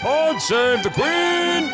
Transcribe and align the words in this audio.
Pod 0.00 0.40
save 0.40 0.82
the 0.82 0.88
Queen! 0.88 1.68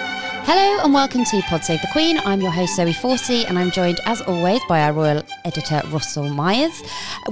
Hello 0.48 0.84
and 0.84 0.92
welcome 0.92 1.24
to 1.24 1.42
Pod 1.42 1.64
Save 1.64 1.80
the 1.80 1.86
Queen. 1.92 2.18
I'm 2.24 2.40
your 2.40 2.50
host 2.50 2.74
Zoe 2.74 2.92
Forsey 2.92 3.44
and 3.48 3.56
I'm 3.56 3.70
joined 3.70 4.00
as 4.04 4.20
always 4.22 4.60
by 4.68 4.80
our 4.80 4.92
royal 4.92 5.22
editor 5.44 5.80
Russell 5.90 6.28
Myers. 6.28 6.82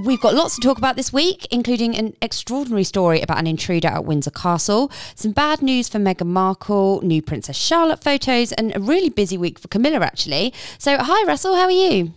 We've 0.04 0.20
got 0.20 0.34
lots 0.34 0.54
to 0.54 0.60
talk 0.60 0.78
about 0.78 0.94
this 0.94 1.12
week, 1.12 1.48
including 1.50 1.96
an 1.96 2.14
extraordinary 2.22 2.84
story 2.84 3.20
about 3.22 3.38
an 3.38 3.48
intruder 3.48 3.88
at 3.88 4.04
Windsor 4.04 4.30
Castle, 4.30 4.92
some 5.16 5.32
bad 5.32 5.62
news 5.62 5.88
for 5.88 5.98
Meghan 5.98 6.28
Markle, 6.28 7.00
new 7.02 7.20
Princess 7.20 7.56
Charlotte 7.56 8.00
photos, 8.00 8.52
and 8.52 8.74
a 8.76 8.78
really 8.78 9.10
busy 9.10 9.36
week 9.36 9.58
for 9.58 9.66
Camilla 9.66 9.98
actually. 9.98 10.54
So 10.78 10.96
hi 10.96 11.24
Russell, 11.26 11.56
how 11.56 11.64
are 11.64 11.72
you? 11.72 12.12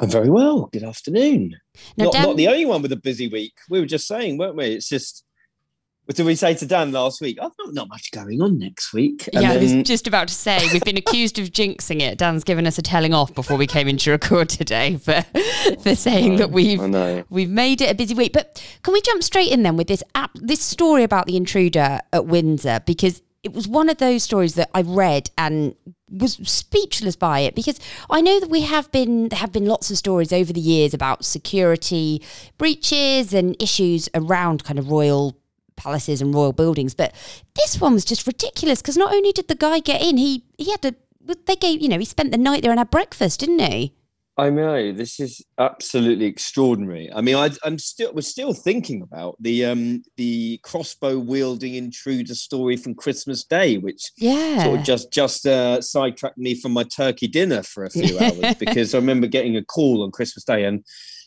I'm 0.00 0.10
very 0.10 0.30
well. 0.30 0.66
Good 0.72 0.82
afternoon. 0.82 1.54
Now, 1.96 2.06
not, 2.06 2.12
Dan- 2.14 2.22
not 2.24 2.36
the 2.36 2.48
only 2.48 2.66
one 2.66 2.82
with 2.82 2.90
a 2.90 2.96
busy 2.96 3.28
week. 3.28 3.52
We 3.70 3.78
were 3.78 3.86
just 3.86 4.08
saying, 4.08 4.38
weren't 4.38 4.56
we? 4.56 4.66
It's 4.66 4.88
just 4.88 5.24
what 6.08 6.16
did 6.16 6.24
we 6.24 6.36
say 6.36 6.54
to 6.54 6.64
Dan 6.64 6.90
last 6.90 7.20
week? 7.20 7.36
I've 7.38 7.52
not, 7.58 7.74
not 7.74 7.88
much 7.90 8.10
going 8.12 8.40
on 8.40 8.58
next 8.58 8.94
week. 8.94 9.28
And 9.34 9.42
yeah, 9.42 9.52
I 9.52 9.58
was 9.58 9.74
just 9.86 10.06
about 10.06 10.28
to 10.28 10.34
say 10.34 10.66
we've 10.72 10.82
been 10.82 10.96
accused 10.96 11.38
of 11.38 11.48
jinxing 11.50 12.00
it. 12.00 12.16
Dan's 12.16 12.44
given 12.44 12.66
us 12.66 12.78
a 12.78 12.82
telling 12.82 13.12
off 13.12 13.34
before 13.34 13.58
we 13.58 13.66
came 13.66 13.88
into 13.88 14.10
record 14.10 14.48
today 14.48 14.96
for 14.96 15.20
for 15.82 15.94
saying 15.94 16.36
that 16.36 16.50
we've 16.50 16.80
we've 17.28 17.50
made 17.50 17.82
it 17.82 17.90
a 17.90 17.94
busy 17.94 18.14
week. 18.14 18.32
But 18.32 18.64
can 18.82 18.94
we 18.94 19.02
jump 19.02 19.22
straight 19.22 19.52
in 19.52 19.64
then 19.64 19.76
with 19.76 19.88
this 19.88 20.02
app, 20.14 20.30
this 20.34 20.62
story 20.62 21.02
about 21.02 21.26
the 21.26 21.36
intruder 21.36 22.00
at 22.10 22.24
Windsor 22.24 22.80
because 22.86 23.20
it 23.42 23.52
was 23.52 23.68
one 23.68 23.90
of 23.90 23.98
those 23.98 24.22
stories 24.22 24.54
that 24.54 24.70
I 24.72 24.80
read 24.80 25.30
and 25.36 25.74
was 26.10 26.36
speechless 26.48 27.16
by 27.16 27.40
it 27.40 27.54
because 27.54 27.78
I 28.08 28.22
know 28.22 28.40
that 28.40 28.48
we 28.48 28.62
have 28.62 28.90
been 28.90 29.28
there 29.28 29.38
have 29.38 29.52
been 29.52 29.66
lots 29.66 29.90
of 29.90 29.98
stories 29.98 30.32
over 30.32 30.54
the 30.54 30.60
years 30.60 30.94
about 30.94 31.24
security 31.24 32.22
breaches 32.56 33.34
and 33.34 33.60
issues 33.62 34.08
around 34.14 34.64
kind 34.64 34.78
of 34.78 34.90
royal 34.90 35.37
palaces 35.78 36.20
and 36.20 36.34
royal 36.34 36.52
buildings 36.52 36.94
but 36.94 37.14
this 37.54 37.80
one 37.80 37.94
was 37.94 38.04
just 38.04 38.26
ridiculous 38.26 38.82
because 38.82 38.96
not 38.96 39.12
only 39.12 39.32
did 39.32 39.48
the 39.48 39.54
guy 39.54 39.78
get 39.78 40.02
in 40.02 40.16
he 40.16 40.44
he 40.58 40.70
had 40.70 40.82
to 40.82 40.94
they 41.46 41.56
gave 41.56 41.80
you 41.80 41.88
know 41.88 41.98
he 41.98 42.04
spent 42.04 42.30
the 42.32 42.38
night 42.38 42.62
there 42.62 42.70
and 42.70 42.80
had 42.80 42.90
breakfast 42.90 43.40
didn't 43.40 43.60
he 43.60 43.94
I 44.38 44.50
know 44.50 44.92
this 44.92 45.18
is 45.18 45.44
absolutely 45.58 46.26
extraordinary. 46.26 47.10
I 47.12 47.20
mean, 47.20 47.34
I, 47.34 47.50
I'm 47.64 47.76
still 47.76 48.14
we're 48.14 48.20
still 48.20 48.54
thinking 48.54 49.02
about 49.02 49.34
the 49.40 49.64
um 49.64 50.04
the 50.16 50.60
crossbow 50.62 51.18
wielding 51.18 51.74
intruder 51.74 52.36
story 52.36 52.76
from 52.76 52.94
Christmas 52.94 53.42
Day, 53.42 53.78
which 53.78 54.12
yeah 54.16 54.62
sort 54.62 54.78
of 54.78 54.84
just 54.84 55.12
just 55.12 55.44
uh, 55.44 55.80
sidetracked 55.80 56.38
me 56.38 56.54
from 56.54 56.72
my 56.72 56.84
turkey 56.84 57.26
dinner 57.26 57.64
for 57.64 57.84
a 57.84 57.90
few 57.90 58.16
hours 58.20 58.54
because 58.60 58.94
I 58.94 58.98
remember 58.98 59.26
getting 59.26 59.56
a 59.56 59.64
call 59.64 60.04
on 60.04 60.12
Christmas 60.12 60.44
Day 60.44 60.64
and 60.64 60.84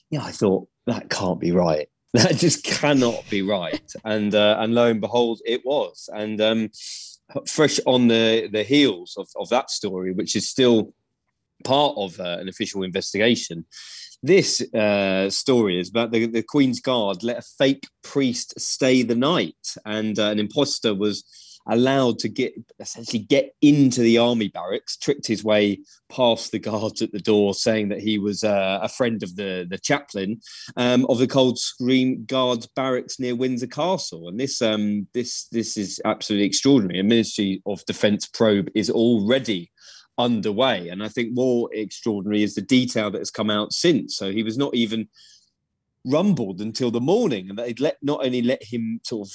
yeah, 0.09 0.23
I 0.23 0.31
thought 0.31 0.69
that 0.87 1.09
can't 1.09 1.39
be 1.39 1.51
right. 1.51 1.89
That 2.13 2.35
just 2.35 2.65
cannot 2.65 3.23
be 3.29 3.41
right. 3.41 3.89
And 4.03 4.35
uh, 4.35 4.57
and 4.59 4.75
lo 4.75 4.87
and 4.87 4.99
behold, 4.99 5.39
it 5.45 5.65
was. 5.65 6.09
And 6.13 6.41
um, 6.41 6.69
fresh 7.47 7.79
on 7.85 8.09
the 8.09 8.49
the 8.51 8.63
heels 8.63 9.15
of, 9.17 9.29
of 9.37 9.47
that 9.49 9.71
story, 9.71 10.11
which 10.11 10.35
is 10.35 10.49
still 10.49 10.93
part 11.63 11.93
of 11.95 12.19
uh, 12.19 12.37
an 12.39 12.49
official 12.49 12.83
investigation. 12.83 13.65
This 14.23 14.61
uh, 14.73 15.29
story 15.29 15.79
is 15.79 15.89
about 15.89 16.11
the, 16.11 16.27
the 16.27 16.43
Queen's 16.43 16.79
Guard 16.79 17.23
let 17.23 17.39
a 17.39 17.41
fake 17.57 17.87
priest 18.03 18.59
stay 18.59 19.03
the 19.03 19.15
night, 19.15 19.75
and 19.85 20.19
uh, 20.19 20.25
an 20.25 20.39
imposter 20.39 20.93
was 20.93 21.23
allowed 21.67 22.19
to 22.19 22.29
get 22.29 22.53
essentially 22.79 23.19
get 23.19 23.53
into 23.61 24.01
the 24.01 24.17
army 24.17 24.47
barracks, 24.47 24.97
tricked 24.97 25.27
his 25.27 25.43
way 25.43 25.79
past 26.09 26.51
the 26.51 26.59
guards 26.59 27.01
at 27.01 27.11
the 27.11 27.19
door, 27.19 27.53
saying 27.53 27.89
that 27.89 28.01
he 28.01 28.17
was 28.17 28.43
uh, 28.43 28.79
a 28.81 28.89
friend 28.89 29.23
of 29.23 29.35
the 29.35 29.65
the 29.69 29.77
chaplain 29.77 30.39
um, 30.75 31.05
of 31.07 31.17
the 31.17 31.27
Cold 31.27 31.51
Coldstream 31.51 32.25
Guards 32.25 32.67
barracks 32.67 33.19
near 33.19 33.35
Windsor 33.35 33.67
Castle. 33.67 34.27
And 34.27 34.39
this 34.39 34.61
um, 34.61 35.07
this 35.13 35.47
this 35.51 35.77
is 35.77 36.01
absolutely 36.05 36.45
extraordinary. 36.45 36.99
A 36.99 37.03
Ministry 37.03 37.61
of 37.65 37.85
Defence 37.85 38.27
probe 38.27 38.69
is 38.75 38.89
already 38.89 39.71
underway. 40.17 40.89
And 40.89 41.03
I 41.03 41.07
think 41.07 41.33
more 41.33 41.69
extraordinary 41.73 42.43
is 42.43 42.55
the 42.55 42.61
detail 42.61 43.11
that 43.11 43.19
has 43.19 43.31
come 43.31 43.49
out 43.49 43.73
since. 43.73 44.17
So 44.17 44.31
he 44.31 44.43
was 44.43 44.57
not 44.57 44.75
even 44.75 45.07
rumbled 46.05 46.61
until 46.61 46.91
the 46.91 47.01
morning, 47.01 47.49
and 47.49 47.57
they'd 47.57 47.79
let 47.79 47.97
not 48.01 48.25
only 48.25 48.41
let 48.41 48.63
him 48.63 48.99
sort 49.03 49.27
of 49.27 49.33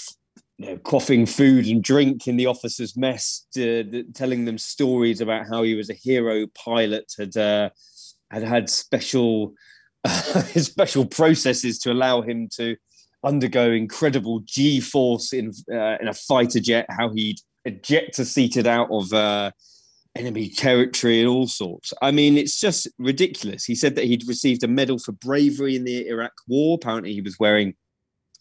you 0.58 0.66
know, 0.66 0.76
quaffing 0.78 1.28
food 1.28 1.66
and 1.66 1.82
drink 1.82 2.26
in 2.26 2.36
the 2.36 2.46
officers' 2.46 2.96
mess, 2.96 3.46
the- 3.54 4.06
telling 4.14 4.44
them 4.44 4.58
stories 4.58 5.20
about 5.20 5.46
how 5.48 5.62
he 5.62 5.74
was 5.74 5.90
a 5.90 5.94
hero 5.94 6.46
pilot, 6.54 7.12
had 7.18 7.36
uh, 7.36 7.70
had 8.30 8.42
had 8.42 8.70
special 8.70 9.54
special 10.56 11.06
processes 11.06 11.78
to 11.80 11.92
allow 11.92 12.22
him 12.22 12.48
to 12.56 12.76
undergo 13.24 13.70
incredible 13.70 14.40
G 14.44 14.80
force 14.80 15.32
in 15.32 15.52
uh, 15.70 15.96
in 16.00 16.08
a 16.08 16.14
fighter 16.14 16.60
jet. 16.60 16.86
How 16.88 17.12
he'd 17.12 17.38
ejector 17.64 18.24
seated 18.24 18.66
out 18.66 18.88
of 18.90 19.12
uh, 19.12 19.50
enemy 20.16 20.48
territory 20.48 21.20
and 21.20 21.28
all 21.28 21.46
sorts. 21.46 21.92
I 22.00 22.10
mean, 22.10 22.38
it's 22.38 22.58
just 22.58 22.88
ridiculous. 22.98 23.64
He 23.64 23.74
said 23.74 23.94
that 23.96 24.04
he'd 24.04 24.26
received 24.26 24.64
a 24.64 24.68
medal 24.68 24.98
for 24.98 25.12
bravery 25.12 25.76
in 25.76 25.84
the 25.84 26.08
Iraq 26.08 26.32
War. 26.48 26.78
Apparently, 26.80 27.12
he 27.12 27.20
was 27.20 27.38
wearing 27.38 27.74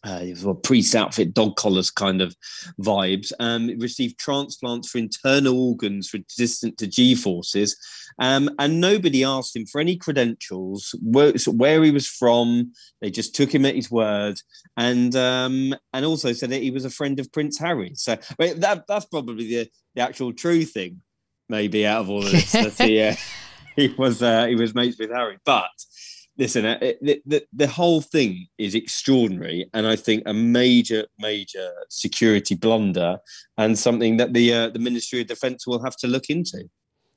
uh, 0.05 0.19
it 0.21 0.43
a 0.43 0.53
priest 0.53 0.95
outfit, 0.95 1.33
dog 1.33 1.55
collars 1.55 1.89
kind 1.89 2.21
of 2.21 2.35
vibes. 2.79 3.31
Um, 3.39 3.67
received 3.79 4.19
transplants 4.19 4.89
for 4.89 4.99
internal 4.99 5.59
organs 5.59 6.13
resistant 6.13 6.77
to 6.77 6.87
G 6.87 7.15
forces, 7.15 7.75
um, 8.19 8.49
and 8.59 8.79
nobody 8.79 9.23
asked 9.23 9.55
him 9.55 9.65
for 9.65 9.81
any 9.81 9.97
credentials, 9.97 10.93
where, 11.01 11.37
so 11.37 11.51
where 11.51 11.83
he 11.83 11.91
was 11.91 12.07
from. 12.07 12.73
They 13.01 13.09
just 13.09 13.35
took 13.35 13.53
him 13.53 13.65
at 13.65 13.75
his 13.75 13.89
word, 13.89 14.39
and 14.77 15.15
um, 15.15 15.75
and 15.93 16.05
also 16.05 16.33
said 16.33 16.51
that 16.51 16.61
he 16.61 16.71
was 16.71 16.85
a 16.85 16.89
friend 16.89 17.19
of 17.19 17.31
Prince 17.31 17.57
Harry. 17.59 17.91
So 17.95 18.17
that 18.37 18.83
that's 18.87 19.05
probably 19.05 19.47
the 19.47 19.69
the 19.95 20.01
actual 20.01 20.33
true 20.33 20.65
thing, 20.65 21.01
maybe 21.49 21.85
out 21.85 22.01
of 22.01 22.09
all 22.09 22.25
of 22.25 22.31
this. 22.31 22.51
that 22.51 22.73
he, 22.73 23.01
uh, 23.07 23.15
he 23.75 23.87
was 23.97 24.21
uh, 24.21 24.45
he 24.45 24.55
was 24.55 24.75
mates 24.75 24.99
with 24.99 25.11
Harry, 25.11 25.37
but 25.45 25.69
listen, 26.37 26.65
uh, 26.65 26.77
it, 26.81 26.99
the, 27.01 27.21
the, 27.25 27.47
the 27.53 27.67
whole 27.67 28.01
thing 28.01 28.47
is 28.57 28.75
extraordinary, 28.75 29.69
and 29.73 29.87
I 29.87 29.95
think 29.95 30.23
a 30.25 30.33
major, 30.33 31.05
major 31.19 31.71
security 31.89 32.55
blunder, 32.55 33.17
and 33.57 33.77
something 33.77 34.17
that 34.17 34.33
the 34.33 34.53
uh, 34.53 34.69
the 34.69 34.79
Ministry 34.79 35.21
of 35.21 35.27
Defence 35.27 35.65
will 35.65 35.83
have 35.83 35.95
to 35.97 36.07
look 36.07 36.29
into. 36.29 36.69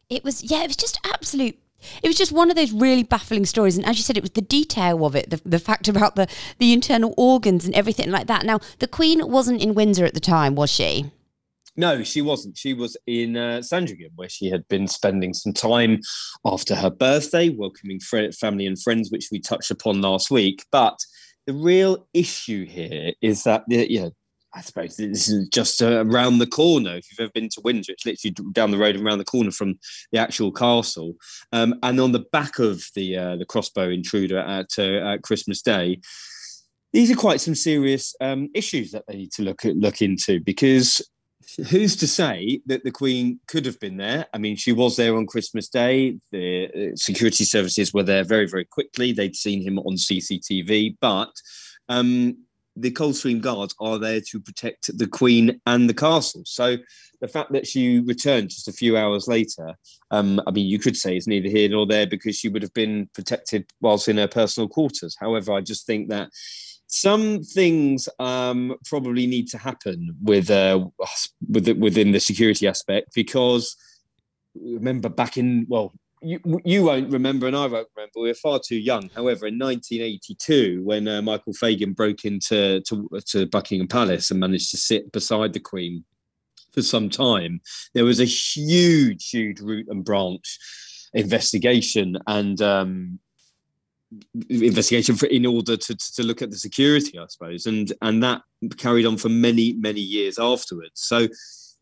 It 0.08 0.24
was, 0.24 0.42
yeah, 0.42 0.62
it 0.62 0.68
was 0.68 0.76
just 0.76 0.98
absolute. 1.04 1.58
It 2.02 2.08
was 2.08 2.16
just 2.16 2.32
one 2.32 2.50
of 2.50 2.56
those 2.56 2.72
really 2.72 3.04
baffling 3.04 3.46
stories, 3.46 3.76
and 3.76 3.86
as 3.86 3.96
you 3.96 4.02
said, 4.02 4.16
it 4.16 4.22
was 4.22 4.32
the 4.32 4.42
detail 4.42 5.04
of 5.04 5.14
it, 5.14 5.30
the, 5.30 5.40
the 5.44 5.58
fact 5.58 5.88
about 5.88 6.16
the 6.16 6.26
the 6.58 6.72
internal 6.72 7.14
organs 7.16 7.64
and 7.64 7.74
everything 7.74 8.10
like 8.10 8.26
that. 8.26 8.44
Now, 8.44 8.60
the 8.78 8.88
Queen 8.88 9.30
wasn't 9.30 9.62
in 9.62 9.74
Windsor 9.74 10.04
at 10.04 10.14
the 10.14 10.20
time, 10.20 10.54
was 10.54 10.70
she? 10.70 11.12
No, 11.78 12.02
she 12.02 12.22
wasn't. 12.22 12.58
She 12.58 12.74
was 12.74 12.96
in 13.06 13.36
uh, 13.36 13.62
Sandringham, 13.62 14.10
where 14.16 14.28
she 14.28 14.50
had 14.50 14.66
been 14.66 14.88
spending 14.88 15.32
some 15.32 15.52
time 15.52 16.00
after 16.44 16.74
her 16.74 16.90
birthday, 16.90 17.50
welcoming 17.50 18.00
fr- 18.00 18.32
family 18.32 18.66
and 18.66 18.76
friends, 18.82 19.12
which 19.12 19.28
we 19.30 19.38
touched 19.38 19.70
upon 19.70 20.00
last 20.00 20.28
week. 20.28 20.64
But 20.72 20.98
the 21.46 21.52
real 21.52 22.08
issue 22.12 22.66
here 22.66 23.12
is 23.22 23.44
that, 23.44 23.62
the, 23.68 23.88
you 23.88 24.00
know, 24.00 24.10
I 24.52 24.60
suppose 24.60 24.96
this 24.96 25.28
is 25.28 25.48
just 25.50 25.80
uh, 25.80 26.04
around 26.04 26.38
the 26.38 26.48
corner. 26.48 26.96
If 26.96 27.06
you've 27.12 27.20
ever 27.20 27.30
been 27.32 27.48
to 27.50 27.60
Windsor, 27.62 27.92
it's 27.92 28.04
literally 28.04 28.34
down 28.50 28.72
the 28.72 28.78
road 28.78 28.96
and 28.96 29.06
around 29.06 29.18
the 29.18 29.24
corner 29.24 29.52
from 29.52 29.78
the 30.10 30.18
actual 30.18 30.50
castle. 30.50 31.14
Um, 31.52 31.78
and 31.84 32.00
on 32.00 32.10
the 32.10 32.24
back 32.32 32.58
of 32.58 32.82
the 32.96 33.16
uh, 33.16 33.36
the 33.36 33.46
crossbow 33.46 33.88
intruder 33.88 34.38
at 34.40 34.70
uh, 34.80 35.12
at 35.12 35.22
Christmas 35.22 35.62
Day, 35.62 36.00
these 36.92 37.08
are 37.12 37.16
quite 37.16 37.40
some 37.40 37.54
serious 37.54 38.16
um, 38.20 38.48
issues 38.52 38.90
that 38.90 39.04
they 39.06 39.14
need 39.14 39.32
to 39.34 39.42
look 39.42 39.64
at, 39.64 39.76
look 39.76 40.02
into 40.02 40.40
because 40.40 41.00
who's 41.70 41.96
to 41.96 42.06
say 42.06 42.60
that 42.66 42.84
the 42.84 42.90
Queen 42.90 43.40
could 43.46 43.64
have 43.66 43.80
been 43.80 43.96
there? 43.96 44.26
I 44.34 44.38
mean, 44.38 44.56
she 44.56 44.72
was 44.72 44.96
there 44.96 45.16
on 45.16 45.26
Christmas 45.26 45.68
Day. 45.68 46.18
The 46.30 46.66
uh, 46.66 46.96
security 46.96 47.44
services 47.44 47.92
were 47.92 48.02
there 48.02 48.24
very, 48.24 48.46
very 48.46 48.64
quickly. 48.64 49.12
They'd 49.12 49.36
seen 49.36 49.62
him 49.62 49.78
on 49.78 49.96
CCTV, 49.96 50.96
but 51.00 51.32
um, 51.88 52.36
the 52.76 52.90
Coldstream 52.90 53.40
Guards 53.40 53.74
are 53.80 53.98
there 53.98 54.20
to 54.20 54.40
protect 54.40 54.96
the 54.96 55.06
Queen 55.06 55.60
and 55.66 55.88
the 55.88 55.94
castle. 55.94 56.42
So 56.44 56.76
the 57.20 57.28
fact 57.28 57.52
that 57.52 57.66
she 57.66 58.00
returned 58.00 58.50
just 58.50 58.68
a 58.68 58.72
few 58.72 58.96
hours 58.96 59.26
later, 59.26 59.74
um, 60.10 60.40
I 60.46 60.50
mean, 60.50 60.66
you 60.66 60.78
could 60.78 60.96
say 60.96 61.16
it's 61.16 61.26
neither 61.26 61.48
here 61.48 61.68
nor 61.68 61.86
there 61.86 62.06
because 62.06 62.36
she 62.36 62.48
would 62.48 62.62
have 62.62 62.74
been 62.74 63.08
protected 63.14 63.66
whilst 63.80 64.08
in 64.08 64.18
her 64.18 64.28
personal 64.28 64.68
quarters. 64.68 65.16
However, 65.18 65.52
I 65.52 65.60
just 65.60 65.86
think 65.86 66.08
that 66.10 66.30
some 66.88 67.42
things 67.42 68.08
um, 68.18 68.74
probably 68.86 69.26
need 69.26 69.48
to 69.48 69.58
happen 69.58 70.16
with, 70.22 70.50
uh, 70.50 70.86
with 71.48 71.66
the, 71.66 71.74
within 71.74 72.12
the 72.12 72.20
security 72.20 72.66
aspect 72.66 73.10
because 73.14 73.76
remember 74.54 75.08
back 75.08 75.36
in 75.36 75.66
well 75.68 75.94
you, 76.20 76.40
you 76.64 76.84
won't 76.84 77.12
remember 77.12 77.46
and 77.46 77.56
I 77.56 77.66
won't 77.66 77.88
remember. 77.96 78.20
We 78.20 78.28
were 78.28 78.34
far 78.34 78.58
too 78.58 78.76
young. 78.76 79.08
However, 79.14 79.46
in 79.46 79.58
1982, 79.58 80.82
when 80.82 81.06
uh, 81.06 81.22
Michael 81.22 81.52
Fagan 81.52 81.92
broke 81.92 82.24
into 82.24 82.80
to, 82.80 83.08
to, 83.26 83.46
Buckingham 83.46 83.88
Palace 83.88 84.30
and 84.30 84.40
managed 84.40 84.70
to 84.72 84.76
sit 84.76 85.12
beside 85.12 85.52
the 85.52 85.60
Queen 85.60 86.04
for 86.72 86.82
some 86.82 87.08
time, 87.08 87.60
there 87.94 88.04
was 88.04 88.20
a 88.20 88.24
huge, 88.24 89.30
huge 89.30 89.60
root 89.60 89.86
and 89.88 90.04
branch 90.04 90.58
investigation 91.14 92.18
and 92.26 92.60
um, 92.60 93.18
investigation 94.48 95.16
for 95.16 95.26
in 95.26 95.46
order 95.46 95.76
to, 95.76 95.94
to 95.94 96.22
look 96.22 96.42
at 96.42 96.50
the 96.50 96.58
security, 96.58 97.18
I 97.18 97.26
suppose, 97.28 97.66
and 97.66 97.92
and 98.02 98.22
that 98.22 98.42
carried 98.76 99.06
on 99.06 99.16
for 99.16 99.28
many 99.28 99.74
many 99.74 100.00
years 100.00 100.38
afterwards. 100.38 100.92
So 100.94 101.28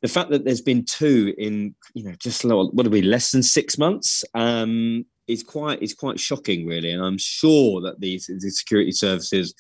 the 0.03 0.09
fact 0.09 0.31
that 0.31 0.45
there's 0.45 0.61
been 0.61 0.85
two 0.85 1.35
in 1.39 1.75
you 1.95 2.05
know 2.05 2.15
just 2.19 2.45
what 2.45 2.75
would 2.75 2.91
be 2.91 3.03
less 3.03 3.31
than 3.31 3.43
six 3.43 3.79
months 3.79 4.25
um, 4.35 5.07
is 5.29 5.43
quite 5.43 5.83
is 5.83 5.95
quite 5.95 6.21
shocking, 6.21 6.67
really. 6.67 6.91
And 6.91 7.05
I'm 7.05 7.19
sure 7.19 7.81
that 7.83 8.01
these 8.01 8.27
the 8.27 8.51
security 8.51 8.93
services 8.93 9.55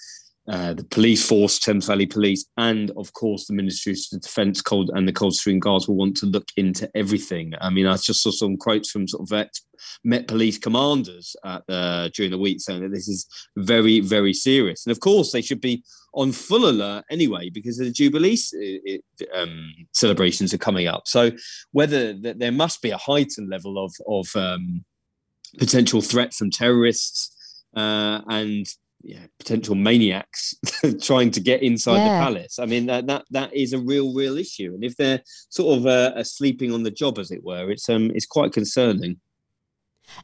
uh, 0.49 0.75
the 0.75 0.85
police 0.85 1.27
force, 1.27 1.59
Thames 1.59 1.87
Valley 1.87 2.07
Police, 2.07 2.47
and 2.57 2.91
of 2.97 3.13
course 3.13 3.47
the 3.47 3.55
Ministry 3.55 3.93
of 3.93 4.21
Defence 4.21 4.63
Cold 4.63 4.91
and 4.95 5.07
the 5.07 5.13
Coldstream 5.13 5.59
Guards 5.59 5.89
will 5.89 5.97
want 5.97 6.17
to 6.19 6.27
look 6.27 6.49
into 6.57 6.91
everything. 6.95 7.53
I 7.61 7.71
mean, 7.71 7.87
I 7.87 7.97
just 7.97 8.23
saw 8.23 8.31
some 8.31 8.57
quotes 8.57 8.91
from 8.91 9.09
sort 9.09 9.29
of 9.29 9.33
ex- 9.37 9.63
Met 10.05 10.29
Police 10.29 10.59
commanders 10.59 11.35
at, 11.45 11.63
uh, 11.69 12.09
during 12.15 12.31
the 12.31 12.39
week 12.39 12.61
saying 12.61 12.83
that 12.83 12.93
this 12.93 13.09
is 13.09 13.27
very, 13.57 14.01
very 14.01 14.33
serious. 14.33 14.87
And 14.87 14.93
of 14.93 15.01
course, 15.01 15.33
they 15.33 15.43
should 15.43 15.61
be 15.61 15.83
on 16.15 16.33
full 16.33 16.69
alert 16.69 17.05
anyway 17.11 17.51
because 17.51 17.77
the 17.77 17.91
Jubilee 17.91 18.39
um, 19.35 19.75
celebrations 19.93 20.55
are 20.55 20.59
coming 20.59 20.87
up. 20.87 21.07
So 21.07 21.33
whether 21.73 22.15
that 22.15 22.39
there 22.39 22.53
must 22.53 22.83
be 22.83 22.91
a 22.91 22.97
heightened 22.97 23.51
level 23.51 23.85
of 23.85 23.93
of 24.09 24.35
um, 24.37 24.85
potential 25.59 26.01
threat 26.01 26.35
from 26.35 26.51
terrorists. 26.51 27.33
Uh, 27.75 28.23
and 28.29 28.67
yeah, 29.07 29.27
potential 29.39 29.77
maniacs 29.77 30.55
trying 31.03 31.31
to 31.31 31.41
get 31.41 31.63
inside 31.63 31.99
yeah. 31.99 32.19
the 32.19 32.25
palace. 32.25 32.59
I 32.59 32.67
mean, 32.67 32.87
that, 32.87 33.07
that 33.07 33.25
that 33.31 33.55
is 33.55 33.73
a 33.73 33.79
real, 33.79 34.13
real 34.13 34.37
issue. 34.37 34.75
And 34.75 34.83
if 34.83 34.97
they're 34.97 35.23
sort 35.49 35.79
of 35.79 35.87
uh, 35.87 36.25
sleeping 36.25 36.73
on 36.73 36.83
the 36.83 36.91
job, 36.91 37.19
as 37.19 37.31
it 37.31 37.45
were, 37.45 37.71
it's 37.71 37.89
um, 37.89 38.11
it's 38.15 38.27
quite 38.27 38.53
concerning. 38.53 39.21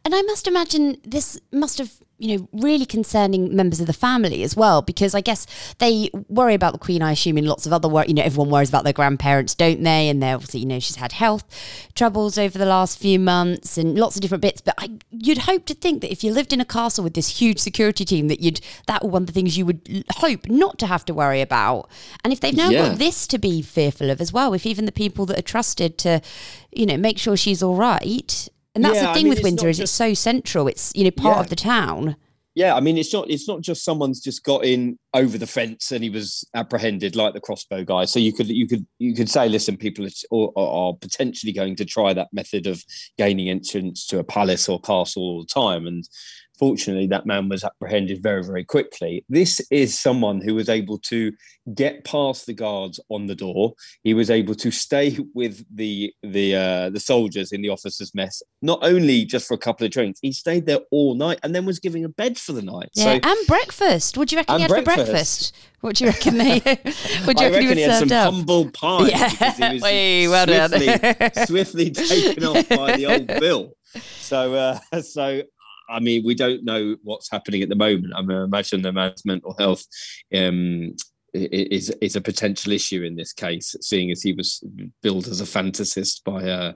And 0.04 0.14
I 0.14 0.22
must 0.22 0.46
imagine 0.46 0.96
this 1.04 1.38
must 1.52 1.78
have, 1.78 1.92
you 2.18 2.38
know, 2.38 2.48
really 2.52 2.86
concerning 2.86 3.54
members 3.54 3.80
of 3.80 3.86
the 3.86 3.92
family 3.92 4.42
as 4.42 4.56
well, 4.56 4.80
because 4.80 5.14
I 5.14 5.20
guess 5.20 5.46
they 5.78 6.08
worry 6.28 6.54
about 6.54 6.72
the 6.72 6.78
Queen, 6.78 7.02
I 7.02 7.12
assume, 7.12 7.36
in 7.36 7.46
lots 7.46 7.66
of 7.66 7.72
other 7.72 7.88
work. 7.88 8.08
You 8.08 8.14
know, 8.14 8.22
everyone 8.22 8.50
worries 8.50 8.68
about 8.68 8.84
their 8.84 8.92
grandparents, 8.92 9.54
don't 9.54 9.82
they? 9.82 10.08
And 10.08 10.22
they're 10.22 10.34
obviously, 10.34 10.60
you 10.60 10.66
know, 10.66 10.78
she's 10.78 10.96
had 10.96 11.12
health 11.12 11.44
troubles 11.94 12.38
over 12.38 12.58
the 12.58 12.66
last 12.66 12.98
few 12.98 13.18
months 13.18 13.76
and 13.76 13.98
lots 13.98 14.16
of 14.16 14.22
different 14.22 14.42
bits. 14.42 14.60
But 14.60 14.74
I, 14.78 14.98
you'd 15.10 15.38
hope 15.38 15.66
to 15.66 15.74
think 15.74 16.00
that 16.02 16.12
if 16.12 16.22
you 16.22 16.32
lived 16.32 16.52
in 16.52 16.60
a 16.60 16.64
castle 16.64 17.04
with 17.04 17.14
this 17.14 17.40
huge 17.40 17.58
security 17.58 18.04
team, 18.04 18.28
that 18.28 18.40
you'd, 18.40 18.60
that 18.86 19.02
were 19.02 19.10
one 19.10 19.22
of 19.22 19.26
the 19.26 19.32
things 19.32 19.58
you 19.58 19.66
would 19.66 20.04
hope 20.16 20.48
not 20.48 20.78
to 20.78 20.86
have 20.86 21.04
to 21.06 21.14
worry 21.14 21.40
about. 21.40 21.90
And 22.22 22.32
if 22.32 22.40
they've 22.40 22.56
now 22.56 22.70
yeah. 22.70 22.88
got 22.88 22.98
this 22.98 23.26
to 23.26 23.38
be 23.38 23.62
fearful 23.62 24.10
of 24.10 24.20
as 24.20 24.32
well, 24.32 24.54
if 24.54 24.64
even 24.64 24.86
the 24.86 24.92
people 24.92 25.26
that 25.26 25.38
are 25.38 25.42
trusted 25.42 25.98
to, 25.98 26.20
you 26.70 26.86
know, 26.86 26.96
make 26.96 27.18
sure 27.18 27.36
she's 27.36 27.62
all 27.62 27.76
right, 27.76 28.48
and 28.74 28.84
that's 28.84 28.96
yeah, 28.96 29.08
the 29.08 29.14
thing 29.14 29.26
I 29.26 29.28
mean, 29.28 29.34
with 29.34 29.42
Windsor 29.42 29.68
is 29.68 29.78
just, 29.78 29.90
it's 29.90 29.96
so 29.96 30.14
central. 30.14 30.68
It's 30.68 30.92
you 30.94 31.04
know 31.04 31.10
part 31.10 31.36
yeah. 31.36 31.40
of 31.40 31.48
the 31.48 31.56
town. 31.56 32.16
Yeah, 32.54 32.74
I 32.74 32.80
mean 32.80 32.98
it's 32.98 33.12
not 33.12 33.30
it's 33.30 33.48
not 33.48 33.62
just 33.62 33.82
someone's 33.82 34.20
just 34.20 34.44
got 34.44 34.64
in 34.64 34.98
over 35.14 35.38
the 35.38 35.46
fence 35.46 35.90
and 35.90 36.04
he 36.04 36.10
was 36.10 36.44
apprehended 36.54 37.16
like 37.16 37.32
the 37.32 37.40
crossbow 37.40 37.82
guy. 37.82 38.04
So 38.04 38.18
you 38.18 38.32
could 38.32 38.48
you 38.48 38.66
could 38.66 38.86
you 38.98 39.14
could 39.14 39.30
say, 39.30 39.48
listen, 39.48 39.78
people 39.78 40.06
are, 40.06 40.50
are 40.56 40.92
potentially 40.94 41.52
going 41.52 41.76
to 41.76 41.86
try 41.86 42.12
that 42.12 42.28
method 42.32 42.66
of 42.66 42.82
gaining 43.16 43.48
entrance 43.48 44.06
to 44.08 44.18
a 44.18 44.24
palace 44.24 44.68
or 44.68 44.80
castle 44.80 45.22
all 45.22 45.40
the 45.40 45.46
time, 45.46 45.86
and 45.86 46.06
Fortunately, 46.62 47.08
that 47.08 47.26
man 47.26 47.48
was 47.48 47.64
apprehended 47.64 48.22
very, 48.22 48.44
very 48.44 48.64
quickly. 48.64 49.24
This 49.28 49.60
is 49.72 49.98
someone 49.98 50.40
who 50.40 50.54
was 50.54 50.68
able 50.68 50.96
to 50.98 51.32
get 51.74 52.04
past 52.04 52.46
the 52.46 52.54
guards 52.54 53.00
on 53.08 53.26
the 53.26 53.34
door. 53.34 53.74
He 54.04 54.14
was 54.14 54.30
able 54.30 54.54
to 54.54 54.70
stay 54.70 55.18
with 55.34 55.64
the 55.74 56.14
the 56.22 56.54
uh, 56.54 56.90
the 56.90 57.00
soldiers 57.00 57.50
in 57.50 57.62
the 57.62 57.68
officers' 57.68 58.14
mess, 58.14 58.44
not 58.62 58.78
only 58.82 59.24
just 59.24 59.48
for 59.48 59.54
a 59.54 59.58
couple 59.58 59.84
of 59.84 59.90
drinks. 59.90 60.20
He 60.22 60.30
stayed 60.30 60.66
there 60.66 60.78
all 60.92 61.16
night 61.16 61.40
and 61.42 61.52
then 61.52 61.66
was 61.66 61.80
giving 61.80 62.04
a 62.04 62.08
bed 62.08 62.38
for 62.38 62.52
the 62.52 62.62
night. 62.62 62.90
Yeah, 62.94 63.18
so, 63.20 63.28
and 63.28 63.46
breakfast. 63.48 64.16
What 64.16 64.28
do 64.28 64.36
you 64.36 64.38
reckon 64.38 64.54
he 64.54 64.62
had 64.62 64.68
breakfast. 64.68 64.94
for 64.94 65.04
breakfast? 65.04 65.56
What 65.80 65.96
do 65.96 66.04
you 66.04 66.10
reckon 66.10 66.38
they? 66.38 66.60
what 67.24 67.36
do 67.36 67.44
you 67.44 67.50
reckon, 67.50 67.52
reckon 67.54 67.62
he, 67.62 67.74
he 67.74 67.80
had 67.80 68.08
some 68.08 68.12
up? 68.12 68.34
humble 68.34 68.70
pie. 68.70 69.08
Yeah, 69.08 69.78
Wait, 69.80 70.28
well 70.28 70.68
swiftly, 70.68 71.44
swiftly 71.44 71.90
taken 71.90 72.44
off 72.44 72.68
by 72.68 72.96
the 72.96 73.06
old 73.06 73.26
Bill. 73.26 73.72
So, 74.20 74.54
uh, 74.54 75.02
so 75.02 75.42
I 75.92 76.00
mean, 76.00 76.22
we 76.24 76.34
don't 76.34 76.64
know 76.64 76.96
what's 77.02 77.30
happening 77.30 77.62
at 77.62 77.68
the 77.68 77.76
moment. 77.76 78.12
I 78.16 78.22
mean, 78.22 78.38
imagine 78.38 78.82
the 78.82 78.92
man's 78.92 79.24
mental 79.24 79.54
health 79.58 79.84
um, 80.34 80.94
is 81.34 81.90
is 82.00 82.16
a 82.16 82.20
potential 82.20 82.72
issue 82.72 83.02
in 83.02 83.16
this 83.16 83.32
case, 83.32 83.76
seeing 83.80 84.10
as 84.10 84.22
he 84.22 84.32
was 84.32 84.62
billed 85.02 85.28
as 85.28 85.40
a 85.40 85.44
fantasist 85.44 86.24
by 86.24 86.48
uh, 86.48 86.72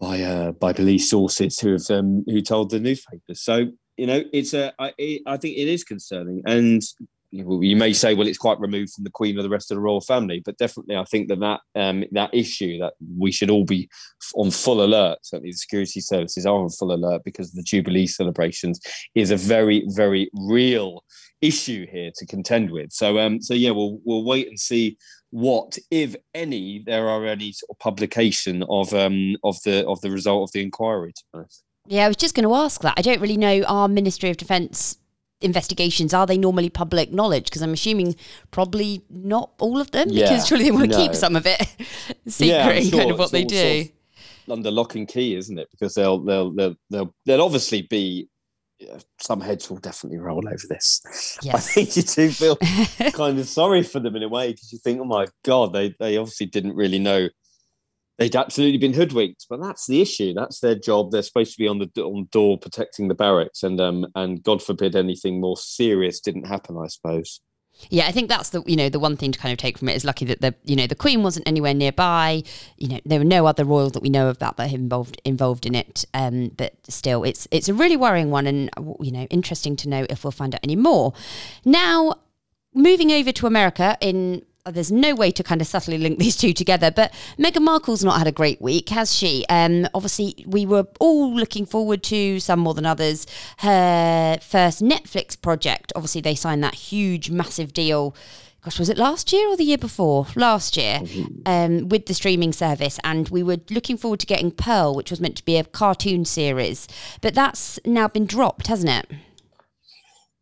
by 0.00 0.22
uh, 0.22 0.52
by 0.52 0.72
police 0.72 1.08
sources 1.10 1.58
who 1.58 1.72
have 1.72 1.90
um, 1.90 2.24
who 2.26 2.40
told 2.40 2.70
the 2.70 2.80
newspapers. 2.80 3.40
So 3.40 3.68
you 3.96 4.06
know, 4.06 4.22
it's 4.32 4.54
a 4.54 4.72
I, 4.78 5.20
I 5.26 5.36
think 5.36 5.56
it 5.56 5.68
is 5.68 5.84
concerning, 5.84 6.42
and 6.46 6.82
you 7.34 7.76
may 7.76 7.92
say, 7.92 8.14
well, 8.14 8.28
it's 8.28 8.38
quite 8.38 8.60
removed 8.60 8.92
from 8.92 9.04
the 9.04 9.10
Queen 9.10 9.38
or 9.38 9.42
the 9.42 9.48
rest 9.48 9.70
of 9.70 9.76
the 9.76 9.80
royal 9.80 10.00
family, 10.00 10.40
but 10.44 10.56
definitely, 10.56 10.96
I 10.96 11.04
think 11.04 11.28
that 11.28 11.40
that 11.40 11.60
um, 11.74 12.04
that 12.12 12.32
issue 12.32 12.78
that 12.78 12.94
we 13.18 13.32
should 13.32 13.50
all 13.50 13.64
be 13.64 13.88
on 14.34 14.50
full 14.50 14.84
alert. 14.84 15.18
Certainly, 15.22 15.50
the 15.50 15.56
security 15.56 16.00
services 16.00 16.46
are 16.46 16.54
on 16.54 16.70
full 16.70 16.92
alert 16.92 17.22
because 17.24 17.52
the 17.52 17.62
Jubilee 17.62 18.06
celebrations 18.06 18.80
is 19.14 19.30
a 19.30 19.36
very, 19.36 19.84
very 19.88 20.30
real 20.34 21.02
issue 21.40 21.86
here 21.90 22.10
to 22.14 22.26
contend 22.26 22.70
with. 22.70 22.92
So, 22.92 23.18
um, 23.18 23.42
so 23.42 23.54
yeah, 23.54 23.70
we'll 23.70 23.98
we'll 24.04 24.24
wait 24.24 24.48
and 24.48 24.58
see 24.58 24.96
what, 25.30 25.76
if 25.90 26.14
any, 26.34 26.84
there 26.86 27.08
are 27.08 27.26
any 27.26 27.50
sort 27.52 27.70
of 27.70 27.78
publication 27.80 28.62
of 28.68 28.94
um 28.94 29.36
of 29.42 29.60
the 29.64 29.84
of 29.88 30.00
the 30.02 30.10
result 30.10 30.48
of 30.48 30.52
the 30.52 30.62
inquiry. 30.62 31.12
Yeah, 31.86 32.04
I 32.04 32.08
was 32.08 32.16
just 32.16 32.34
going 32.34 32.48
to 32.48 32.54
ask 32.54 32.80
that. 32.82 32.94
I 32.96 33.02
don't 33.02 33.20
really 33.20 33.36
know 33.36 33.62
our 33.64 33.88
Ministry 33.88 34.30
of 34.30 34.36
Defence 34.36 34.96
investigations 35.44 36.14
are 36.14 36.26
they 36.26 36.38
normally 36.38 36.70
public 36.70 37.12
knowledge 37.12 37.44
because 37.44 37.62
i'm 37.62 37.72
assuming 37.72 38.14
probably 38.50 39.02
not 39.10 39.50
all 39.58 39.80
of 39.80 39.90
them 39.90 40.08
yeah, 40.08 40.24
because 40.24 40.46
surely 40.46 40.64
they 40.64 40.70
want 40.70 40.90
to 40.90 40.98
no. 40.98 41.06
keep 41.06 41.14
some 41.14 41.36
of 41.36 41.46
it 41.46 41.60
secret 42.26 42.48
yeah, 42.48 42.80
sure. 42.80 42.98
kind 42.98 43.10
of 43.10 43.18
what 43.18 43.30
they 43.30 43.44
do 43.44 43.56
sort 43.56 43.86
of 44.48 44.52
under 44.52 44.70
lock 44.70 44.94
and 44.94 45.08
key 45.08 45.36
isn't 45.36 45.58
it 45.58 45.68
because 45.70 45.94
they'll 45.94 46.18
they'll 46.18 46.50
they'll 46.52 46.76
they'll, 46.90 47.14
they'll 47.26 47.42
obviously 47.42 47.82
be 47.82 48.28
some 49.20 49.40
heads 49.40 49.70
will 49.70 49.78
definitely 49.78 50.18
roll 50.18 50.46
over 50.46 50.66
this. 50.68 51.38
Yes. 51.42 51.54
I 51.54 51.58
think 51.58 51.96
you 51.96 52.02
do 52.02 52.30
feel 52.30 52.56
kind 53.12 53.38
of 53.38 53.48
sorry 53.48 53.82
for 53.82 54.00
them 54.00 54.16
in 54.16 54.22
a 54.22 54.28
way 54.28 54.52
because 54.52 54.72
you 54.72 54.78
think, 54.78 55.00
oh 55.00 55.04
my 55.04 55.26
god, 55.44 55.72
they 55.72 55.94
they 55.98 56.16
obviously 56.16 56.46
didn't 56.46 56.74
really 56.74 56.98
know 56.98 57.28
they'd 58.18 58.36
absolutely 58.36 58.78
been 58.78 58.94
hoodwinked. 58.94 59.46
But 59.48 59.60
that's 59.60 59.86
the 59.86 60.00
issue. 60.00 60.34
That's 60.34 60.60
their 60.60 60.74
job. 60.74 61.10
They're 61.10 61.22
supposed 61.22 61.52
to 61.52 61.58
be 61.58 61.68
on 61.68 61.78
the 61.78 62.02
on 62.02 62.28
door 62.30 62.58
protecting 62.58 63.08
the 63.08 63.14
barracks, 63.14 63.62
and 63.62 63.80
um 63.80 64.06
and 64.14 64.42
God 64.42 64.62
forbid 64.62 64.96
anything 64.96 65.40
more 65.40 65.56
serious 65.56 66.20
didn't 66.20 66.46
happen. 66.46 66.76
I 66.82 66.88
suppose. 66.88 67.40
Yeah, 67.90 68.06
I 68.06 68.12
think 68.12 68.28
that's 68.28 68.50
the 68.50 68.62
you 68.66 68.76
know 68.76 68.88
the 68.88 69.00
one 69.00 69.16
thing 69.16 69.32
to 69.32 69.38
kind 69.38 69.52
of 69.52 69.58
take 69.58 69.78
from 69.78 69.88
it 69.88 69.96
is 69.96 70.04
lucky 70.04 70.24
that 70.26 70.40
the 70.40 70.54
you 70.64 70.76
know 70.76 70.86
the 70.86 70.94
Queen 70.94 71.22
wasn't 71.22 71.48
anywhere 71.48 71.74
nearby. 71.74 72.42
You 72.78 72.88
know 72.88 73.00
there 73.04 73.18
were 73.18 73.24
no 73.24 73.46
other 73.46 73.64
royals 73.64 73.92
that 73.92 74.02
we 74.02 74.08
know 74.08 74.28
about 74.28 74.56
that 74.58 74.72
involved 74.72 75.20
involved 75.24 75.66
in 75.66 75.74
it. 75.74 76.04
Um, 76.14 76.52
but 76.56 76.74
still, 76.88 77.24
it's 77.24 77.48
it's 77.50 77.68
a 77.68 77.74
really 77.74 77.96
worrying 77.96 78.30
one, 78.30 78.46
and 78.46 78.70
you 79.00 79.10
know 79.10 79.24
interesting 79.24 79.76
to 79.76 79.88
know 79.88 80.06
if 80.08 80.24
we'll 80.24 80.30
find 80.30 80.54
out 80.54 80.60
any 80.62 80.76
more. 80.76 81.14
Now, 81.64 82.14
moving 82.74 83.10
over 83.10 83.32
to 83.32 83.46
America 83.46 83.98
in 84.00 84.44
there's 84.70 84.90
no 84.90 85.14
way 85.14 85.30
to 85.30 85.42
kind 85.42 85.60
of 85.60 85.66
subtly 85.66 85.98
link 85.98 86.18
these 86.20 86.36
two 86.36 86.52
together. 86.52 86.90
But 86.90 87.12
Meghan 87.38 87.62
Markle's 87.62 88.04
not 88.04 88.18
had 88.18 88.26
a 88.26 88.32
great 88.32 88.60
week, 88.60 88.88
has 88.90 89.14
she? 89.14 89.44
Um, 89.48 89.86
obviously, 89.94 90.44
we 90.46 90.66
were 90.66 90.86
all 91.00 91.34
looking 91.34 91.66
forward 91.66 92.02
to 92.04 92.40
some 92.40 92.60
more 92.60 92.74
than 92.74 92.86
others. 92.86 93.26
Her 93.58 94.38
first 94.40 94.82
Netflix 94.82 95.40
project. 95.40 95.92
Obviously, 95.94 96.20
they 96.20 96.34
signed 96.34 96.62
that 96.64 96.74
huge, 96.74 97.30
massive 97.30 97.72
deal. 97.72 98.14
Gosh, 98.62 98.78
was 98.78 98.88
it 98.88 98.96
last 98.96 99.30
year 99.30 99.46
or 99.48 99.58
the 99.58 99.64
year 99.64 99.76
before? 99.76 100.26
Last 100.36 100.78
year, 100.78 101.02
um, 101.44 101.90
with 101.90 102.06
the 102.06 102.14
streaming 102.14 102.52
service, 102.54 102.98
and 103.04 103.28
we 103.28 103.42
were 103.42 103.58
looking 103.68 103.98
forward 103.98 104.20
to 104.20 104.26
getting 104.26 104.50
Pearl, 104.50 104.94
which 104.94 105.10
was 105.10 105.20
meant 105.20 105.36
to 105.36 105.44
be 105.44 105.58
a 105.58 105.64
cartoon 105.64 106.24
series, 106.24 106.88
but 107.20 107.34
that's 107.34 107.78
now 107.84 108.08
been 108.08 108.24
dropped, 108.24 108.68
hasn't 108.68 108.90
it? 108.90 109.18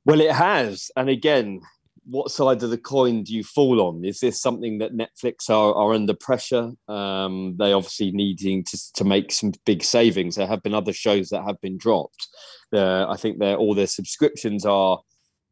Well, 0.04 0.20
it 0.20 0.30
has, 0.30 0.92
and 0.96 1.08
again, 1.08 1.62
what 2.04 2.30
side 2.30 2.62
of 2.62 2.70
the 2.70 2.78
coin 2.78 3.22
do 3.22 3.32
you 3.32 3.44
fall 3.44 3.80
on? 3.80 4.04
Is 4.04 4.20
this 4.20 4.40
something 4.40 4.78
that 4.78 4.94
Netflix 4.94 5.48
are, 5.48 5.74
are 5.74 5.94
under 5.94 6.14
pressure? 6.14 6.72
Um, 6.88 7.56
they 7.58 7.72
obviously 7.72 8.10
needing 8.12 8.64
to, 8.64 8.92
to 8.94 9.04
make 9.04 9.30
some 9.30 9.52
big 9.64 9.82
savings. 9.82 10.34
There 10.34 10.46
have 10.46 10.62
been 10.62 10.74
other 10.74 10.92
shows 10.92 11.28
that 11.28 11.44
have 11.44 11.60
been 11.60 11.78
dropped. 11.78 12.28
Uh, 12.72 13.06
I 13.08 13.16
think 13.16 13.38
their 13.38 13.56
all 13.56 13.74
their 13.74 13.86
subscriptions 13.86 14.66
are 14.66 15.00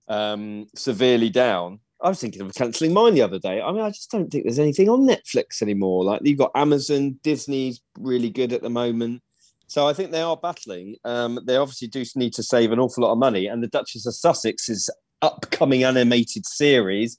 um, 0.09 0.67
severely 0.75 1.31
down. 1.31 1.81
I 2.03 2.09
was 2.09 2.21
thinking 2.21 2.41
of 2.41 2.55
cancelling 2.55 2.95
mine 2.95 3.15
the 3.15 3.23
other 3.23 3.39
day. 3.39 3.61
I 3.61 3.71
mean, 3.73 3.83
I 3.83 3.91
just 3.91 4.11
don't 4.11 4.31
think 4.31 4.45
there's 4.45 4.59
anything 4.59 4.89
on 4.89 5.07
Netflix 5.07 5.61
anymore. 5.61 6.05
Like 6.05 6.23
you've 6.25 6.39
got 6.39 6.53
Amazon, 6.55 7.21
Disney's 7.23 7.81
really 7.99 8.31
good 8.31 8.53
at 8.53 8.63
the 8.63 8.71
moment. 8.71 9.23
So 9.67 9.87
I 9.87 9.93
think 9.93 10.11
they 10.11 10.23
are 10.23 10.37
battling. 10.37 10.97
Um, 11.05 11.39
they 11.47 11.57
obviously 11.57 11.87
do 11.89 12.05
need 12.17 12.33
to 12.35 12.43
save 12.43 12.73
an 12.73 12.81
awful 12.81 13.05
lot 13.05 13.13
of 13.13 13.19
money, 13.19 13.47
and 13.47 13.63
the 13.63 13.69
Duchess 13.69 14.05
of 14.07 14.15
Sussex 14.17 14.69
is 14.69 14.91
upcoming 15.23 15.85
animated 15.85 16.47
series 16.47 17.19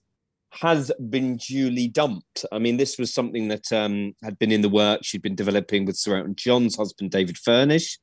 has 0.51 0.91
been 1.09 1.37
duly 1.37 1.87
dumped. 1.87 2.45
I 2.51 2.59
mean, 2.59 2.77
this 2.77 2.97
was 2.97 3.13
something 3.13 3.47
that 3.47 3.71
um, 3.71 4.13
had 4.21 4.37
been 4.37 4.51
in 4.51 4.61
the 4.61 4.69
works. 4.69 5.07
She'd 5.07 5.21
been 5.21 5.35
developing 5.35 5.85
with 5.85 5.95
Sir 5.95 6.17
Elton 6.17 6.35
John's 6.35 6.75
husband, 6.75 7.11
David 7.11 7.37
Furnish. 7.37 7.97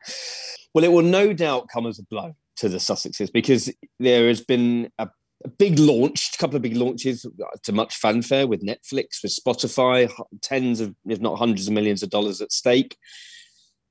Well, 0.73 0.85
it 0.85 0.93
will 0.93 1.03
no 1.03 1.33
doubt 1.33 1.69
come 1.73 1.87
as 1.87 1.99
a 1.99 2.05
blow 2.05 2.35
to 2.57 2.69
the 2.69 2.79
Sussexes 2.79 3.31
because 3.33 3.71
there 4.01 4.29
has 4.29 4.41
been 4.41 4.91
a, 4.99 5.09
a 5.45 5.49
big 5.49 5.79
launch, 5.79 6.31
a 6.35 6.39
couple 6.39 6.57
of 6.57 6.63
big 6.63 6.77
launches 6.77 7.27
to 7.65 7.73
much 7.73 7.97
fanfare 7.97 8.47
with 8.47 8.63
Netflix, 8.63 9.23
with 9.23 9.37
Spotify, 9.37 10.11
tens 10.41 10.81
of, 10.81 10.95
if 11.07 11.21
not 11.21 11.39
hundreds 11.39 11.69
of 11.69 11.75
millions 11.75 12.03
of 12.03 12.11
dollars 12.11 12.41
at 12.41 12.53
stake. 12.53 12.97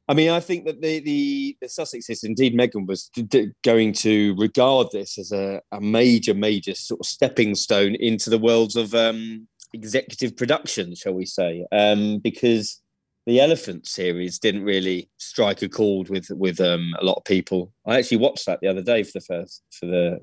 I 0.10 0.14
mean, 0.14 0.30
I 0.30 0.40
think 0.40 0.66
that 0.66 0.82
the 0.82 1.00
the, 1.00 1.58
the 1.62 1.68
Sussexes, 1.68 2.24
indeed, 2.24 2.58
Meghan, 2.58 2.88
was 2.88 3.10
d- 3.10 3.52
going 3.64 3.94
to 3.94 4.36
regard 4.38 4.88
this 4.92 5.18
as 5.18 5.32
a, 5.32 5.62
a 5.72 5.82
major, 5.82 6.34
major 6.34 6.76
sort 6.76 7.02
of 7.02 7.06
stepping 7.06 7.56
stone 7.56 7.96
into 7.96 8.30
the 8.30 8.38
worlds 8.38 8.76
of 8.76 8.94
um, 8.96 9.48
executive 9.74 10.38
production, 10.38 10.96
shall 10.96 11.14
we 11.14 11.26
say? 11.26 11.66
Um, 11.72 12.20
because 12.20 12.82
the 13.26 13.42
Elephant 13.42 13.86
series 13.86 14.40
didn't 14.40 14.64
really 14.64 15.10
strike 15.18 15.62
a 15.62 15.68
chord 15.68 16.10
with 16.10 16.30
with 16.32 16.62
um, 16.62 16.94
a 17.00 17.04
lot 17.04 17.18
of 17.18 17.26
people. 17.26 17.74
I 17.86 17.98
actually 17.98 18.18
watched 18.18 18.46
that 18.46 18.62
the 18.62 18.70
other 18.70 18.82
day 18.82 19.04
for 19.04 19.20
the 19.20 19.26
first 19.26 19.64
for 19.72 19.88
the 19.88 20.20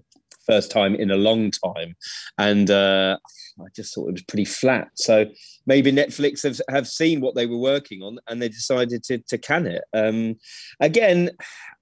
first 0.47 0.71
time 0.71 0.95
in 0.95 1.11
a 1.11 1.17
long 1.17 1.51
time, 1.51 1.97
and 2.39 2.71
uh, 2.71 3.19
I 3.61 3.69
just 3.75 3.95
thought 3.95 4.09
it 4.09 4.13
was 4.13 4.23
pretty 4.23 4.45
flat. 4.45 4.89
So 4.95 5.27
maybe 5.67 5.93
Netflix 5.93 6.43
have, 6.43 6.61
have 6.69 6.89
seen 6.89 7.21
what 7.21 7.35
they 7.35 7.47
were 7.47 7.59
working 7.59 8.03
on 8.03 8.19
and 8.29 8.41
they 8.41 8.49
decided 8.49 9.05
to, 9.05 9.19
to 9.19 9.39
can 9.39 9.67
it. 9.67 9.85
Um, 9.93 10.37
again, 10.81 11.31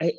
it, 0.00 0.14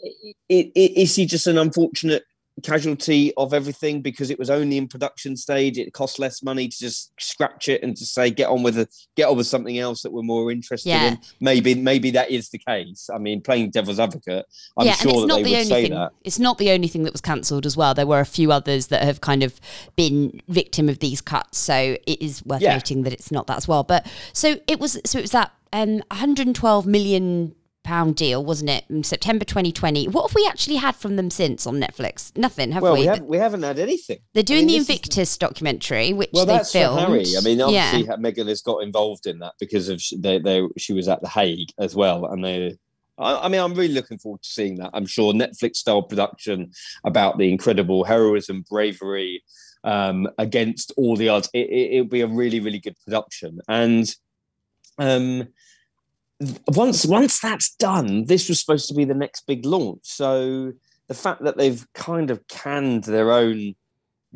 it, 0.50 0.98
is 0.98 1.16
he 1.16 1.26
just 1.26 1.48
an 1.48 1.58
unfortunate 1.58 2.24
casualty 2.62 3.33
of 3.36 3.53
everything 3.53 4.01
because 4.01 4.29
it 4.29 4.38
was 4.38 4.50
only 4.50 4.77
in 4.77 4.88
production 4.88 5.36
stage. 5.36 5.77
It 5.77 5.91
cost 5.93 6.19
less 6.19 6.43
money 6.43 6.67
to 6.67 6.77
just 6.77 7.12
scratch 7.19 7.67
it 7.67 7.81
and 7.81 7.98
to 7.98 8.05
say 8.05 8.29
get 8.29 8.50
on 8.50 8.62
with 8.62 8.77
a 8.77 8.88
get 9.15 9.27
on 9.27 9.38
with 9.38 9.48
something 9.48 9.79
else 9.79 10.03
that 10.03 10.12
we're 10.12 10.22
more 10.22 10.51
interested 10.51 10.89
yeah. 10.89 11.12
in 11.12 11.19
maybe 11.39 11.74
maybe 11.74 12.12
that 12.12 12.29
is 12.29 12.50
the 12.50 12.60
case. 12.60 13.10
I 13.13 13.17
mean 13.17 13.41
playing 13.41 13.72
devil's 13.72 14.00
advocate 14.00 14.45
i'm 14.77 14.86
yeah, 14.86 14.93
sure 14.93 15.27
that 15.27 15.36
they 15.36 15.43
the 15.43 15.51
would 15.51 15.67
say 15.67 15.83
thing, 15.83 15.93
that. 15.93 16.12
it's 16.24 16.39
not 16.39 16.57
the 16.57 16.72
only 16.72 16.88
thing 16.88 17.03
that 17.03 17.13
was 17.13 17.22
cancelled 17.22 17.65
as 17.65 17.75
well. 17.75 17.93
There 17.93 18.07
were 18.07 18.19
a 18.19 18.25
few 18.25 18.51
others 18.51 18.88
that 18.88 19.03
have 19.03 19.22
kind 19.22 19.41
of 19.43 19.60
been 19.95 20.41
victim 20.48 20.89
of 20.89 21.00
these 21.00 21.22
cuts 21.22 21.57
so 21.57 21.98
it 22.05 22.22
is 22.22 22.45
worth 22.45 22.62
yeah. 22.62 22.74
noting 22.74 23.03
that 23.03 23.13
it's 23.13 23.31
not 23.31 23.48
that 23.48 23.57
as 23.57 23.67
well. 23.67 23.83
But 23.83 24.05
so 24.33 24.57
it 24.67 24.79
was 24.79 25.00
so 25.05 25.19
it 25.19 25.24
was 25.24 25.31
that 25.31 25.51
um 25.72 26.03
112 26.12 26.86
million 26.86 27.55
pound 27.84 28.16
deal, 28.16 28.44
wasn't 28.44 28.70
it? 28.70 28.86
In 28.90 29.04
September 29.04 29.46
2020. 29.46 30.08
What 30.08 30.30
have 30.30 30.36
we 30.36 30.48
actually 30.48 30.78
had 30.78 30.96
from 30.96 31.16
them 31.16 31.30
since 31.30 31.68
on 31.68 31.80
Netflix? 31.80 32.36
Nothing, 32.38 32.72
have 32.72 32.82
well, 32.82 32.94
we? 32.94 33.02
we, 33.02 33.06
have, 33.06 33.22
we 33.22 33.38
haven't 33.38 33.63
had 33.63 33.80
anything. 33.80 34.20
They're 34.34 34.44
doing 34.44 34.60
I 34.60 34.66
mean, 34.66 34.68
the 34.70 34.78
Invictus 34.78 35.32
is... 35.34 35.38
documentary, 35.38 36.13
which 36.13 36.30
well, 36.34 36.46
they 36.46 36.54
that's 36.54 36.72
filmed. 36.72 37.00
Harry. 37.00 37.25
I 37.38 37.42
mean, 37.42 37.62
obviously, 37.62 38.04
yeah. 38.04 38.16
Meghan 38.16 38.48
has 38.48 38.62
got 38.62 38.84
involved 38.84 39.28
in 39.28 39.40
that 39.40 39.54
because 39.60 39.90
of 39.90 40.02
they, 40.18 40.40
they, 40.40 40.68
she 40.78 40.94
was 40.94 41.08
at 41.08 41.22
the 41.22 41.30
Hague 41.30 41.70
as 41.78 41.96
well, 41.96 42.25
and 42.25 42.44
they. 42.44 42.78
I, 43.18 43.46
I 43.46 43.48
mean, 43.48 43.62
I'm 43.62 43.75
really 43.75 43.94
looking 43.94 44.18
forward 44.18 44.42
to 44.42 44.50
seeing 44.50 44.75
that. 44.78 44.92
I'm 44.94 45.06
sure 45.06 45.34
Netflix 45.34 45.78
style 45.78 46.02
production 46.02 46.72
about 47.04 47.38
the 47.38 47.52
incredible 47.52 48.04
heroism, 48.04 48.63
bravery 48.70 49.44
um, 49.84 50.28
against 50.38 50.92
all 50.98 51.16
the 51.16 51.30
odds. 51.30 51.50
It, 51.54 51.70
it, 51.70 51.94
it'll 51.94 52.08
be 52.08 52.22
a 52.22 52.28
really, 52.28 52.60
really 52.60 52.80
good 52.80 52.96
production, 53.06 53.60
and 53.68 54.10
um, 54.98 55.48
once 56.68 57.06
once 57.06 57.40
that's 57.40 57.75
done, 57.75 58.25
this 58.25 58.50
was 58.50 58.60
supposed 58.60 58.88
to 58.90 58.94
be 58.94 59.06
the 59.06 59.13
next 59.13 59.46
big 59.48 59.66
launch. 59.66 60.02
So 60.04 60.74
the 61.08 61.13
fact 61.13 61.44
that 61.44 61.58
they've 61.58 61.86
kind 61.94 62.32
of 62.32 62.48
canned 62.48 63.06
their 63.06 63.32
own 63.32 63.75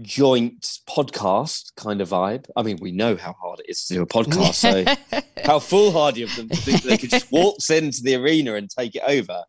joint 0.01 0.79
podcast 0.87 1.75
kind 1.75 2.01
of 2.01 2.09
vibe. 2.09 2.45
I 2.55 2.61
mean, 2.61 2.77
we 2.81 2.91
know 2.91 3.15
how 3.15 3.33
hard 3.33 3.59
it 3.61 3.69
is 3.69 3.85
to 3.85 3.95
do 3.95 4.01
a 4.03 4.05
podcast, 4.05 4.53
so 4.53 5.21
how 5.45 5.59
foolhardy 5.59 6.23
of 6.23 6.35
them 6.35 6.49
to 6.49 6.55
think 6.55 6.83
they 6.83 6.97
could 6.97 7.09
just 7.09 7.31
waltz 7.31 7.69
into 7.69 8.01
the 8.03 8.15
arena 8.15 8.53
and 8.53 8.69
take 8.69 8.95
it 8.95 9.03
over. 9.07 9.43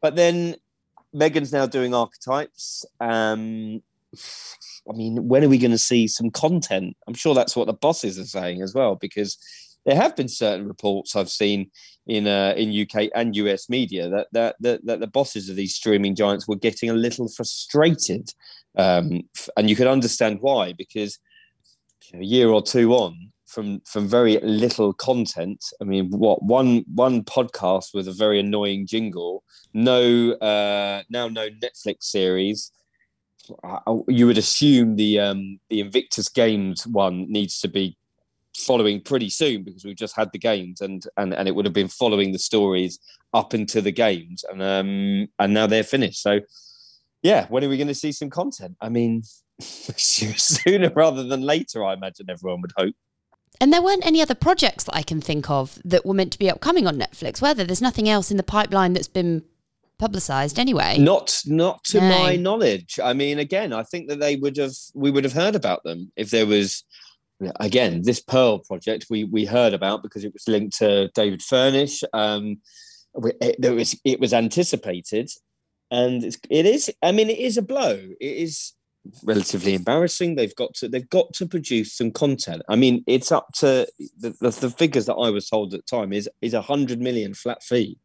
But 0.00 0.16
then 0.16 0.56
Meghan's 1.14 1.52
now 1.52 1.66
doing 1.66 1.94
archetypes. 1.94 2.84
Um, 3.00 3.82
I 4.88 4.92
mean, 4.94 5.28
when 5.28 5.44
are 5.44 5.48
we 5.48 5.58
going 5.58 5.70
to 5.70 5.78
see 5.78 6.06
some 6.06 6.30
content? 6.30 6.96
I'm 7.06 7.14
sure 7.14 7.34
that's 7.34 7.56
what 7.56 7.66
the 7.66 7.72
bosses 7.72 8.18
are 8.18 8.24
saying 8.24 8.62
as 8.62 8.74
well, 8.74 8.94
because 8.94 9.38
there 9.86 9.96
have 9.96 10.16
been 10.16 10.28
certain 10.28 10.66
reports 10.68 11.16
I've 11.16 11.30
seen 11.30 11.70
in 12.06 12.26
uh, 12.26 12.54
in 12.56 12.82
UK 12.82 13.10
and 13.14 13.36
US 13.36 13.68
media 13.68 14.08
that, 14.08 14.28
that 14.32 14.56
that 14.60 14.86
that 14.86 15.00
the 15.00 15.06
bosses 15.06 15.48
of 15.48 15.56
these 15.56 15.74
streaming 15.74 16.14
giants 16.14 16.48
were 16.48 16.56
getting 16.56 16.90
a 16.90 16.94
little 16.94 17.28
frustrated, 17.28 18.32
um, 18.76 19.22
and 19.56 19.68
you 19.68 19.76
can 19.76 19.86
understand 19.86 20.38
why 20.40 20.72
because 20.72 21.18
a 22.14 22.24
year 22.24 22.48
or 22.48 22.62
two 22.62 22.94
on 22.94 23.30
from 23.46 23.80
from 23.86 24.08
very 24.08 24.38
little 24.40 24.92
content. 24.94 25.64
I 25.80 25.84
mean, 25.84 26.10
what 26.10 26.42
one 26.42 26.84
one 26.94 27.24
podcast 27.24 27.92
with 27.92 28.08
a 28.08 28.12
very 28.12 28.40
annoying 28.40 28.86
jingle, 28.86 29.44
no 29.74 30.32
uh, 30.32 31.02
now 31.10 31.28
no 31.28 31.48
Netflix 31.50 32.04
series. 32.04 32.70
You 34.08 34.26
would 34.26 34.38
assume 34.38 34.96
the 34.96 35.20
um, 35.20 35.60
the 35.68 35.80
Invictus 35.80 36.28
Games 36.28 36.86
one 36.86 37.30
needs 37.30 37.60
to 37.60 37.68
be 37.68 37.97
following 38.58 39.00
pretty 39.00 39.30
soon 39.30 39.62
because 39.62 39.84
we've 39.84 39.96
just 39.96 40.16
had 40.16 40.30
the 40.32 40.38
games 40.38 40.80
and 40.80 41.04
and 41.16 41.32
and 41.32 41.48
it 41.48 41.54
would 41.54 41.64
have 41.64 41.74
been 41.74 41.88
following 41.88 42.32
the 42.32 42.38
stories 42.38 42.98
up 43.32 43.54
into 43.54 43.80
the 43.80 43.92
games. 43.92 44.44
And 44.50 44.62
um 44.62 45.28
and 45.38 45.54
now 45.54 45.66
they're 45.66 45.84
finished. 45.84 46.22
So 46.22 46.40
yeah 47.22 47.46
when 47.48 47.64
are 47.64 47.68
we 47.68 47.76
going 47.76 47.88
to 47.88 47.94
see 47.94 48.12
some 48.12 48.30
content? 48.30 48.76
I 48.80 48.88
mean 48.88 49.22
sooner 49.60 50.90
rather 50.94 51.24
than 51.24 51.40
later 51.40 51.84
i 51.84 51.92
imagine 51.92 52.30
everyone 52.30 52.60
would 52.60 52.72
hope. 52.76 52.94
And 53.60 53.72
there 53.72 53.82
weren't 53.82 54.06
any 54.06 54.22
other 54.22 54.36
projects 54.36 54.84
that 54.84 54.94
i 54.94 55.02
can 55.02 55.20
think 55.20 55.50
of 55.50 55.80
that 55.84 56.06
were 56.06 56.14
meant 56.14 56.32
to 56.32 56.38
be 56.38 56.48
upcoming 56.48 56.86
on 56.86 56.96
netflix 56.96 57.42
whether 57.42 57.64
there's 57.64 57.82
nothing 57.82 58.08
else 58.08 58.30
in 58.30 58.36
the 58.36 58.44
pipeline 58.44 58.92
that's 58.92 59.08
been 59.08 59.42
publicized 59.98 60.60
anyway. 60.60 60.96
Not 60.96 61.40
not 61.44 61.82
to 61.84 62.00
no. 62.00 62.08
my 62.08 62.36
knowledge. 62.36 63.00
I 63.02 63.14
mean 63.14 63.38
again 63.38 63.72
i 63.72 63.82
think 63.82 64.08
that 64.08 64.20
they 64.20 64.36
would 64.36 64.56
have 64.56 64.74
we 64.94 65.10
would 65.10 65.24
have 65.24 65.32
heard 65.32 65.56
about 65.56 65.82
them 65.82 66.12
if 66.16 66.30
there 66.30 66.46
was 66.46 66.84
again, 67.60 68.02
this 68.02 68.20
Pearl 68.20 68.58
project 68.58 69.06
we 69.10 69.24
we 69.24 69.44
heard 69.44 69.74
about 69.74 70.02
because 70.02 70.24
it 70.24 70.32
was 70.32 70.48
linked 70.48 70.78
to 70.78 71.08
David 71.14 71.42
Furnish. 71.42 72.02
Um, 72.12 72.58
it, 73.16 73.56
it, 73.62 73.74
was 73.74 73.98
it 74.04 74.20
was 74.20 74.32
anticipated, 74.32 75.30
and 75.90 76.24
it's, 76.24 76.38
it 76.50 76.66
is. 76.66 76.90
I 77.02 77.12
mean, 77.12 77.30
it 77.30 77.38
is 77.38 77.56
a 77.56 77.62
blow. 77.62 77.94
It 78.20 78.36
is 78.36 78.72
relatively 79.24 79.74
embarrassing. 79.74 80.34
They've 80.34 80.54
got 80.54 80.74
to 80.74 80.88
they've 80.88 81.08
got 81.08 81.32
to 81.34 81.46
produce 81.46 81.94
some 81.94 82.10
content. 82.10 82.62
I 82.68 82.76
mean, 82.76 83.04
it's 83.06 83.32
up 83.32 83.48
to 83.56 83.86
the, 84.18 84.34
the, 84.40 84.50
the 84.50 84.70
figures 84.70 85.06
that 85.06 85.14
I 85.14 85.30
was 85.30 85.48
told 85.48 85.74
at 85.74 85.80
the 85.86 85.96
time 85.96 86.12
is 86.12 86.28
is 86.42 86.54
a 86.54 86.62
hundred 86.62 87.00
million 87.00 87.34
flat 87.34 87.62
fee. 87.62 87.98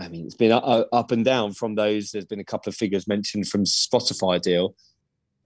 I 0.00 0.08
mean, 0.08 0.26
it's 0.26 0.36
been 0.36 0.52
up 0.52 1.10
and 1.10 1.24
down 1.24 1.54
from 1.54 1.74
those. 1.74 2.12
There's 2.12 2.24
been 2.24 2.38
a 2.38 2.44
couple 2.44 2.70
of 2.70 2.76
figures 2.76 3.08
mentioned 3.08 3.48
from 3.48 3.64
Spotify 3.64 4.40
deal 4.40 4.76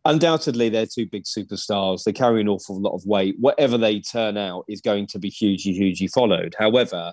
undoubtedly 0.04 0.68
they're 0.68 0.86
two 0.86 1.06
big 1.06 1.24
superstars. 1.24 2.04
They 2.04 2.12
carry 2.12 2.40
an 2.40 2.48
awful 2.48 2.80
lot 2.80 2.94
of 2.94 3.04
weight. 3.06 3.36
Whatever 3.38 3.78
they 3.78 4.00
turn 4.00 4.36
out 4.36 4.64
is 4.68 4.80
going 4.80 5.06
to 5.08 5.18
be 5.18 5.28
hugely, 5.28 5.72
hugely 5.72 6.08
followed. 6.08 6.54
However, 6.58 7.12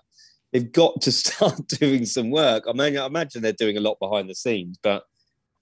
they've 0.51 0.71
got 0.71 1.01
to 1.01 1.11
start 1.11 1.67
doing 1.67 2.05
some 2.05 2.31
work. 2.31 2.63
I 2.67 2.73
mean, 2.73 2.97
I 2.97 3.05
imagine 3.05 3.41
they're 3.41 3.53
doing 3.53 3.77
a 3.77 3.81
lot 3.81 3.97
behind 3.99 4.29
the 4.29 4.35
scenes, 4.35 4.79
but 4.81 5.03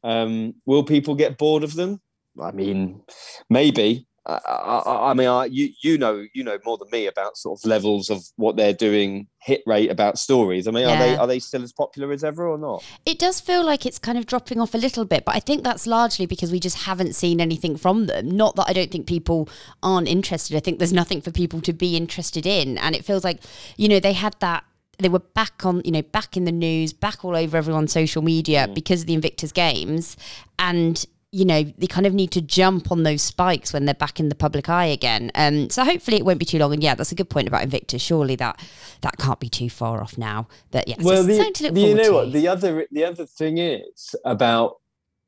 um, 0.03 0.53
will 0.65 0.83
people 0.83 1.15
get 1.15 1.37
bored 1.37 1.63
of 1.63 1.75
them? 1.75 2.01
I 2.41 2.51
mean, 2.51 3.01
maybe. 3.49 4.07
I, 4.27 4.33
I, 4.33 5.11
I, 5.11 5.13
mean, 5.13 5.27
I, 5.27 5.45
you 5.45 5.69
you 5.81 5.97
know 5.97 6.25
you 6.33 6.43
know 6.43 6.57
more 6.65 6.77
than 6.77 6.89
me 6.91 7.07
about 7.07 7.37
sort 7.37 7.59
of 7.59 7.65
levels 7.65 8.09
of 8.09 8.23
what 8.35 8.57
they're 8.57 8.73
doing, 8.73 9.27
hit 9.39 9.63
rate 9.65 9.89
about 9.89 10.19
stories. 10.19 10.67
I 10.67 10.71
mean, 10.71 10.87
yeah. 10.87 10.93
are 10.93 10.99
they 10.99 11.17
are 11.17 11.27
they 11.27 11.39
still 11.39 11.63
as 11.63 11.71
popular 11.71 12.11
as 12.11 12.23
ever 12.25 12.47
or 12.47 12.57
not? 12.57 12.83
It 13.05 13.19
does 13.19 13.39
feel 13.39 13.65
like 13.65 13.85
it's 13.85 13.99
kind 13.99 14.17
of 14.17 14.25
dropping 14.25 14.59
off 14.59 14.73
a 14.73 14.77
little 14.77 15.05
bit, 15.05 15.23
but 15.23 15.35
I 15.35 15.39
think 15.39 15.63
that's 15.63 15.87
largely 15.87 16.25
because 16.25 16.51
we 16.51 16.59
just 16.59 16.83
haven't 16.83 17.15
seen 17.15 17.39
anything 17.39 17.77
from 17.77 18.07
them. 18.07 18.29
Not 18.29 18.57
that 18.57 18.65
I 18.67 18.73
don't 18.73 18.91
think 18.91 19.07
people 19.07 19.47
aren't 19.81 20.09
interested. 20.09 20.57
I 20.57 20.59
think 20.59 20.79
there's 20.79 20.93
nothing 20.93 21.21
for 21.21 21.31
people 21.31 21.61
to 21.61 21.71
be 21.71 21.95
interested 21.95 22.45
in, 22.45 22.77
and 22.79 22.95
it 22.95 23.05
feels 23.05 23.23
like 23.23 23.39
you 23.77 23.87
know 23.87 23.99
they 24.01 24.13
had 24.13 24.35
that 24.39 24.65
they 24.99 25.09
were 25.09 25.19
back 25.19 25.63
on, 25.63 25.81
you 25.85 25.91
know, 25.91 26.01
back 26.01 26.35
in 26.35 26.45
the 26.45 26.51
news, 26.51 26.91
back 26.91 27.23
all 27.23 27.35
over 27.35 27.55
everyone's 27.55 27.93
social 27.93 28.23
media 28.23 28.67
mm. 28.67 28.73
because 28.73 29.01
of 29.01 29.07
the 29.07 29.13
Invictus 29.13 29.51
Games, 29.51 30.17
and 30.57 31.05
you 31.31 31.43
know, 31.43 31.63
they 31.63 31.87
kind 31.87 32.05
of 32.05 32.13
need 32.13 32.31
to 32.31 32.41
jump 32.41 32.91
on 32.91 33.03
those 33.03 33.21
spikes 33.21 33.73
when 33.73 33.85
they're 33.85 33.93
back 33.93 34.19
in 34.19 34.29
the 34.29 34.35
public 34.35 34.69
eye 34.69 34.85
again. 34.85 35.29
Um, 35.35 35.69
so 35.69 35.83
hopefully 35.83 36.17
it 36.17 36.25
won't 36.25 36.39
be 36.39 36.45
too 36.45 36.57
long. 36.57 36.73
And 36.73 36.81
yeah, 36.81 36.95
that's 36.95 37.11
a 37.11 37.15
good 37.15 37.29
point 37.29 37.47
about 37.47 37.63
Invictus. 37.63 38.01
Surely 38.01 38.35
that 38.37 38.61
that 39.01 39.17
can't 39.17 39.39
be 39.39 39.49
too 39.49 39.69
far 39.69 40.01
off 40.01 40.17
now. 40.17 40.47
But 40.71 40.87
yeah, 40.87 40.95
well, 40.99 41.23
the, 41.23 41.33
you 41.73 41.95
know 41.95 42.03
to. 42.03 42.11
what 42.11 42.31
the 42.31 42.47
other 42.47 42.87
the 42.91 43.03
other 43.03 43.25
thing 43.25 43.57
is 43.57 44.15
about 44.23 44.77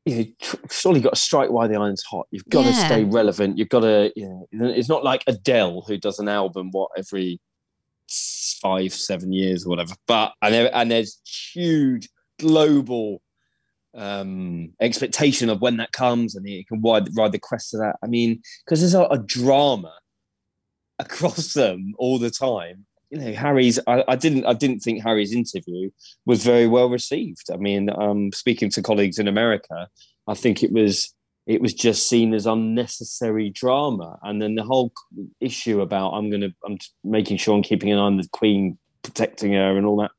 you 0.05 0.15
know, 0.15 0.25
surely 0.71 1.01
got 1.01 1.15
to 1.15 1.19
strike 1.19 1.49
while 1.49 1.67
the 1.67 1.75
iron's 1.75 2.03
hot. 2.03 2.27
You've 2.31 2.45
got 2.45 2.65
yeah. 2.65 2.71
to 2.71 2.85
stay 2.85 3.03
relevant. 3.03 3.57
You've 3.57 3.69
got 3.69 3.81
to, 3.81 4.11
you 4.15 4.47
know, 4.51 4.69
it's 4.69 4.89
not 4.89 5.03
like 5.03 5.23
Adele 5.27 5.83
who 5.87 5.97
does 5.97 6.19
an 6.19 6.29
album 6.29 6.69
what 6.71 6.91
every 6.97 7.39
five, 8.61 8.93
seven 8.93 9.31
years 9.33 9.65
or 9.65 9.69
whatever. 9.69 9.95
But 10.07 10.33
and 10.41 10.53
there, 10.53 10.69
and 10.73 10.89
there's 10.89 11.19
huge 11.53 12.09
global 12.39 13.21
um, 13.95 14.73
expectation 14.81 15.49
of 15.49 15.61
when 15.61 15.77
that 15.77 15.91
comes 15.91 16.35
and 16.35 16.47
you 16.47 16.65
can 16.65 16.81
ride, 16.81 17.09
ride 17.15 17.31
the 17.31 17.39
crest 17.39 17.73
of 17.73 17.79
that. 17.81 17.95
I 18.03 18.07
mean, 18.07 18.41
because 18.65 18.81
there's 18.81 18.93
a, 18.93 19.05
a, 19.05 19.17
drama 19.17 19.93
across 20.99 21.53
them 21.53 21.93
all 21.97 22.19
the 22.19 22.29
time. 22.29 22.85
You 23.09 23.19
know, 23.19 23.33
Harry's. 23.33 23.79
I, 23.87 24.03
I, 24.07 24.15
didn't. 24.15 24.45
I 24.45 24.53
didn't 24.53 24.81
think 24.81 25.01
Harry's 25.01 25.33
interview 25.33 25.89
was 26.27 26.43
very 26.43 26.67
well 26.67 26.89
received. 26.89 27.49
I 27.51 27.57
mean, 27.57 27.89
um, 27.89 28.31
speaking 28.31 28.69
to 28.71 28.83
colleagues 28.83 29.17
in 29.17 29.27
America, 29.27 29.87
I 30.27 30.35
think 30.35 30.61
it 30.61 30.71
was. 30.71 31.13
It 31.47 31.59
was 31.59 31.73
just 31.73 32.07
seen 32.07 32.35
as 32.35 32.45
unnecessary 32.45 33.49
drama, 33.49 34.19
and 34.21 34.39
then 34.39 34.53
the 34.53 34.63
whole 34.63 34.93
issue 35.39 35.81
about 35.81 36.11
I'm 36.11 36.29
going 36.29 36.41
to. 36.41 36.53
I'm 36.63 36.77
making 37.03 37.37
sure 37.37 37.55
I'm 37.55 37.63
keeping 37.63 37.91
an 37.91 37.97
eye 37.97 38.01
on 38.01 38.17
the 38.17 38.27
Queen, 38.31 38.77
protecting 39.01 39.53
her, 39.53 39.75
and 39.75 39.87
all 39.87 39.97
that 40.01 40.11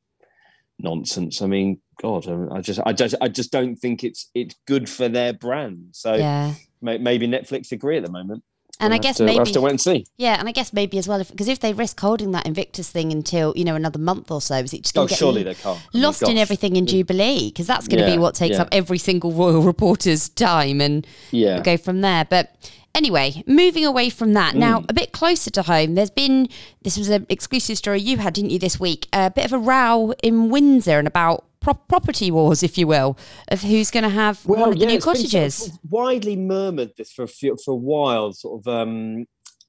nonsense. 0.77 1.41
I 1.41 1.47
mean, 1.47 1.79
God, 2.01 2.27
I 2.51 2.61
just, 2.61 2.79
I 2.85 2.93
just, 2.93 3.15
I 3.21 3.27
just 3.27 3.51
don't 3.51 3.75
think 3.75 4.03
it's 4.03 4.29
it's 4.33 4.55
good 4.65 4.89
for 4.89 5.07
their 5.07 5.33
brand. 5.33 5.89
So 5.91 6.15
yeah. 6.15 6.53
maybe 6.81 7.27
Netflix 7.27 7.71
agree 7.71 7.97
at 7.97 8.03
the 8.03 8.11
moment. 8.11 8.43
And 8.79 8.95
I 8.95 8.97
guess 8.97 9.17
to, 9.17 9.23
maybe 9.23 9.37
have 9.37 9.51
to 9.51 9.61
wait 9.61 9.69
and 9.69 9.81
see. 9.81 10.05
Yeah, 10.17 10.39
and 10.39 10.49
I 10.49 10.51
guess 10.51 10.73
maybe 10.73 10.97
as 10.97 11.07
well, 11.07 11.19
because 11.23 11.47
if, 11.47 11.57
if, 11.57 11.59
they 11.59 11.73
risk 11.73 11.99
holding 11.99 12.31
that 12.31 12.47
Invictus 12.47 12.89
thing 12.89 13.11
until 13.11 13.53
you 13.55 13.63
know 13.63 13.75
another 13.75 13.99
month 13.99 14.31
or 14.31 14.41
so, 14.41 14.55
is 14.55 14.73
it 14.73 14.81
just 14.81 14.97
oh, 14.97 15.05
surely 15.05 15.43
they 15.43 15.53
can't 15.53 15.79
lost 15.93 16.23
in 16.23 16.37
everything 16.37 16.75
in 16.75 16.87
Jubilee? 16.87 17.49
Because 17.49 17.67
that's 17.67 17.87
going 17.87 18.03
to 18.03 18.09
yeah, 18.09 18.15
be 18.15 18.19
what 18.19 18.33
takes 18.33 18.55
yeah. 18.55 18.63
up 18.63 18.69
every 18.71 18.97
single 18.97 19.31
royal 19.31 19.61
reporter's 19.61 20.29
time, 20.29 20.81
and 20.81 21.05
yeah, 21.29 21.61
go 21.61 21.77
from 21.77 22.01
there. 22.01 22.25
But 22.25 22.55
Anyway, 22.93 23.41
moving 23.47 23.85
away 23.85 24.09
from 24.09 24.33
that, 24.33 24.53
mm. 24.53 24.57
now 24.57 24.83
a 24.89 24.93
bit 24.93 25.13
closer 25.13 25.49
to 25.49 25.61
home, 25.61 25.95
there's 25.95 26.09
been 26.09 26.49
this 26.81 26.97
was 26.97 27.07
an 27.07 27.25
exclusive 27.29 27.77
story 27.77 28.01
you 28.01 28.17
had, 28.17 28.33
didn't 28.33 28.49
you, 28.49 28.59
this 28.59 28.79
week? 28.79 29.07
A 29.13 29.29
bit 29.29 29.45
of 29.45 29.53
a 29.53 29.57
row 29.57 30.13
in 30.21 30.49
Windsor 30.49 30.99
and 30.99 31.07
about 31.07 31.45
pro- 31.61 31.73
property 31.73 32.31
wars, 32.31 32.63
if 32.63 32.77
you 32.77 32.87
will, 32.87 33.17
of 33.47 33.61
who's 33.61 33.89
going 33.91 34.03
to 34.03 34.09
have 34.09 34.45
well, 34.45 34.61
one 34.61 34.69
of 34.69 34.75
yeah, 34.75 34.87
the 34.87 34.93
new 34.93 34.99
cottages. 34.99 35.55
Sort 35.55 35.71
of 35.71 35.79
widely 35.89 36.35
murmured 36.35 36.91
this 36.97 37.11
for 37.11 37.23
a 37.23 37.27
few, 37.27 37.55
for 37.63 37.71
a 37.71 37.77
while, 37.77 38.33
sort 38.33 38.61
of. 38.61 38.73
Um, 38.73 39.25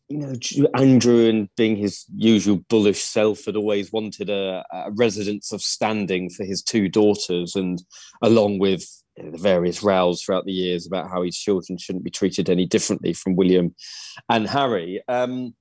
you 0.08 0.18
know, 0.18 0.68
Andrew, 0.74 1.26
and 1.26 1.48
being 1.56 1.74
his 1.74 2.04
usual 2.14 2.58
bullish 2.68 3.02
self, 3.02 3.46
had 3.46 3.56
always 3.56 3.92
wanted 3.92 4.28
a, 4.28 4.62
a 4.70 4.90
residence 4.90 5.52
of 5.52 5.62
standing 5.62 6.28
for 6.28 6.44
his 6.44 6.62
two 6.62 6.88
daughters, 6.88 7.56
and 7.56 7.82
along 8.20 8.58
with 8.58 8.84
the 9.16 9.38
various 9.38 9.82
rows 9.82 10.22
throughout 10.22 10.44
the 10.44 10.52
years 10.52 10.86
about 10.86 11.08
how 11.08 11.22
his 11.22 11.38
children 11.38 11.78
shouldn't 11.78 12.04
be 12.04 12.10
treated 12.10 12.50
any 12.50 12.66
differently 12.66 13.14
from 13.14 13.36
William 13.36 13.74
and 14.28 14.48
Harry. 14.48 15.02
Um, 15.08 15.54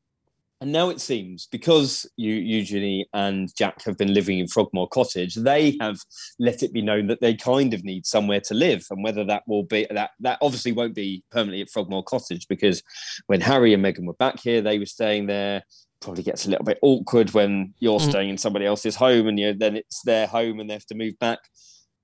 and 0.61 0.71
now 0.71 0.89
it 0.89 1.01
seems 1.01 1.47
because 1.47 2.07
you, 2.17 2.35
Eugenie 2.35 3.07
and 3.13 3.49
Jack 3.57 3.83
have 3.83 3.97
been 3.97 4.13
living 4.13 4.37
in 4.37 4.47
Frogmore 4.47 4.87
Cottage, 4.87 5.33
they 5.33 5.75
have 5.81 5.97
let 6.37 6.61
it 6.61 6.71
be 6.71 6.83
known 6.83 7.07
that 7.07 7.19
they 7.19 7.33
kind 7.33 7.73
of 7.73 7.83
need 7.83 8.05
somewhere 8.05 8.41
to 8.41 8.53
live. 8.53 8.85
And 8.91 9.03
whether 9.03 9.25
that 9.25 9.41
will 9.47 9.63
be 9.63 9.87
that 9.89 10.11
that 10.19 10.37
obviously 10.39 10.71
won't 10.71 10.93
be 10.93 11.23
permanently 11.31 11.61
at 11.61 11.71
Frogmore 11.71 12.03
Cottage 12.03 12.47
because 12.47 12.83
when 13.25 13.41
Harry 13.41 13.73
and 13.73 13.83
Meghan 13.83 14.05
were 14.05 14.13
back 14.13 14.39
here, 14.39 14.61
they 14.61 14.77
were 14.77 14.85
staying 14.85 15.25
there. 15.25 15.63
Probably 15.99 16.21
gets 16.21 16.45
a 16.45 16.51
little 16.51 16.65
bit 16.65 16.79
awkward 16.83 17.33
when 17.33 17.73
you're 17.79 17.99
mm. 17.99 18.09
staying 18.09 18.29
in 18.29 18.37
somebody 18.37 18.67
else's 18.67 18.95
home 18.95 19.27
and 19.27 19.39
you 19.39 19.55
then 19.55 19.75
it's 19.75 20.03
their 20.03 20.27
home 20.27 20.59
and 20.59 20.69
they 20.69 20.73
have 20.73 20.85
to 20.85 20.95
move 20.95 21.17
back. 21.17 21.39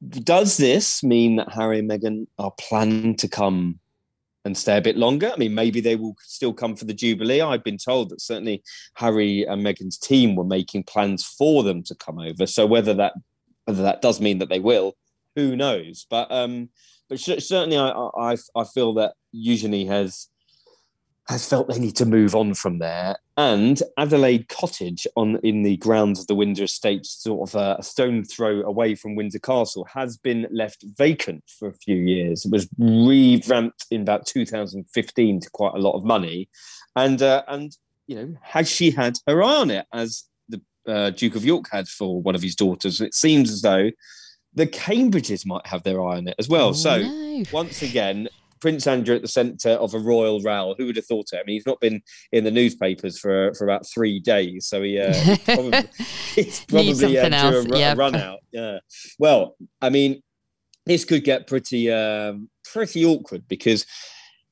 Does 0.09 0.57
this 0.57 1.03
mean 1.03 1.35
that 1.35 1.53
Harry 1.53 1.77
and 1.77 1.89
Meghan 1.89 2.25
are 2.39 2.53
planning 2.59 3.15
to 3.17 3.27
come 3.27 3.79
and 4.47 4.57
stay 4.57 4.77
a 4.77 4.81
bit 4.81 4.97
longer. 4.97 5.29
I 5.31 5.37
mean, 5.37 5.53
maybe 5.53 5.79
they 5.79 5.95
will 5.95 6.15
still 6.21 6.53
come 6.53 6.75
for 6.75 6.85
the 6.85 6.93
Jubilee. 6.93 7.41
I've 7.41 7.63
been 7.63 7.77
told 7.77 8.09
that 8.09 8.21
certainly 8.21 8.63
Harry 8.95 9.43
and 9.43 9.63
Meghan's 9.63 9.99
team 9.99 10.35
were 10.35 10.43
making 10.43 10.83
plans 10.83 11.23
for 11.23 11.61
them 11.61 11.83
to 11.83 11.93
come 11.93 12.17
over. 12.17 12.47
So 12.47 12.65
whether 12.65 12.95
that 12.95 13.13
whether 13.65 13.83
that 13.83 14.01
does 14.01 14.21
mean 14.21 14.39
that 14.39 14.49
they 14.49 14.59
will, 14.59 14.95
who 15.35 15.55
knows? 15.55 16.07
But 16.09 16.31
um, 16.31 16.69
but 17.09 17.19
certainly 17.19 17.77
I, 17.77 17.89
I 17.89 18.37
I 18.55 18.63
feel 18.63 18.95
that 18.95 19.13
Eugenie 19.31 19.85
has 19.85 20.29
has 21.29 21.47
felt 21.47 21.67
they 21.67 21.79
need 21.79 21.95
to 21.97 22.05
move 22.05 22.35
on 22.35 22.53
from 22.53 22.79
there. 22.79 23.17
And 23.35 23.81
Adelaide 23.97 24.47
Cottage 24.47 25.05
on 25.15 25.37
in 25.43 25.63
the 25.63 25.77
grounds 25.77 26.19
of 26.19 26.27
the 26.27 26.35
Windsor 26.35 26.63
Estate, 26.63 27.05
sort 27.05 27.49
of 27.49 27.55
a 27.55 27.83
stone 27.83 28.23
throw 28.23 28.61
away 28.61 28.95
from 28.95 29.15
Windsor 29.15 29.39
Castle, 29.39 29.85
has 29.93 30.17
been 30.17 30.47
left 30.51 30.83
vacant 30.97 31.43
for 31.59 31.67
a 31.67 31.73
few 31.73 31.97
years. 31.97 32.45
It 32.45 32.51
was 32.51 32.67
revamped 32.77 33.85
in 33.91 34.01
about 34.01 34.25
2015 34.25 35.41
to 35.41 35.49
quite 35.51 35.75
a 35.75 35.79
lot 35.79 35.97
of 35.97 36.05
money, 36.05 36.49
and 36.95 37.21
uh, 37.21 37.43
and 37.47 37.75
you 38.07 38.15
know 38.15 38.35
has 38.41 38.69
she 38.69 38.91
had 38.91 39.17
her 39.27 39.43
eye 39.43 39.55
on 39.55 39.71
it 39.71 39.85
as 39.93 40.23
the 40.47 40.61
uh, 40.87 41.09
Duke 41.09 41.35
of 41.35 41.45
York 41.45 41.65
had 41.71 41.87
for 41.87 42.21
one 42.21 42.35
of 42.35 42.41
his 42.41 42.55
daughters? 42.55 43.01
It 43.01 43.13
seems 43.13 43.51
as 43.51 43.61
though 43.61 43.91
the 44.53 44.67
Cambridges 44.67 45.45
might 45.45 45.67
have 45.67 45.83
their 45.83 46.01
eye 46.01 46.17
on 46.17 46.27
it 46.27 46.35
as 46.39 46.49
well. 46.49 46.69
Oh, 46.69 46.73
so 46.73 47.01
no. 47.01 47.43
once 47.51 47.83
again, 47.83 48.29
Prince 48.59 48.87
Andrew 48.87 49.15
at 49.15 49.21
the 49.21 49.27
centre 49.27 49.71
of 49.71 49.93
a 49.93 49.99
royal 49.99 50.41
row. 50.41 50.75
Who 50.77 50.85
would 50.87 50.95
have 50.95 51.05
thought 51.05 51.33
it? 51.33 51.37
I 51.37 51.43
mean, 51.45 51.55
he's 51.55 51.65
not 51.65 51.79
been 51.79 52.01
in 52.31 52.43
the 52.43 52.51
newspapers 52.51 53.19
for 53.19 53.53
for 53.53 53.65
about 53.65 53.87
three 53.87 54.19
days, 54.19 54.67
so 54.67 54.81
he, 54.83 54.99
uh, 54.99 55.13
he's 55.13 55.37
probably, 55.45 55.89
he's 56.35 56.65
probably 56.65 57.19
uh, 57.19 57.29
due 57.29 57.75
a, 57.75 57.81
a, 57.81 57.95
run 57.95 58.15
out. 58.15 58.39
Yeah. 58.51 58.79
Well, 59.19 59.55
I 59.81 59.89
mean, 59.89 60.21
this 60.85 61.05
could 61.05 61.23
get 61.23 61.47
pretty 61.47 61.91
um, 61.91 62.49
pretty 62.71 63.05
awkward 63.05 63.47
because 63.47 63.85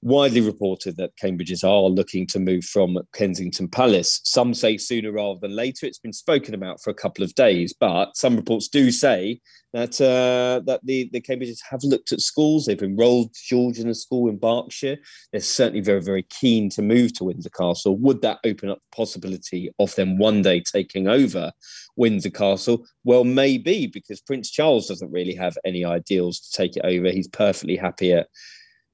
widely 0.06 0.40
reported 0.40 0.96
that 0.98 1.18
Cambridges 1.18 1.64
are 1.64 1.90
looking 1.90 2.28
to 2.28 2.40
move 2.40 2.64
from 2.64 2.96
Kensington 3.12 3.68
Palace. 3.68 4.22
Some 4.24 4.54
say 4.54 4.78
sooner 4.78 5.12
rather 5.12 5.40
than 5.42 5.56
later. 5.56 5.88
It's 5.88 5.98
been 5.98 6.14
spoken 6.14 6.54
about 6.54 6.80
for 6.80 6.92
a 6.92 6.94
couple 6.94 7.24
of 7.24 7.34
days, 7.34 7.74
but 7.74 8.16
some 8.16 8.36
reports 8.36 8.68
do 8.68 8.92
say 8.92 9.42
that 9.74 10.00
uh, 10.00 10.62
that 10.68 10.82
the, 10.84 11.10
the 11.12 11.22
Cambridges 11.22 11.58
have 11.72 11.84
looked 11.84 12.12
at 12.12 12.22
schools. 12.22 12.66
They've 12.66 12.80
enrolled 12.84 13.32
George 13.34 13.80
in 13.80 13.90
a 13.90 13.96
school 13.96 14.30
in 14.30 14.38
Berkshire. 14.38 14.98
They're 15.32 15.42
certainly 15.42 15.82
very, 15.82 16.04
very 16.04 16.24
keen 16.30 16.70
to 16.70 16.84
move 16.84 17.14
to 17.14 17.24
Windsor 17.24 17.50
Castle. 17.50 17.98
Would 17.98 18.22
that 18.22 18.38
open 18.46 18.70
up 18.70 18.78
the 18.78 18.96
possibility 18.96 19.72
of 19.80 19.96
them 19.96 20.20
one 20.20 20.44
day 20.44 20.60
taking 20.62 21.08
over 21.08 21.52
Windsor 21.96 22.30
Castle? 22.30 22.86
Well, 23.04 23.24
maybe 23.24 23.88
because 23.88 24.22
Prince 24.22 24.52
Charles 24.52 24.88
doesn't 24.88 25.12
really 25.12 25.34
have 25.34 25.58
any 25.66 25.84
ideals 25.84 26.42
to 26.42 26.52
take 26.52 26.78
it 26.78 26.86
over. 26.86 27.10
He's 27.10 27.28
perfectly 27.28 27.76
happy 27.76 28.14
at 28.14 28.28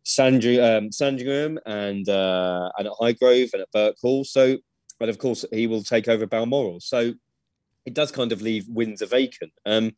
Sandringham, 0.04 0.86
um, 0.86 0.92
Sandringham 0.92 1.60
and 1.66 2.08
uh, 2.10 2.70
and 2.78 2.88
at 2.88 2.94
Highgrove 3.00 3.54
and 3.54 3.62
at 3.62 3.72
Birkhall. 3.72 4.26
So, 4.26 4.58
but 5.00 5.10
of 5.10 5.18
course, 5.18 5.46
he 5.52 5.68
will 5.68 5.84
take 5.84 6.08
over 6.08 6.26
Balmoral. 6.26 6.80
So 6.80 7.14
it 7.86 7.94
does 7.94 8.12
kind 8.12 8.32
of 8.32 8.42
leave 8.42 8.66
Windsor 8.68 9.08
vacant. 9.08 9.52
Um, 9.66 9.92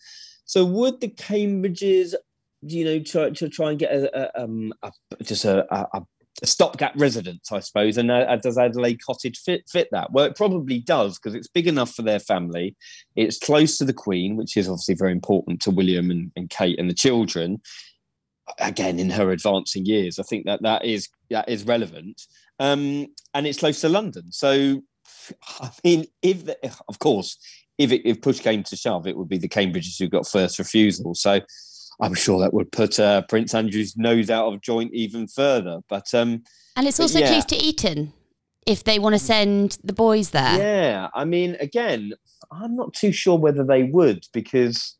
so 0.45 0.65
would 0.65 1.01
the 1.01 1.09
Cambridges, 1.09 2.15
you 2.61 2.85
know, 2.85 2.99
try 2.99 3.29
to 3.29 3.49
try 3.49 3.71
and 3.71 3.79
get 3.79 3.91
a, 3.91 4.19
a, 4.19 4.43
um, 4.43 4.73
a 4.83 4.91
just 5.23 5.45
a, 5.45 5.65
a, 5.73 5.87
a, 5.93 6.05
stopgap 6.45 6.93
residence, 6.97 7.51
I 7.51 7.59
suppose? 7.59 7.97
And 7.97 8.11
uh, 8.11 8.35
does 8.37 8.57
Adelaide 8.57 9.01
Cottage 9.05 9.39
fit 9.39 9.63
fit 9.69 9.87
that? 9.91 10.11
Well, 10.11 10.25
it 10.25 10.35
probably 10.35 10.79
does 10.79 11.17
because 11.17 11.35
it's 11.35 11.47
big 11.47 11.67
enough 11.67 11.93
for 11.93 12.01
their 12.01 12.19
family. 12.19 12.75
It's 13.15 13.39
close 13.39 13.77
to 13.77 13.85
the 13.85 13.93
Queen, 13.93 14.35
which 14.35 14.57
is 14.57 14.67
obviously 14.67 14.95
very 14.95 15.11
important 15.11 15.61
to 15.61 15.71
William 15.71 16.11
and, 16.11 16.31
and 16.35 16.49
Kate 16.49 16.79
and 16.79 16.89
the 16.89 16.95
children 16.95 17.61
again 18.59 18.99
in 18.99 19.09
her 19.09 19.31
advancing 19.31 19.85
years. 19.85 20.19
I 20.19 20.23
think 20.23 20.45
that 20.45 20.61
that 20.63 20.85
is 20.85 21.09
that 21.29 21.49
is 21.49 21.65
relevant, 21.65 22.21
um, 22.59 23.07
and 23.33 23.47
it's 23.47 23.59
close 23.59 23.81
to 23.81 23.89
London. 23.89 24.31
So, 24.31 24.81
I 25.59 25.71
mean, 25.83 26.05
if 26.21 26.45
the, 26.45 26.57
of 26.87 26.99
course, 26.99 27.37
if 27.77 27.91
it, 27.91 28.07
if 28.07 28.21
push 28.21 28.39
came 28.39 28.63
to 28.63 28.75
shove, 28.75 29.07
it 29.07 29.17
would 29.17 29.29
be 29.29 29.37
the 29.37 29.49
Cambridges 29.49 29.99
who 29.99 30.07
got 30.07 30.27
first 30.27 30.59
refusal. 30.59 31.15
So, 31.15 31.39
I'm 32.01 32.13
sure 32.13 32.39
that 32.41 32.53
would 32.53 32.71
put 32.71 32.99
uh, 32.99 33.23
Prince 33.23 33.53
Andrew's 33.53 33.97
nose 33.97 34.29
out 34.29 34.53
of 34.53 34.61
joint 34.61 34.93
even 34.93 35.27
further. 35.27 35.79
But 35.89 36.13
um, 36.13 36.43
And 36.75 36.87
it's 36.87 36.99
also 36.99 37.19
yeah. 37.19 37.29
close 37.29 37.45
to 37.45 37.55
Eton 37.55 38.13
if 38.65 38.83
they 38.83 38.99
want 38.99 39.13
to 39.13 39.19
send 39.19 39.77
the 39.83 39.93
boys 39.93 40.31
there. 40.31 40.57
Yeah, 40.57 41.09
I 41.13 41.25
mean, 41.25 41.57
again, 41.59 42.13
I'm 42.51 42.75
not 42.75 42.93
too 42.93 43.11
sure 43.11 43.37
whether 43.37 43.63
they 43.63 43.83
would 43.83 44.25
because 44.33 44.97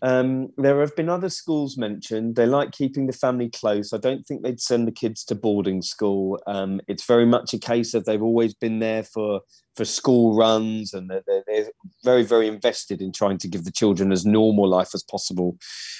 um, 0.00 0.52
there 0.56 0.80
have 0.80 0.94
been 0.94 1.08
other 1.08 1.28
schools 1.28 1.76
mentioned. 1.76 2.36
They 2.36 2.46
like 2.46 2.70
keeping 2.70 3.06
the 3.06 3.12
family 3.12 3.50
close. 3.50 3.92
I 3.92 3.98
don't 3.98 4.24
think 4.24 4.42
they'd 4.42 4.60
send 4.60 4.86
the 4.86 4.92
kids 4.92 5.24
to 5.24 5.34
boarding 5.34 5.82
school. 5.82 6.40
Um, 6.46 6.80
it's 6.86 7.04
very 7.04 7.26
much 7.26 7.52
a 7.52 7.58
case 7.58 7.94
of 7.94 8.04
they've 8.04 8.22
always 8.22 8.54
been 8.54 8.78
there 8.78 9.02
for 9.02 9.40
for 9.74 9.84
school 9.84 10.36
runs, 10.36 10.92
and 10.94 11.10
they're, 11.10 11.22
they're, 11.46 11.70
very 12.04 12.24
very 12.24 12.46
invested 12.46 13.00
in 13.02 13.12
trying 13.12 13.38
to 13.38 13.48
give 13.48 13.64
the 13.64 13.72
children 13.72 14.12
as 14.12 14.24
normal 14.24 14.68
life 14.68 14.90
as 14.94 15.02
possible, 15.02 15.56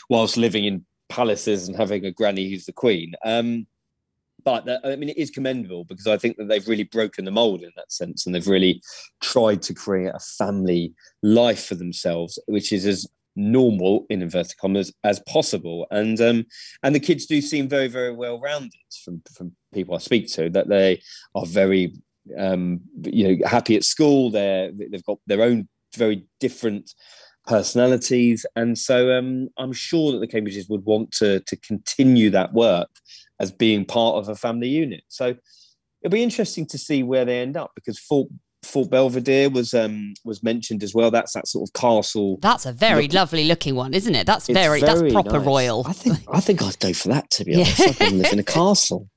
whilst 0.08 0.36
living 0.36 0.64
in 0.64 0.84
palaces 1.08 1.66
and 1.66 1.76
having 1.76 2.04
a 2.04 2.12
granny 2.12 2.48
who's 2.48 2.66
the 2.66 2.72
queen. 2.72 3.14
Um, 3.24 3.66
but 4.44 4.64
that, 4.66 4.80
I 4.84 4.94
mean, 4.94 5.08
it 5.08 5.18
is 5.18 5.30
commendable 5.30 5.84
because 5.84 6.06
I 6.06 6.16
think 6.16 6.36
that 6.36 6.48
they've 6.48 6.68
really 6.68 6.84
broken 6.84 7.24
the 7.24 7.32
mold 7.32 7.62
in 7.62 7.72
that 7.76 7.90
sense, 7.90 8.26
and 8.26 8.34
they've 8.34 8.46
really 8.46 8.80
tried 9.20 9.62
to 9.62 9.74
create 9.74 10.12
a 10.14 10.20
family 10.20 10.94
life 11.22 11.66
for 11.66 11.74
themselves, 11.74 12.38
which 12.46 12.72
is 12.72 12.86
as 12.86 13.08
normal 13.38 14.04
in 14.10 14.20
inverted 14.20 14.58
commas 14.58 14.92
as 15.04 15.20
possible. 15.20 15.86
And 15.90 16.20
um, 16.20 16.44
and 16.82 16.94
the 16.94 17.00
kids 17.00 17.26
do 17.26 17.40
seem 17.40 17.68
very 17.68 17.88
very 17.88 18.12
well 18.12 18.40
rounded 18.40 18.74
from 19.04 19.22
from 19.34 19.52
people 19.72 19.94
I 19.94 19.98
speak 19.98 20.30
to 20.32 20.50
that 20.50 20.68
they 20.68 21.00
are 21.34 21.46
very 21.46 21.94
um, 22.36 22.80
you 23.04 23.28
know 23.28 23.48
happy 23.48 23.76
at 23.76 23.84
school. 23.84 24.30
They're 24.30 24.72
they've 24.72 25.04
got 25.04 25.18
their 25.26 25.42
own 25.42 25.68
very 25.96 26.26
different 26.40 26.92
personalities, 27.46 28.44
and 28.56 28.76
so 28.76 29.16
um, 29.16 29.48
I'm 29.56 29.72
sure 29.72 30.12
that 30.12 30.18
the 30.18 30.28
Cambridges 30.28 30.68
would 30.68 30.84
want 30.84 31.12
to 31.12 31.40
to 31.40 31.56
continue 31.56 32.30
that 32.30 32.52
work 32.52 32.90
as 33.40 33.52
being 33.52 33.84
part 33.84 34.16
of 34.16 34.28
a 34.28 34.34
family 34.34 34.68
unit. 34.68 35.04
So 35.08 35.36
it'll 36.02 36.12
be 36.12 36.22
interesting 36.22 36.66
to 36.66 36.78
see 36.78 37.02
where 37.02 37.24
they 37.24 37.40
end 37.40 37.56
up 37.56 37.70
because 37.74 37.98
Fort 37.98 38.28
Fort 38.64 38.90
Belvedere 38.90 39.48
was 39.50 39.72
um 39.72 40.14
was 40.24 40.42
mentioned 40.42 40.82
as 40.82 40.94
well. 40.94 41.10
That's 41.10 41.32
that 41.34 41.46
sort 41.46 41.68
of 41.68 41.72
castle. 41.80 42.38
That's 42.42 42.66
a 42.66 42.72
very 42.72 43.04
Look- 43.04 43.12
lovely 43.14 43.44
looking 43.44 43.74
one, 43.76 43.94
isn't 43.94 44.14
it? 44.14 44.26
That's 44.26 44.46
very, 44.48 44.80
very 44.80 45.00
that's 45.00 45.12
proper 45.12 45.38
nice. 45.38 45.46
royal. 45.46 45.84
I 45.86 45.92
think 45.92 46.18
I 46.32 46.40
think 46.40 46.62
I'd 46.62 46.78
go 46.80 46.92
for 46.92 47.08
that 47.08 47.30
to 47.30 47.44
be 47.44 47.52
Yeah. 47.52 47.58
honest. 47.58 48.02
I'd 48.02 48.12
live 48.12 48.32
in 48.32 48.38
a 48.40 48.44
castle. 48.58 49.08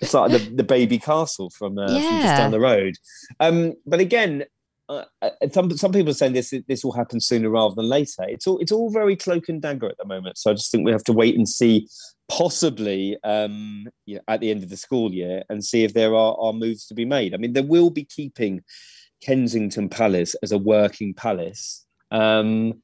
It's 0.00 0.12
like 0.14 0.30
the, 0.32 0.38
the 0.38 0.62
baby 0.64 0.98
castle 0.98 1.50
from, 1.56 1.78
uh, 1.78 1.86
from 1.86 1.96
just 1.96 2.36
down 2.36 2.50
the 2.50 2.60
road. 2.60 2.94
Um, 3.40 3.72
but 3.86 4.00
again, 4.00 4.44
uh, 4.88 5.04
uh, 5.22 5.30
some 5.52 5.70
some 5.78 5.92
people 5.92 6.10
are 6.10 6.14
saying 6.14 6.34
this 6.34 6.52
this 6.68 6.84
will 6.84 6.92
happen 6.92 7.18
sooner 7.20 7.48
rather 7.48 7.74
than 7.74 7.88
later. 7.88 8.24
It's 8.28 8.46
all 8.46 8.58
it's 8.58 8.72
all 8.72 8.90
very 8.90 9.16
cloak 9.16 9.48
and 9.48 9.62
dagger 9.62 9.86
at 9.86 9.96
the 9.96 10.04
moment. 10.04 10.36
So 10.36 10.50
I 10.50 10.54
just 10.54 10.70
think 10.70 10.84
we 10.84 10.92
have 10.92 11.04
to 11.04 11.12
wait 11.14 11.34
and 11.36 11.48
see, 11.48 11.88
possibly 12.32 13.18
um, 13.24 13.86
you 14.06 14.14
know, 14.14 14.22
at 14.26 14.40
the 14.40 14.50
end 14.50 14.62
of 14.62 14.70
the 14.70 14.76
school 14.76 15.12
year, 15.12 15.42
and 15.50 15.62
see 15.62 15.84
if 15.84 15.92
there 15.92 16.14
are, 16.14 16.34
are 16.40 16.54
moves 16.54 16.86
to 16.86 16.94
be 16.94 17.04
made. 17.04 17.34
I 17.34 17.36
mean, 17.36 17.52
they 17.52 17.60
will 17.60 17.90
be 17.90 18.04
keeping 18.04 18.62
Kensington 19.20 19.90
Palace 19.90 20.34
as 20.42 20.50
a 20.50 20.58
working 20.58 21.12
palace. 21.12 21.84
Um, 22.10 22.80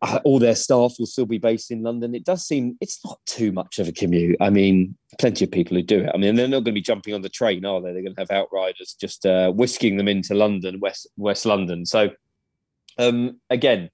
uh, 0.00 0.18
all 0.24 0.38
their 0.38 0.54
staff 0.54 0.94
will 0.98 1.06
still 1.06 1.26
be 1.26 1.38
based 1.38 1.70
in 1.70 1.82
London. 1.82 2.14
It 2.14 2.24
does 2.24 2.46
seem 2.46 2.76
it's 2.80 3.04
not 3.04 3.18
too 3.26 3.52
much 3.52 3.78
of 3.78 3.88
a 3.88 3.92
commute. 3.92 4.36
I 4.40 4.48
mean, 4.48 4.96
plenty 5.18 5.44
of 5.44 5.50
people 5.50 5.76
who 5.76 5.82
do 5.82 6.00
it. 6.00 6.10
I 6.14 6.16
mean, 6.16 6.34
they're 6.34 6.48
not 6.48 6.64
going 6.64 6.66
to 6.66 6.72
be 6.72 6.80
jumping 6.80 7.14
on 7.14 7.22
the 7.22 7.28
train, 7.28 7.66
are 7.66 7.80
they? 7.82 7.92
They're 7.92 8.02
going 8.02 8.14
to 8.14 8.20
have 8.20 8.30
outriders 8.30 8.96
just 8.98 9.26
uh, 9.26 9.50
whisking 9.52 9.98
them 9.98 10.08
into 10.08 10.34
London, 10.34 10.80
West 10.80 11.06
West 11.16 11.44
London. 11.44 11.84
So, 11.84 12.10
um, 12.98 13.40
again, 13.50 13.90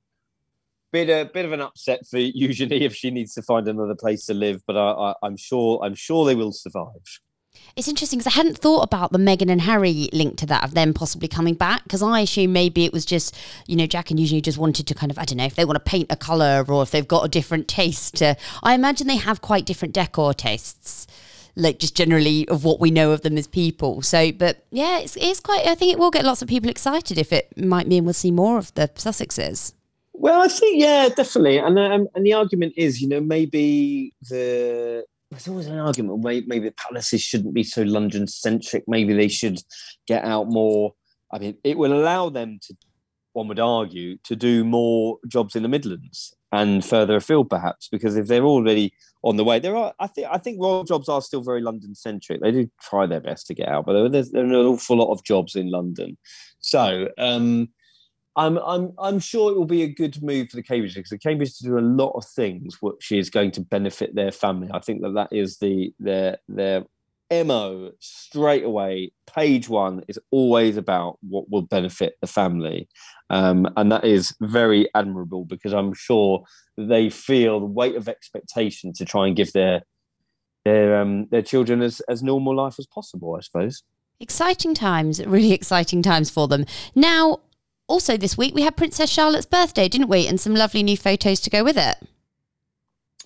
bit 0.92 1.08
a 1.08 1.30
bit 1.32 1.44
of 1.44 1.52
an 1.52 1.60
upset 1.60 2.06
for 2.06 2.18
Eugenie 2.18 2.84
if 2.84 2.94
she 2.94 3.10
needs 3.10 3.34
to 3.34 3.42
find 3.42 3.68
another 3.68 3.94
place 3.94 4.26
to 4.26 4.34
live. 4.34 4.62
But 4.66 4.76
I, 4.76 4.90
I, 4.90 5.14
I'm 5.22 5.36
sure 5.36 5.80
I'm 5.82 5.94
sure 5.94 6.26
they 6.26 6.34
will 6.34 6.52
survive. 6.52 7.20
It's 7.76 7.88
interesting 7.88 8.18
because 8.18 8.32
I 8.32 8.36
hadn't 8.36 8.58
thought 8.58 8.82
about 8.82 9.12
the 9.12 9.18
Meghan 9.18 9.50
and 9.50 9.60
Harry 9.62 10.08
link 10.12 10.36
to 10.38 10.46
that 10.46 10.64
of 10.64 10.74
them 10.74 10.94
possibly 10.94 11.28
coming 11.28 11.54
back 11.54 11.82
because 11.84 12.02
I 12.02 12.20
assume 12.20 12.52
maybe 12.52 12.84
it 12.84 12.92
was 12.92 13.04
just 13.04 13.36
you 13.66 13.76
know 13.76 13.86
Jack 13.86 14.10
and 14.10 14.18
Eugenie 14.18 14.40
just 14.40 14.58
wanted 14.58 14.86
to 14.86 14.94
kind 14.94 15.10
of 15.10 15.18
I 15.18 15.24
don't 15.24 15.38
know 15.38 15.44
if 15.44 15.54
they 15.54 15.64
want 15.64 15.76
to 15.76 15.90
paint 15.90 16.08
a 16.10 16.16
color 16.16 16.64
or 16.68 16.82
if 16.82 16.90
they've 16.90 17.06
got 17.06 17.24
a 17.24 17.28
different 17.28 17.68
taste. 17.68 18.22
I 18.22 18.74
imagine 18.74 19.06
they 19.06 19.16
have 19.16 19.40
quite 19.40 19.66
different 19.66 19.94
decor 19.94 20.34
tastes, 20.34 21.06
like 21.56 21.78
just 21.78 21.96
generally 21.96 22.48
of 22.48 22.64
what 22.64 22.80
we 22.80 22.90
know 22.90 23.12
of 23.12 23.22
them 23.22 23.36
as 23.36 23.46
people. 23.46 24.02
So, 24.02 24.32
but 24.32 24.64
yeah, 24.70 24.98
it's, 24.98 25.16
it's 25.16 25.40
quite. 25.40 25.66
I 25.66 25.74
think 25.74 25.92
it 25.92 25.98
will 25.98 26.10
get 26.10 26.24
lots 26.24 26.42
of 26.42 26.48
people 26.48 26.70
excited 26.70 27.18
if 27.18 27.32
it 27.32 27.56
might 27.56 27.86
mean 27.86 28.04
we'll 28.04 28.14
see 28.14 28.30
more 28.30 28.58
of 28.58 28.72
the 28.74 28.88
Sussexes. 28.94 29.72
Well, 30.12 30.42
I 30.42 30.48
think 30.48 30.80
yeah, 30.80 31.08
definitely, 31.08 31.58
and 31.58 31.78
um, 31.78 32.08
and 32.14 32.26
the 32.26 32.34
argument 32.34 32.74
is, 32.76 33.00
you 33.00 33.08
know, 33.08 33.20
maybe 33.20 34.12
the 34.28 35.04
there's 35.30 35.48
always 35.48 35.66
an 35.66 35.78
argument. 35.78 36.22
Maybe, 36.22 36.46
maybe 36.46 36.70
palaces 36.72 37.22
shouldn't 37.22 37.54
be 37.54 37.62
so 37.62 37.82
London 37.82 38.26
centric. 38.26 38.84
Maybe 38.86 39.14
they 39.14 39.28
should 39.28 39.60
get 40.06 40.24
out 40.24 40.48
more. 40.48 40.94
I 41.32 41.38
mean, 41.38 41.56
it 41.62 41.78
will 41.78 41.92
allow 41.92 42.28
them 42.28 42.58
to, 42.62 42.76
one 43.34 43.46
would 43.46 43.60
argue, 43.60 44.18
to 44.24 44.34
do 44.34 44.64
more 44.64 45.18
jobs 45.28 45.54
in 45.54 45.62
the 45.62 45.68
Midlands 45.68 46.34
and 46.50 46.84
further 46.84 47.14
afield, 47.16 47.48
perhaps, 47.48 47.88
because 47.88 48.16
if 48.16 48.26
they're 48.26 48.44
already 48.44 48.92
on 49.22 49.36
the 49.36 49.44
way, 49.44 49.60
there 49.60 49.76
are. 49.76 49.94
I 50.00 50.08
think 50.08 50.26
I 50.30 50.38
think 50.38 50.60
royal 50.60 50.84
jobs 50.84 51.08
are 51.08 51.22
still 51.22 51.42
very 51.42 51.62
London 51.62 51.94
centric. 51.94 52.42
They 52.42 52.50
do 52.50 52.68
try 52.82 53.06
their 53.06 53.20
best 53.20 53.46
to 53.46 53.54
get 53.54 53.68
out, 53.68 53.86
but 53.86 54.08
there's, 54.10 54.32
there's 54.32 54.50
an 54.50 54.54
awful 54.54 54.96
lot 54.96 55.12
of 55.12 55.24
jobs 55.24 55.54
in 55.56 55.70
London. 55.70 56.18
So. 56.58 57.08
um 57.16 57.68
I'm 58.36 58.58
I'm 58.58 58.92
I'm 58.98 59.18
sure 59.18 59.50
it 59.50 59.56
will 59.56 59.64
be 59.64 59.82
a 59.82 59.88
good 59.88 60.22
move 60.22 60.50
for 60.50 60.56
the 60.56 60.62
Cambridge 60.62 60.94
because 60.94 61.10
the 61.10 61.18
Cambridge 61.18 61.58
do 61.58 61.78
a 61.78 61.80
lot 61.80 62.10
of 62.10 62.24
things 62.24 62.78
which 62.80 63.10
is 63.10 63.28
going 63.28 63.50
to 63.52 63.60
benefit 63.60 64.14
their 64.14 64.30
family. 64.30 64.68
I 64.72 64.78
think 64.78 65.02
that 65.02 65.14
that 65.14 65.32
is 65.32 65.58
the 65.58 65.92
their 65.98 66.38
their 66.48 66.84
mo 67.44 67.92
straight 67.98 68.64
away. 68.64 69.12
Page 69.26 69.68
one 69.68 70.02
is 70.06 70.18
always 70.30 70.76
about 70.76 71.18
what 71.28 71.50
will 71.50 71.62
benefit 71.62 72.14
the 72.20 72.26
family, 72.28 72.88
um, 73.30 73.68
and 73.76 73.90
that 73.90 74.04
is 74.04 74.34
very 74.40 74.88
admirable 74.94 75.44
because 75.44 75.72
I'm 75.72 75.92
sure 75.92 76.44
they 76.76 77.10
feel 77.10 77.58
the 77.58 77.66
weight 77.66 77.96
of 77.96 78.08
expectation 78.08 78.92
to 78.94 79.04
try 79.04 79.26
and 79.26 79.36
give 79.36 79.52
their 79.52 79.82
their 80.64 81.00
um, 81.00 81.26
their 81.30 81.42
children 81.42 81.82
as 81.82 82.00
as 82.08 82.22
normal 82.22 82.54
life 82.54 82.76
as 82.78 82.86
possible. 82.86 83.34
I 83.36 83.40
suppose. 83.40 83.82
Exciting 84.20 84.74
times, 84.74 85.24
really 85.24 85.52
exciting 85.52 86.02
times 86.02 86.28
for 86.28 86.46
them. 86.46 86.66
Now, 86.94 87.40
also 87.90 88.16
this 88.16 88.38
week 88.38 88.54
we 88.54 88.62
had 88.62 88.76
Princess 88.76 89.10
Charlotte's 89.10 89.46
birthday, 89.46 89.88
didn't 89.88 90.08
we? 90.08 90.26
And 90.26 90.40
some 90.40 90.54
lovely 90.54 90.82
new 90.82 90.96
photos 90.96 91.40
to 91.40 91.50
go 91.50 91.64
with 91.64 91.76
it. 91.76 91.96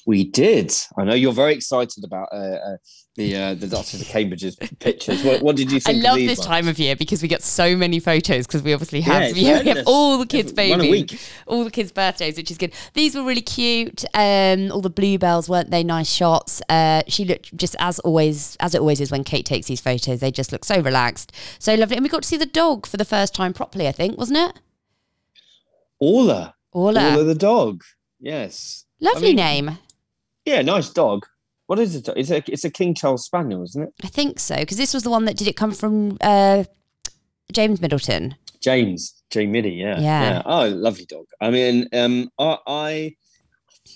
We 0.07 0.25
did. 0.25 0.71
I 0.99 1.05
know 1.05 1.15
you're 1.15 1.33
very 1.33 1.55
excited 1.55 2.05
about 2.05 2.29
uh, 2.31 2.37
uh, 2.37 2.77
the 3.17 3.37
uh, 3.37 3.55
the 3.55 3.67
Duchess 3.67 4.03
of 4.03 4.07
Cambridge's 4.09 4.55
pictures. 4.79 5.25
What, 5.25 5.41
what 5.41 5.57
did 5.57 5.73
you 5.73 5.81
think? 5.81 6.05
I 6.05 6.09
love 6.11 6.19
this 6.19 6.39
ones? 6.41 6.47
time 6.47 6.69
of 6.69 6.79
year 6.79 6.95
because 6.95 7.23
we 7.23 7.29
get 7.29 7.43
so 7.43 7.75
many 7.75 8.01
photos 8.01 8.47
because 8.47 8.63
we 8.63 8.75
obviously 8.75 9.01
have, 9.01 9.35
you 9.35 9.45
we 9.63 9.69
have 9.69 9.85
all 9.87 10.19
the 10.19 10.27
kids' 10.27 10.53
One 10.53 10.73
a 10.73 10.77
babies, 10.85 10.91
week. 11.13 11.21
all 11.47 11.65
the 11.65 11.71
kids' 11.71 11.91
birthdays, 11.91 12.37
which 12.37 12.51
is 12.51 12.59
good. 12.59 12.75
These 12.93 13.15
were 13.15 13.23
really 13.25 13.41
cute. 13.41 14.05
Um, 14.13 14.71
all 14.73 14.83
the 14.83 14.91
bluebells 14.91 15.49
weren't 15.49 15.71
they 15.71 15.83
nice 15.83 16.11
shots? 16.11 16.61
Uh, 16.69 17.03
she 17.09 17.25
looked 17.25 17.57
just 17.57 17.75
as 17.79 17.99
always, 18.01 18.57
as 18.61 18.75
it 18.75 18.81
always 18.81 19.01
is 19.01 19.11
when 19.11 19.25
Kate 19.25 19.47
takes 19.47 19.69
these 19.69 19.81
photos. 19.81 20.21
They 20.21 20.31
just 20.31 20.53
look 20.53 20.67
so 20.67 20.81
relaxed, 20.81 21.33
so 21.59 21.75
lovely, 21.75 21.97
and 21.97 22.03
we 22.05 22.11
got 22.11 22.23
to 22.25 22.29
see 22.29 22.37
the 22.37 22.45
dog 22.45 22.85
for 22.87 22.99
the 22.99 23.07
first 23.07 23.35
time 23.35 23.55
properly. 23.55 23.89
I 23.89 23.93
think 23.93 24.19
wasn't 24.19 24.39
it? 24.39 24.61
Orla. 25.99 26.55
Orla, 26.73 27.13
Orla 27.13 27.25
the 27.25 27.35
dog. 27.35 27.83
Yes. 28.21 28.85
lovely 29.01 29.29
I 29.29 29.31
mean- 29.31 29.37
name. 29.37 29.79
Yeah, 30.45 30.63
nice 30.63 30.91
dog. 30.91 31.27
What 31.67 31.79
is 31.79 31.95
it? 31.97 32.09
It's 32.17 32.31
a 32.31 32.43
it's 32.51 32.65
a 32.65 32.71
King 32.71 32.95
Charles 32.95 33.25
Spaniel, 33.25 33.63
isn't 33.63 33.83
it? 33.83 33.95
I 34.03 34.09
think 34.09 34.39
so 34.39 34.57
because 34.57 34.77
this 34.77 34.93
was 34.93 35.03
the 35.03 35.11
one 35.11 35.25
that 35.25 35.37
did 35.37 35.49
it 35.49 35.57
come 35.57 35.73
from 35.73 36.19
uh, 36.21 36.65
James 37.53 37.81
Middleton. 37.81 38.37
James 38.61 39.23
J 39.31 39.47
Middy. 39.47 39.71
Yeah. 39.73 39.99
Yeah. 40.01 40.43
Oh, 40.45 40.69
lovely 40.69 41.07
dog. 41.07 41.27
I 41.41 41.51
mean, 41.51 41.89
um, 41.93 42.31
I, 42.39 42.59
I, 42.67 43.17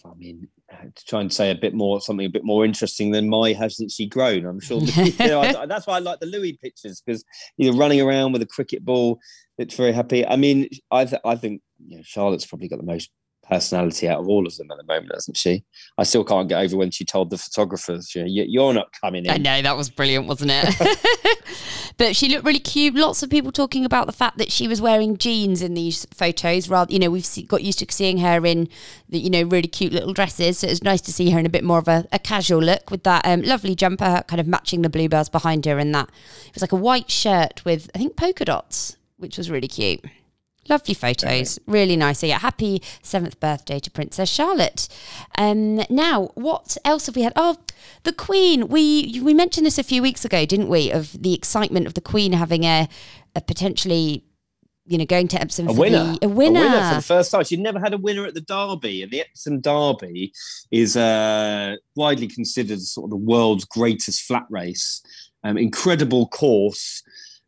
I 0.04 0.14
mean. 0.16 0.48
To 0.70 1.04
try 1.06 1.22
and 1.22 1.32
say 1.32 1.50
a 1.50 1.54
bit 1.54 1.72
more, 1.72 1.98
something 1.98 2.26
a 2.26 2.30
bit 2.30 2.44
more 2.44 2.62
interesting 2.62 3.10
than 3.10 3.26
my 3.30 3.54
hasn't 3.54 3.90
she 3.90 4.06
grown? 4.06 4.44
I'm 4.44 4.60
sure. 4.60 4.80
you 4.82 5.12
know, 5.18 5.40
I, 5.40 5.64
that's 5.64 5.86
why 5.86 5.96
I 5.96 5.98
like 5.98 6.20
the 6.20 6.26
Louis 6.26 6.58
pictures 6.62 7.00
because 7.00 7.24
you 7.56 7.72
know 7.72 7.78
running 7.78 8.02
around 8.02 8.32
with 8.32 8.42
a 8.42 8.46
cricket 8.46 8.84
ball, 8.84 9.18
it's 9.56 9.74
very 9.74 9.92
happy. 9.92 10.26
I 10.26 10.36
mean, 10.36 10.68
I 10.90 11.06
th- 11.06 11.22
I 11.24 11.36
think 11.36 11.62
you 11.84 11.96
know, 11.96 12.02
Charlotte's 12.04 12.44
probably 12.44 12.68
got 12.68 12.80
the 12.80 12.86
most 12.86 13.10
personality 13.50 14.08
out 14.08 14.20
of 14.20 14.28
all 14.28 14.46
of 14.46 14.56
them 14.56 14.70
at 14.70 14.76
the 14.76 14.84
moment, 14.84 15.12
hasn't 15.14 15.36
she? 15.36 15.64
I 15.96 16.02
still 16.04 16.24
can't 16.24 16.48
get 16.48 16.60
over 16.62 16.76
when 16.76 16.90
she 16.90 17.04
told 17.04 17.30
the 17.30 17.38
photographers, 17.38 18.14
you 18.14 18.22
know, 18.22 18.28
"You- 18.28 18.46
"You're 18.48 18.74
not 18.74 18.88
coming 19.00 19.24
in." 19.24 19.30
I 19.30 19.36
know 19.36 19.62
that 19.62 19.76
was 19.76 19.90
brilliant, 19.90 20.26
wasn't 20.26 20.50
it? 20.54 20.98
but 21.96 22.14
she 22.16 22.28
looked 22.28 22.44
really 22.44 22.58
cute. 22.58 22.94
Lots 22.94 23.22
of 23.22 23.30
people 23.30 23.52
talking 23.52 23.84
about 23.84 24.06
the 24.06 24.12
fact 24.12 24.38
that 24.38 24.52
she 24.52 24.68
was 24.68 24.80
wearing 24.80 25.16
jeans 25.16 25.62
in 25.62 25.74
these 25.74 26.06
photos. 26.14 26.68
Rather, 26.68 26.92
you 26.92 26.98
know, 26.98 27.10
we've 27.10 27.26
got 27.48 27.62
used 27.62 27.78
to 27.80 27.86
seeing 27.90 28.18
her 28.18 28.44
in 28.46 28.68
the, 29.08 29.18
you 29.18 29.30
know, 29.30 29.42
really 29.42 29.68
cute 29.68 29.92
little 29.92 30.12
dresses. 30.12 30.58
So 30.58 30.66
it 30.66 30.70
was 30.70 30.84
nice 30.84 31.00
to 31.02 31.12
see 31.12 31.30
her 31.30 31.38
in 31.38 31.46
a 31.46 31.50
bit 31.50 31.64
more 31.64 31.78
of 31.78 31.88
a, 31.88 32.06
a 32.12 32.18
casual 32.18 32.60
look 32.60 32.90
with 32.90 33.02
that 33.04 33.26
um, 33.26 33.42
lovely 33.42 33.74
jumper, 33.74 34.22
kind 34.26 34.40
of 34.40 34.46
matching 34.46 34.82
the 34.82 34.90
bluebells 34.90 35.28
behind 35.28 35.64
her. 35.66 35.78
And 35.78 35.94
that 35.94 36.08
it 36.46 36.54
was 36.54 36.62
like 36.62 36.72
a 36.72 36.76
white 36.76 37.10
shirt 37.10 37.64
with 37.64 37.90
I 37.94 37.98
think 37.98 38.16
polka 38.16 38.44
dots, 38.44 38.96
which 39.16 39.38
was 39.38 39.50
really 39.50 39.68
cute. 39.68 40.04
Lovely 40.68 40.94
photos, 40.94 41.58
really 41.66 41.96
nice. 41.96 42.18
So 42.18 42.26
yeah, 42.26 42.38
happy 42.38 42.82
seventh 43.02 43.40
birthday 43.40 43.78
to 43.78 43.90
Princess 43.90 44.28
Charlotte. 44.28 44.88
Um, 45.36 45.82
now, 45.88 46.30
what 46.34 46.76
else 46.84 47.06
have 47.06 47.16
we 47.16 47.22
had? 47.22 47.32
Oh, 47.36 47.56
the 48.02 48.12
Queen. 48.12 48.68
We 48.68 49.20
we 49.22 49.34
mentioned 49.34 49.66
this 49.66 49.78
a 49.78 49.82
few 49.82 50.02
weeks 50.02 50.24
ago, 50.24 50.44
didn't 50.44 50.68
we? 50.68 50.90
Of 50.90 51.22
the 51.22 51.34
excitement 51.34 51.86
of 51.86 51.94
the 51.94 52.00
Queen 52.00 52.32
having 52.32 52.64
a, 52.64 52.88
a 53.34 53.40
potentially 53.40 54.24
you 54.88 54.96
know, 54.96 55.04
going 55.04 55.28
to 55.28 55.40
Epsom 55.40 55.68
a 55.68 55.74
for 55.74 55.80
winner. 55.80 56.16
the 56.20 56.26
a 56.26 56.28
winner. 56.28 56.60
A 56.60 56.62
winner 56.62 56.88
for 56.88 56.94
the 56.96 57.02
first 57.02 57.30
time. 57.30 57.44
She'd 57.44 57.60
never 57.60 57.78
had 57.78 57.92
a 57.92 57.98
winner 57.98 58.24
at 58.24 58.34
the 58.34 58.40
Derby, 58.40 59.02
and 59.02 59.12
the 59.12 59.20
Epsom 59.20 59.60
Derby 59.60 60.32
is 60.70 60.96
uh, 60.96 61.76
widely 61.94 62.26
considered 62.26 62.80
sort 62.80 63.04
of 63.04 63.10
the 63.10 63.16
world's 63.16 63.64
greatest 63.64 64.22
flat 64.22 64.46
race. 64.48 65.02
Um, 65.44 65.56
incredible 65.56 66.26
course 66.28 67.02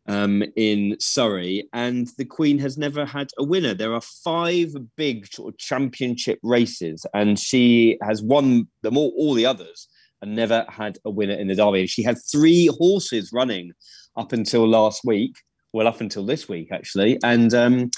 um, 0.07 0.43
in 0.55 0.97
Surrey, 0.99 1.67
and 1.73 2.09
the 2.17 2.25
Queen 2.25 2.57
has 2.59 2.77
never 2.77 3.05
had 3.05 3.29
a 3.37 3.43
winner. 3.43 3.73
There 3.73 3.93
are 3.93 4.01
five 4.01 4.73
big 4.95 5.27
sort 5.31 5.53
of 5.53 5.57
championship 5.57 6.39
races, 6.43 7.05
and 7.13 7.39
she 7.39 7.97
has 8.03 8.21
won 8.21 8.67
them 8.81 8.97
all, 8.97 9.13
all 9.17 9.33
the 9.33 9.45
others, 9.45 9.87
and 10.21 10.35
never 10.35 10.65
had 10.69 10.97
a 11.05 11.09
winner 11.09 11.33
in 11.33 11.47
the 11.47 11.55
Derby. 11.55 11.87
She 11.87 12.03
had 12.03 12.17
three 12.31 12.67
horses 12.67 13.31
running 13.31 13.73
up 14.17 14.33
until 14.33 14.67
last 14.67 15.01
week 15.05 15.35
well, 15.73 15.87
up 15.87 16.01
until 16.01 16.25
this 16.25 16.49
week 16.49 16.69
actually, 16.71 17.17
and 17.23 17.53
um, 17.53 17.91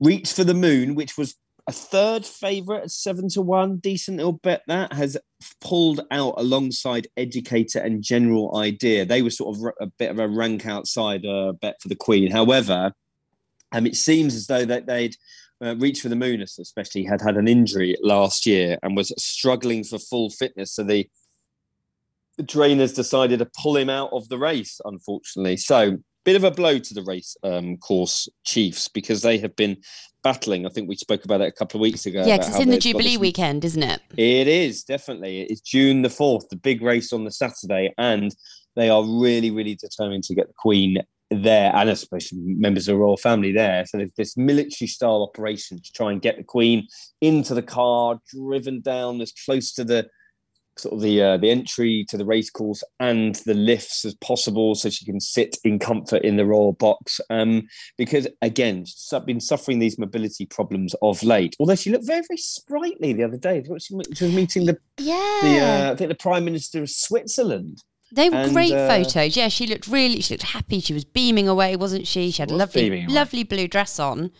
Reach 0.00 0.32
for 0.32 0.44
the 0.44 0.54
Moon, 0.54 0.94
which 0.94 1.16
was 1.18 1.36
a 1.66 1.72
third 1.72 2.26
favourite 2.26 2.82
at 2.82 2.90
seven 2.90 3.28
to 3.30 3.40
one, 3.40 3.76
decent 3.76 4.18
little 4.18 4.32
bet 4.32 4.62
that 4.66 4.92
has 4.92 5.16
pulled 5.60 6.02
out 6.10 6.34
alongside 6.36 7.06
Educator 7.16 7.78
and 7.78 8.02
General 8.02 8.56
Idea. 8.56 9.04
They 9.06 9.22
were 9.22 9.30
sort 9.30 9.56
of 9.56 9.64
a 9.80 9.86
bit 9.86 10.10
of 10.10 10.18
a 10.18 10.28
rank 10.28 10.66
outside 10.66 11.24
uh, 11.24 11.52
bet 11.52 11.76
for 11.80 11.88
the 11.88 11.96
Queen. 11.96 12.30
However, 12.30 12.92
um, 13.72 13.86
it 13.86 13.96
seems 13.96 14.34
as 14.34 14.46
though 14.46 14.64
that 14.66 14.86
they'd 14.86 15.16
uh, 15.64 15.74
Reach 15.76 16.00
for 16.00 16.10
the 16.10 16.16
Moon, 16.16 16.42
especially, 16.42 17.04
had 17.04 17.22
had 17.22 17.36
an 17.36 17.48
injury 17.48 17.96
last 18.02 18.44
year 18.44 18.78
and 18.82 18.96
was 18.96 19.12
struggling 19.16 19.84
for 19.84 19.98
full 19.98 20.30
fitness. 20.30 20.72
So 20.72 20.82
the 20.82 21.08
the 22.36 22.42
trainers 22.42 22.92
decided 22.92 23.38
to 23.38 23.50
pull 23.62 23.76
him 23.76 23.88
out 23.88 24.10
of 24.12 24.28
the 24.28 24.38
race, 24.38 24.80
unfortunately. 24.84 25.56
So 25.56 25.98
bit 26.24 26.36
of 26.36 26.44
a 26.44 26.50
blow 26.50 26.78
to 26.78 26.94
the 26.94 27.02
race 27.02 27.36
um, 27.42 27.76
course 27.76 28.28
chiefs 28.44 28.88
because 28.88 29.22
they 29.22 29.38
have 29.38 29.54
been 29.56 29.76
battling. 30.22 30.66
I 30.66 30.70
think 30.70 30.88
we 30.88 30.96
spoke 30.96 31.24
about 31.24 31.40
it 31.42 31.48
a 31.48 31.52
couple 31.52 31.78
of 31.78 31.82
weeks 31.82 32.06
ago. 32.06 32.24
Yeah, 32.26 32.36
it's 32.36 32.58
in 32.58 32.70
the 32.70 32.78
Jubilee 32.78 33.16
weekend, 33.16 33.64
isn't 33.64 33.82
it? 33.82 34.00
It 34.16 34.48
is 34.48 34.82
definitely. 34.82 35.42
It's 35.42 35.60
June 35.60 36.02
the 36.02 36.10
fourth, 36.10 36.48
the 36.48 36.56
big 36.56 36.82
race 36.82 37.12
on 37.12 37.24
the 37.24 37.30
Saturday, 37.30 37.94
and 37.98 38.34
they 38.74 38.88
are 38.90 39.04
really, 39.04 39.50
really 39.50 39.74
determined 39.74 40.24
to 40.24 40.34
get 40.34 40.48
the 40.48 40.54
Queen 40.56 40.98
there, 41.30 41.74
and 41.74 41.90
especially 41.90 42.38
members 42.40 42.88
of 42.88 42.94
the 42.94 42.98
royal 42.98 43.16
family 43.16 43.52
there. 43.52 43.84
So 43.86 43.98
there's 43.98 44.12
this 44.16 44.36
military 44.36 44.88
style 44.88 45.22
operation 45.22 45.80
to 45.80 45.92
try 45.92 46.10
and 46.12 46.22
get 46.22 46.36
the 46.36 46.44
Queen 46.44 46.86
into 47.20 47.54
the 47.54 47.62
car, 47.62 48.18
driven 48.32 48.80
down 48.80 49.20
as 49.20 49.32
close 49.44 49.72
to 49.74 49.84
the 49.84 50.08
sort 50.78 50.94
of 50.94 51.00
the 51.00 51.22
uh, 51.22 51.36
the 51.36 51.50
entry 51.50 52.04
to 52.08 52.16
the 52.16 52.24
racecourse 52.24 52.82
and 53.00 53.36
the 53.46 53.54
lifts 53.54 54.04
as 54.04 54.14
possible, 54.16 54.74
so 54.74 54.90
she 54.90 55.04
can 55.04 55.20
sit 55.20 55.56
in 55.64 55.78
comfort 55.78 56.22
in 56.22 56.36
the 56.36 56.46
royal 56.46 56.72
box. 56.72 57.20
Um, 57.30 57.68
because 57.96 58.26
again, 58.42 58.84
she's 58.84 59.12
been 59.26 59.40
suffering 59.40 59.78
these 59.78 59.98
mobility 59.98 60.46
problems 60.46 60.94
of 61.02 61.22
late. 61.22 61.56
Although 61.58 61.76
she 61.76 61.90
looked 61.90 62.06
very 62.06 62.22
very 62.28 62.38
sprightly 62.38 63.12
the 63.12 63.24
other 63.24 63.38
day. 63.38 63.62
She 63.78 63.94
was 63.94 64.22
meeting 64.22 64.66
the 64.66 64.78
yeah, 64.98 65.40
the, 65.42 65.60
uh, 65.60 65.92
I 65.92 65.96
think 65.96 66.08
the 66.08 66.14
Prime 66.14 66.44
Minister 66.44 66.82
of 66.82 66.90
Switzerland. 66.90 67.82
They 68.12 68.30
were 68.30 68.36
and, 68.36 68.52
great 68.52 68.72
uh, 68.72 68.86
photos. 68.88 69.36
Yeah, 69.36 69.48
she 69.48 69.66
looked 69.66 69.88
really, 69.88 70.20
she 70.20 70.34
looked 70.34 70.44
happy. 70.44 70.78
She 70.80 70.94
was 70.94 71.04
beaming 71.04 71.48
away, 71.48 71.74
wasn't 71.74 72.06
she? 72.06 72.30
She 72.30 72.42
had 72.42 72.50
a 72.50 72.54
lovely, 72.54 73.06
lovely 73.08 73.42
blue 73.42 73.66
dress 73.66 73.98
on. 73.98 74.30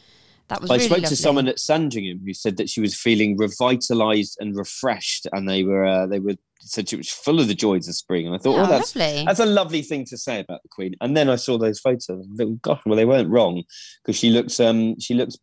That 0.48 0.60
was. 0.60 0.70
I 0.70 0.74
really 0.74 0.86
spoke 0.86 0.96
lovely. 0.98 1.08
to 1.08 1.16
someone 1.16 1.48
at 1.48 1.58
Sandringham 1.58 2.20
who 2.24 2.34
said 2.34 2.56
that 2.58 2.68
she 2.68 2.80
was 2.80 2.94
feeling 2.94 3.36
revitalized 3.36 4.36
and 4.40 4.56
refreshed, 4.56 5.26
and 5.32 5.48
they 5.48 5.64
were 5.64 5.84
uh, 5.84 6.06
they 6.06 6.20
were 6.20 6.34
said 6.60 6.88
she 6.88 6.96
was 6.96 7.10
full 7.10 7.40
of 7.40 7.48
the 7.48 7.54
joys 7.54 7.88
of 7.88 7.94
spring. 7.94 8.26
And 8.26 8.34
I 8.34 8.38
thought, 8.38 8.58
oh, 8.58 8.64
oh 8.64 8.66
that's 8.66 8.94
lovely. 8.96 9.24
that's 9.24 9.40
a 9.40 9.46
lovely 9.46 9.82
thing 9.82 10.04
to 10.06 10.16
say 10.16 10.40
about 10.40 10.62
the 10.62 10.68
Queen. 10.68 10.94
And 11.00 11.16
then 11.16 11.28
I 11.28 11.36
saw 11.36 11.58
those 11.58 11.80
photos. 11.80 12.08
And 12.08 12.62
gosh, 12.62 12.80
well, 12.86 12.96
they 12.96 13.04
weren't 13.04 13.30
wrong 13.30 13.62
because 14.02 14.18
she 14.18 14.30
looks 14.30 14.60
um 14.60 14.98
she 14.98 15.14
looks 15.14 15.36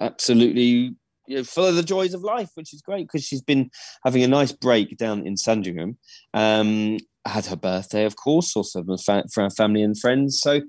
absolutely 0.00 0.96
you 1.26 1.38
know, 1.38 1.44
full 1.44 1.66
of 1.66 1.74
the 1.74 1.82
joys 1.82 2.14
of 2.14 2.22
life, 2.22 2.50
which 2.54 2.72
is 2.72 2.82
great 2.82 3.06
because 3.06 3.24
she's 3.24 3.42
been 3.42 3.70
having 4.04 4.22
a 4.22 4.28
nice 4.28 4.52
break 4.52 4.96
down 4.96 5.26
in 5.26 5.36
Sandringham. 5.36 5.98
Um, 6.34 6.98
had 7.28 7.46
her 7.46 7.56
birthday, 7.56 8.04
of 8.04 8.16
course, 8.16 8.56
also 8.56 8.84
for 9.32 9.42
our 9.42 9.50
family 9.50 9.82
and 9.82 9.98
friends. 9.98 10.40
So 10.40 10.62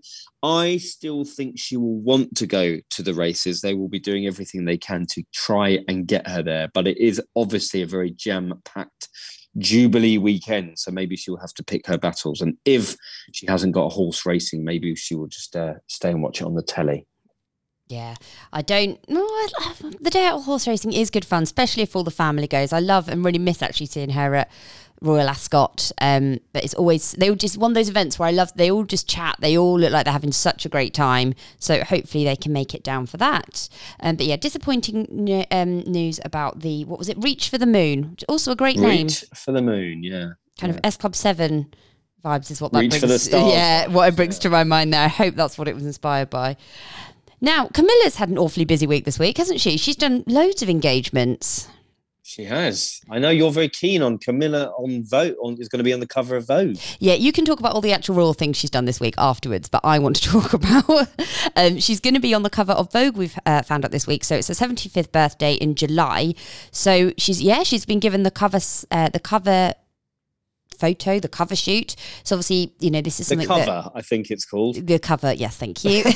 I 0.44 0.78
still 0.78 1.26
think 1.26 1.60
she 1.60 1.78
will 1.78 2.00
want 2.00 2.36
to 2.36 2.48
go 2.48 2.80
to 2.92 3.04
the 3.04 3.14
races. 3.14 3.62
They 3.62 3.74
will 3.74 3.90
be 3.90 4.00
doing 4.00 4.28
everything 4.28 4.66
they 4.66 4.78
can 4.78 5.06
to 5.12 5.24
try 5.34 5.80
and 5.88 6.08
get 6.08 6.28
her 6.28 6.44
there. 6.44 6.70
But 6.74 6.88
it 6.88 6.98
is 6.98 7.22
obviously 7.36 7.82
a 7.82 7.88
very 7.88 8.12
jam 8.12 8.62
packed 8.66 9.10
Jubilee 9.58 10.18
weekend. 10.18 10.78
So 10.78 10.92
maybe 10.92 11.16
she'll 11.16 11.38
have 11.38 11.54
to 11.56 11.64
pick 11.64 11.88
her 11.88 11.98
battles. 11.98 12.42
And 12.42 12.58
if 12.66 12.96
she 13.34 13.48
hasn't 13.48 13.74
got 13.74 13.86
a 13.86 13.96
horse 13.96 14.26
racing, 14.26 14.64
maybe 14.64 14.96
she 14.96 15.16
will 15.16 15.28
just 15.28 15.56
uh, 15.56 15.76
stay 15.88 16.12
and 16.12 16.22
watch 16.22 16.42
it 16.42 16.46
on 16.46 16.56
the 16.56 16.64
telly. 16.64 17.08
Yeah, 17.90 18.16
I 18.52 18.64
don't. 18.64 19.02
The 19.08 20.10
day 20.12 20.26
out 20.26 20.40
of 20.40 20.44
horse 20.44 20.68
racing 20.68 20.92
is 20.92 21.10
good 21.10 21.24
fun, 21.24 21.44
especially 21.44 21.84
if 21.84 21.96
all 21.96 22.04
the 22.04 22.12
family 22.12 22.46
goes. 22.46 22.74
I 22.74 22.80
love 22.80 23.08
and 23.08 23.24
really 23.24 23.40
miss 23.40 23.62
actually 23.62 23.86
seeing 23.86 24.10
her 24.10 24.36
at 24.36 24.52
Royal 25.02 25.30
Ascot. 25.30 25.92
Um, 26.00 26.40
but 26.54 26.64
it's 26.64 26.74
always 26.74 27.12
they 27.14 27.30
all 27.30 27.36
just 27.36 27.58
one 27.58 27.72
of 27.72 27.76
those 27.76 27.90
events 27.90 28.18
where 28.18 28.28
I 28.28 28.32
love. 28.32 28.52
They 28.56 28.72
all 28.72 28.84
just 28.84 29.08
chat. 29.08 29.38
They 29.40 29.58
all 29.58 29.80
look 29.80 29.92
like 29.92 30.06
they're 30.06 30.14
having 30.14 30.32
such 30.32 30.66
a 30.66 30.70
great 30.70 30.94
time. 30.94 31.34
So 31.60 31.84
hopefully 31.84 32.24
they 32.24 32.36
can 32.36 32.54
make 32.54 32.74
it 32.74 32.84
down 32.84 33.06
for 33.06 33.18
that. 33.18 33.70
Um, 34.00 34.16
but 34.16 34.26
yeah, 34.26 34.38
disappointing 34.38 35.46
um, 35.52 35.80
news 35.82 36.20
about 36.26 36.62
the 36.62 36.86
what 36.86 37.00
was 37.00 37.10
it? 37.10 37.18
Reach 37.20 37.50
for 37.50 37.58
the 37.58 37.66
Moon. 37.66 38.18
Also 38.28 38.52
a 38.52 38.56
great 38.56 38.78
Reach 38.78 38.86
name. 38.86 39.08
Reach 39.08 39.26
for 39.34 39.52
the 39.52 39.62
Moon. 39.62 40.04
Yeah. 40.04 40.32
Kind 40.60 40.74
yeah. 40.74 40.80
of 40.80 40.82
S 40.84 40.98
Club 40.98 41.16
Seven 41.16 41.74
vibes 42.24 42.52
is 42.52 42.62
what 42.62 42.72
that 42.74 42.80
Reach 42.80 42.92
brings. 42.92 43.02
For 43.02 43.08
the 43.08 43.20
stars. 43.20 43.54
Yeah, 43.54 43.88
what 43.88 44.08
it 44.08 44.16
brings 44.16 44.38
yeah. 44.38 44.42
to 44.44 44.50
my 44.50 44.64
mind 44.64 44.94
there. 44.94 45.04
I 45.04 45.08
hope 45.08 45.36
that's 45.36 45.58
what 45.58 45.68
it 45.68 45.76
was 45.76 45.86
inspired 45.86 46.30
by. 46.30 46.58
Now, 47.40 47.68
Camilla's 47.68 48.16
had 48.16 48.30
an 48.30 48.38
awfully 48.38 48.66
busy 48.66 48.88
week 48.88 49.06
this 49.06 49.20
week, 49.20 49.38
hasn't 49.38 49.60
she? 49.60 49.78
She's 49.78 49.96
done 49.96 50.24
loads 50.26 50.64
of 50.64 50.70
engagements. 50.70 51.68
She 52.28 52.44
has. 52.44 53.00
I 53.10 53.20
know 53.20 53.30
you're 53.30 53.52
very 53.52 53.70
keen 53.70 54.02
on 54.02 54.18
Camilla 54.18 54.66
on 54.78 55.02
Vogue. 55.06 55.36
On 55.42 55.56
is 55.62 55.70
going 55.70 55.78
to 55.80 55.84
be 55.86 55.94
on 55.94 56.02
the 56.02 56.08
cover 56.08 56.36
of 56.36 56.46
Vogue. 56.46 56.76
Yeah, 57.00 57.14
you 57.14 57.32
can 57.32 57.46
talk 57.46 57.62
about 57.62 57.72
all 57.72 57.80
the 57.80 57.94
actual 57.94 58.16
royal 58.16 58.34
things 58.34 58.58
she's 58.58 58.70
done 58.70 58.84
this 58.84 59.00
week 59.00 59.16
afterwards, 59.18 59.70
but 59.70 59.80
I 59.86 59.98
want 60.00 60.18
to 60.18 60.30
talk 60.42 60.52
about. 60.52 61.08
um, 61.56 61.80
she's 61.80 62.02
going 62.02 62.16
to 62.16 62.20
be 62.20 62.34
on 62.34 62.44
the 62.44 62.50
cover 62.50 62.74
of 62.74 62.92
Vogue. 62.92 63.16
We've 63.16 63.40
uh, 63.46 63.62
found 63.62 63.86
out 63.86 63.92
this 63.92 64.06
week, 64.06 64.26
so 64.26 64.36
it's 64.36 64.50
her 64.50 64.54
75th 64.54 65.14
birthday 65.14 65.54
in 65.54 65.76
July. 65.76 66.34
So 66.70 67.14
she's 67.18 67.42
yeah, 67.42 67.64
she's 67.64 67.86
been 67.86 68.02
given 68.02 68.24
the 68.24 68.32
cover 68.32 68.60
uh, 68.92 69.08
the 69.08 69.22
cover 69.22 69.74
photo, 70.78 71.20
the 71.20 71.28
cover 71.28 71.56
shoot. 71.56 71.96
So 72.24 72.36
obviously, 72.36 72.74
you 72.80 72.92
know, 72.92 73.02
this 73.02 73.20
is 73.20 73.28
something 73.28 73.48
the 73.48 73.54
cover. 73.54 73.66
That, 73.66 73.92
I 73.96 74.02
think 74.02 74.32
it's 74.32 74.46
called 74.46 74.88
the 74.88 75.00
cover. 75.00 75.34
Yes, 75.34 75.58
thank 75.58 75.84
you. 75.84 76.04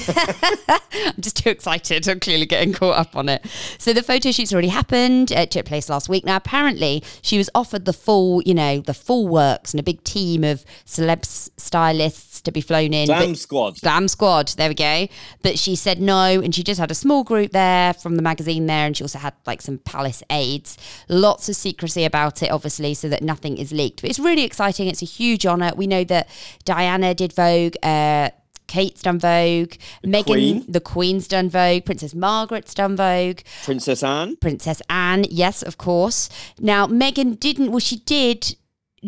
I'm 0.93 1.21
just 1.21 1.37
too 1.37 1.49
excited. 1.49 2.07
I'm 2.07 2.19
clearly 2.19 2.45
getting 2.45 2.73
caught 2.73 2.97
up 2.97 3.15
on 3.15 3.29
it. 3.29 3.45
So 3.77 3.93
the 3.93 4.03
photo 4.03 4.31
shoot's 4.31 4.53
already 4.53 4.67
happened. 4.69 5.31
It 5.31 5.51
took 5.51 5.65
place 5.65 5.89
last 5.89 6.09
week. 6.09 6.25
Now, 6.25 6.35
apparently, 6.35 7.03
she 7.21 7.37
was 7.37 7.49
offered 7.55 7.85
the 7.85 7.93
full, 7.93 8.41
you 8.43 8.53
know, 8.53 8.81
the 8.81 8.93
full 8.93 9.27
works 9.27 9.73
and 9.73 9.79
a 9.79 9.83
big 9.83 10.03
team 10.03 10.43
of 10.43 10.65
celebs, 10.85 11.49
stylists 11.57 12.41
to 12.41 12.51
be 12.51 12.61
flown 12.61 12.93
in. 12.93 13.07
Glam 13.07 13.35
squad. 13.35 13.79
Glam 13.81 14.07
squad. 14.07 14.49
There 14.49 14.69
we 14.69 14.75
go. 14.75 15.07
But 15.41 15.59
she 15.59 15.75
said 15.75 16.01
no, 16.01 16.41
and 16.41 16.53
she 16.53 16.63
just 16.63 16.79
had 16.79 16.91
a 16.91 16.95
small 16.95 17.23
group 17.23 17.51
there 17.51 17.93
from 17.93 18.15
the 18.15 18.21
magazine 18.21 18.65
there, 18.65 18.85
and 18.85 18.95
she 18.95 19.03
also 19.03 19.19
had 19.19 19.33
like 19.45 19.61
some 19.61 19.77
palace 19.79 20.23
aides. 20.29 20.77
Lots 21.07 21.49
of 21.49 21.55
secrecy 21.55 22.05
about 22.05 22.43
it, 22.43 22.51
obviously, 22.51 22.93
so 22.93 23.09
that 23.09 23.21
nothing 23.21 23.57
is 23.57 23.71
leaked. 23.71 24.01
But 24.01 24.09
it's 24.09 24.19
really 24.19 24.43
exciting. 24.51 24.87
It's 24.87 25.01
a 25.01 25.05
huge 25.05 25.45
honour. 25.45 25.71
We 25.75 25.87
know 25.87 26.03
that 26.03 26.27
Diana 26.65 27.13
did 27.13 27.31
Vogue. 27.33 27.75
Uh, 27.81 28.29
Kate's 28.67 29.01
done 29.01 29.19
Vogue. 29.19 29.73
The 30.01 30.07
Meghan, 30.07 30.25
Queen. 30.25 30.65
the 30.67 30.79
Queen's 30.81 31.27
done 31.27 31.49
Vogue. 31.49 31.85
Princess 31.85 32.13
Margaret's 32.13 32.73
done 32.73 32.95
Vogue. 32.95 33.39
Princess 33.63 34.03
Anne. 34.03 34.35
Princess 34.37 34.81
Anne, 34.89 35.25
yes, 35.29 35.61
of 35.61 35.77
course. 35.77 36.29
Now, 36.59 36.87
Meghan 36.87 37.39
didn't, 37.39 37.71
well, 37.71 37.79
she 37.79 37.97
did 37.97 38.55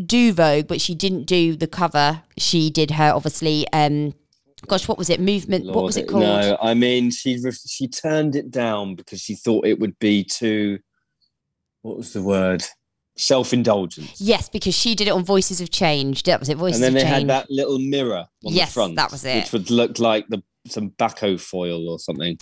do 0.06 0.34
Vogue, 0.34 0.68
but 0.68 0.82
she 0.82 0.96
didn't 0.96 1.26
do 1.26 1.56
the 1.56 1.68
cover. 1.68 2.24
She 2.38 2.70
did 2.70 2.92
her, 2.92 3.12
obviously, 3.14 3.66
um, 3.72 4.14
gosh, 4.68 4.88
what 4.88 4.98
was 4.98 5.10
it? 5.10 5.20
Movement. 5.20 5.66
Lord, 5.66 5.76
what 5.76 5.86
was 5.86 5.98
it 5.98 6.08
called? 6.08 6.24
No, 6.24 6.58
I 6.62 6.74
mean, 6.74 7.12
she 7.12 7.40
she 7.52 7.88
turned 7.88 8.36
it 8.36 8.52
down 8.52 8.96
because 8.96 9.22
she 9.22 9.36
thought 9.36 9.66
it 9.66 9.80
would 9.80 9.98
be 10.00 10.24
too. 10.24 10.80
What 11.84 11.98
was 11.98 12.14
the 12.14 12.22
word? 12.24 12.64
Self 13.16 13.54
indulgence. 13.54 14.20
Yes, 14.20 14.50
because 14.50 14.74
she 14.74 14.96
did 14.96 15.08
it 15.08 15.12
on 15.12 15.24
Voices 15.24 15.62
of 15.62 15.70
Change. 15.70 16.24
That 16.24 16.40
was 16.40 16.50
it. 16.50 16.58
Voices 16.58 16.78
and 16.78 16.84
then 16.84 16.94
they 16.94 17.02
Change. 17.02 17.30
had 17.30 17.30
that 17.30 17.52
little 17.52 17.78
mirror 17.78 18.26
on 18.46 18.54
yes, 18.54 18.70
the 18.70 18.74
front. 18.74 18.96
that 18.96 19.12
was 19.12 19.24
it. 19.24 19.44
Which 19.44 19.54
would 19.54 19.70
look 19.70 20.00
like 20.00 20.28
the 20.30 20.42
some 20.68 20.92
Bacofoil 20.92 21.88
or 21.88 22.00
something. 22.00 22.38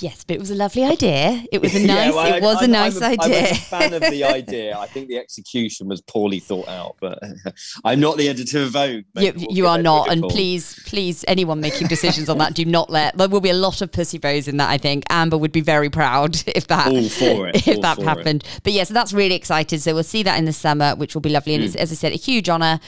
Yes, 0.00 0.22
but 0.24 0.34
it 0.36 0.38
was 0.38 0.50
a 0.50 0.54
lovely 0.54 0.84
idea. 0.84 1.44
It 1.50 1.60
was 1.60 1.74
a 1.74 1.80
nice. 1.86 2.14
well, 2.14 2.34
it 2.34 2.42
was 2.42 2.58
I- 2.58 2.64
a 2.64 2.68
nice 2.68 3.02
idea. 3.02 3.18
I'm 3.20 3.32
a, 3.32 3.36
I'm 3.48 3.52
a 3.52 3.56
fan 3.56 3.92
of 3.94 4.02
the 4.02 4.24
idea. 4.36 4.78
I 4.78 4.86
think 4.86 5.08
the 5.08 5.18
execution 5.18 5.88
was 5.88 6.00
poorly 6.02 6.38
thought 6.38 6.68
out, 6.68 6.96
but 7.00 7.18
I'm 7.84 7.98
not 8.00 8.16
the 8.16 8.28
editor 8.28 8.62
of 8.62 8.70
Vogue. 8.70 9.04
You, 9.16 9.32
we'll 9.36 9.46
you 9.50 9.66
are 9.66 9.80
not, 9.82 10.10
and 10.10 10.22
call. 10.22 10.30
please, 10.30 10.80
please, 10.86 11.24
anyone 11.26 11.60
making 11.60 11.88
decisions 11.88 12.28
on 12.28 12.38
that, 12.38 12.54
do 12.54 12.64
not 12.64 12.90
let. 12.90 13.16
There 13.18 13.28
will 13.28 13.40
be 13.40 13.50
a 13.50 13.54
lot 13.54 13.82
of 13.82 13.90
pussy 13.90 14.18
bows 14.18 14.46
in 14.46 14.56
that. 14.58 14.70
I 14.70 14.78
think 14.78 15.04
Amber 15.10 15.36
would 15.36 15.52
be 15.52 15.60
very 15.62 15.90
proud 15.90 16.36
if 16.46 16.68
that 16.68 16.92
it, 16.92 17.66
if 17.66 17.80
that 17.80 17.96
for 17.96 18.02
it. 18.02 18.06
happened. 18.06 18.44
But 18.62 18.72
yes, 18.72 18.88
that's 18.90 19.12
really 19.12 19.34
excited. 19.34 19.80
So 19.82 19.94
we'll 19.94 20.04
see 20.04 20.22
that 20.22 20.38
in 20.38 20.44
the 20.44 20.52
summer, 20.52 20.94
which 20.94 21.14
will 21.14 21.22
be 21.22 21.30
lovely. 21.30 21.54
And 21.54 21.64
it's, 21.64 21.74
Hmm. 21.74 21.80
as 21.80 21.90
I 21.92 21.96
said, 21.96 22.12
a 22.12 22.16
huge 22.16 22.48
honour. 22.48 22.78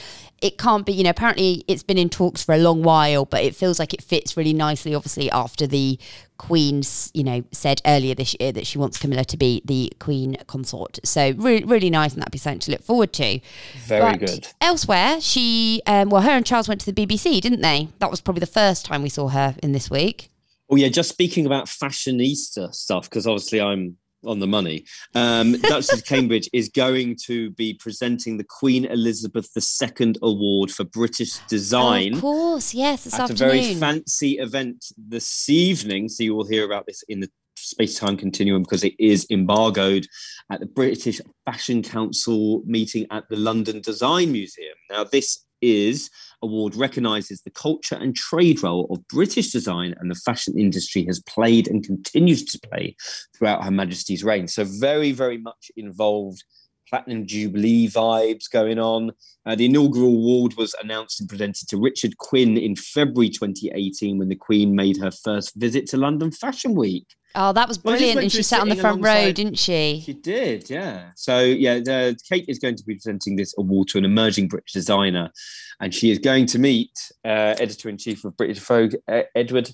It 0.41 0.57
can't 0.57 0.85
be, 0.85 0.93
you 0.93 1.03
know. 1.03 1.11
Apparently, 1.11 1.63
it's 1.67 1.83
been 1.83 1.97
in 1.97 2.09
talks 2.09 2.43
for 2.43 2.53
a 2.53 2.57
long 2.57 2.81
while, 2.81 3.25
but 3.25 3.43
it 3.43 3.55
feels 3.55 3.77
like 3.77 3.93
it 3.93 4.01
fits 4.01 4.35
really 4.35 4.53
nicely. 4.53 4.95
Obviously, 4.95 5.29
after 5.29 5.67
the 5.67 5.99
Queen's, 6.37 7.11
you 7.13 7.23
know, 7.23 7.43
said 7.51 7.79
earlier 7.85 8.15
this 8.15 8.35
year 8.39 8.51
that 8.51 8.65
she 8.65 8.79
wants 8.79 8.97
Camilla 8.97 9.23
to 9.25 9.37
be 9.37 9.61
the 9.63 9.93
Queen 9.99 10.35
consort. 10.47 10.99
So 11.03 11.33
really, 11.37 11.63
really 11.63 11.91
nice, 11.91 12.13
and 12.13 12.21
that'd 12.21 12.31
be 12.31 12.39
something 12.39 12.59
to 12.61 12.71
look 12.71 12.81
forward 12.81 13.13
to. 13.13 13.39
Very 13.85 14.17
But 14.17 14.19
good. 14.19 14.47
Elsewhere, 14.59 15.21
she, 15.21 15.83
um, 15.85 16.09
well, 16.09 16.23
her 16.23 16.31
and 16.31 16.45
Charles 16.45 16.67
went 16.67 16.81
to 16.81 16.91
the 16.91 17.05
BBC, 17.05 17.39
didn't 17.41 17.61
they? 17.61 17.89
That 17.99 18.09
was 18.09 18.21
probably 18.21 18.39
the 18.39 18.47
first 18.47 18.85
time 18.85 19.03
we 19.03 19.09
saw 19.09 19.27
her 19.27 19.55
in 19.61 19.73
this 19.73 19.91
week. 19.91 20.31
Oh 20.71 20.77
yeah, 20.77 20.87
just 20.87 21.09
speaking 21.09 21.45
about 21.45 21.65
fashionista 21.67 22.73
stuff 22.73 23.09
because 23.09 23.27
obviously 23.27 23.59
I'm 23.61 23.97
on 24.25 24.39
the 24.39 24.47
money. 24.47 24.85
Um, 25.15 25.53
Duchess 25.53 25.93
of 25.93 26.05
Cambridge 26.05 26.49
is 26.53 26.69
going 26.69 27.17
to 27.25 27.51
be 27.51 27.73
presenting 27.73 28.37
the 28.37 28.43
Queen 28.43 28.85
Elizabeth 28.85 29.49
II 29.55 30.15
Award 30.21 30.71
for 30.71 30.83
British 30.83 31.37
Design. 31.47 32.13
Oh, 32.13 32.17
of 32.17 32.21
course, 32.21 32.73
yes, 32.73 33.05
this 33.05 33.19
at 33.19 33.29
a 33.29 33.33
very 33.33 33.73
fancy 33.75 34.33
event 34.39 34.85
this 34.97 35.49
evening. 35.49 36.09
So 36.09 36.23
you 36.23 36.35
will 36.35 36.47
hear 36.47 36.65
about 36.65 36.85
this 36.85 37.03
in 37.07 37.19
the 37.19 37.29
space 37.55 37.97
time 37.99 38.17
continuum 38.17 38.63
because 38.63 38.83
it 38.83 38.93
is 38.99 39.25
embargoed 39.29 40.07
at 40.51 40.59
the 40.59 40.65
British 40.65 41.21
Fashion 41.45 41.81
Council 41.83 42.63
meeting 42.65 43.05
at 43.11 43.27
the 43.29 43.37
London 43.37 43.81
Design 43.81 44.31
Museum. 44.31 44.75
Now, 44.89 45.03
this 45.03 45.45
is 45.61 46.09
award 46.41 46.75
recognises 46.75 47.41
the 47.41 47.51
culture 47.51 47.95
and 47.95 48.15
trade 48.15 48.63
role 48.63 48.87
of 48.89 49.07
British 49.07 49.51
design 49.51 49.93
and 49.99 50.09
the 50.09 50.15
fashion 50.15 50.57
industry 50.57 51.05
has 51.05 51.19
played 51.21 51.67
and 51.67 51.83
continues 51.83 52.43
to 52.45 52.59
play 52.59 52.95
throughout 53.35 53.63
Her 53.63 53.71
Majesty's 53.71 54.23
reign. 54.23 54.47
So 54.47 54.63
very, 54.63 55.11
very 55.11 55.37
much 55.37 55.71
involved 55.77 56.43
platinum 56.91 57.25
jubilee 57.25 57.87
vibes 57.87 58.51
going 58.51 58.77
on. 58.77 59.11
Uh, 59.45 59.55
the 59.55 59.65
inaugural 59.65 60.09
award 60.09 60.55
was 60.57 60.75
announced 60.83 61.21
and 61.21 61.29
presented 61.29 61.67
to 61.69 61.77
Richard 61.77 62.17
Quinn 62.17 62.57
in 62.57 62.75
February 62.75 63.29
2018 63.29 64.17
when 64.17 64.27
the 64.27 64.35
Queen 64.35 64.75
made 64.75 64.97
her 64.97 65.11
first 65.11 65.55
visit 65.55 65.87
to 65.87 65.97
London 65.97 66.31
Fashion 66.31 66.75
Week. 66.75 67.07
Oh, 67.35 67.53
that 67.53 67.67
was 67.67 67.83
Well, 67.83 67.93
brilliant. 67.95 68.15
went 68.17 68.23
And 68.25 68.31
she 68.31 68.43
sat 68.43 68.61
on 68.61 68.69
the 68.69 68.75
front 68.75 69.01
row, 69.03 69.31
didn't 69.31 69.57
she? 69.57 70.01
She 70.05 70.13
did, 70.13 70.69
yeah. 70.69 71.11
So 71.15 71.39
yeah, 71.39 71.75
the, 71.79 72.17
Kate 72.29 72.45
is 72.47 72.59
going 72.59 72.75
to 72.75 72.83
be 72.83 72.95
presenting 72.95 73.35
this 73.35 73.53
award 73.57 73.87
to 73.89 73.97
an 73.97 74.05
emerging 74.05 74.47
British 74.49 74.73
designer, 74.73 75.31
and 75.79 75.93
she 75.93 76.11
is 76.11 76.19
going 76.19 76.45
to 76.47 76.59
meet 76.59 76.91
uh, 77.25 77.55
editor 77.59 77.89
in 77.89 77.97
chief 77.97 78.25
of 78.25 78.35
British 78.37 78.59
Vogue, 78.59 78.95
uh, 79.07 79.21
Edward. 79.35 79.71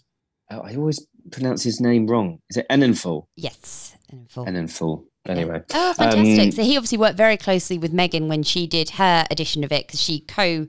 oh, 0.52 0.60
I 0.60 0.76
always 0.76 1.06
pronounce 1.32 1.64
his 1.64 1.82
name 1.82 2.08
wrong. 2.08 2.40
Is 2.50 2.58
it 2.58 2.66
Enninful? 2.70 3.28
Yes. 3.36 3.96
in 4.12 4.68
full. 4.68 5.06
Anyway, 5.28 5.62
Oh, 5.74 5.94
fantastic. 5.94 6.40
Um, 6.40 6.52
so 6.52 6.64
he 6.64 6.78
obviously 6.78 6.98
worked 6.98 7.18
very 7.18 7.36
closely 7.36 7.78
with 7.78 7.92
Meghan 7.92 8.28
when 8.30 8.44
she 8.44 8.66
did 8.66 8.92
her 8.92 9.26
edition 9.30 9.64
of 9.66 9.74
it 9.74 9.86
because 9.88 10.02
she 10.02 10.22
co 10.22 10.68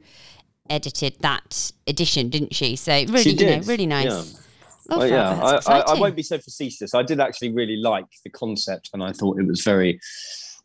edited 0.68 1.14
that 1.20 1.70
edition, 1.86 2.28
didn't 2.28 2.54
she? 2.54 2.74
So 2.74 2.92
really, 2.92 3.22
She 3.22 3.30
you 3.34 3.46
know, 3.46 3.60
really 3.60 3.86
nice. 3.86 4.06
yeah. 4.06 4.40
Well, 4.88 5.06
yeah, 5.06 5.38
I, 5.40 5.60
I, 5.66 5.80
I 5.80 6.00
won't 6.00 6.16
be 6.16 6.22
so 6.22 6.38
facetious. 6.38 6.94
I 6.94 7.02
did 7.02 7.20
actually 7.20 7.52
really 7.52 7.76
like 7.76 8.06
the 8.24 8.30
concept, 8.30 8.90
and 8.92 9.02
I 9.02 9.12
thought 9.12 9.38
it 9.38 9.46
was 9.46 9.62
very 9.62 10.00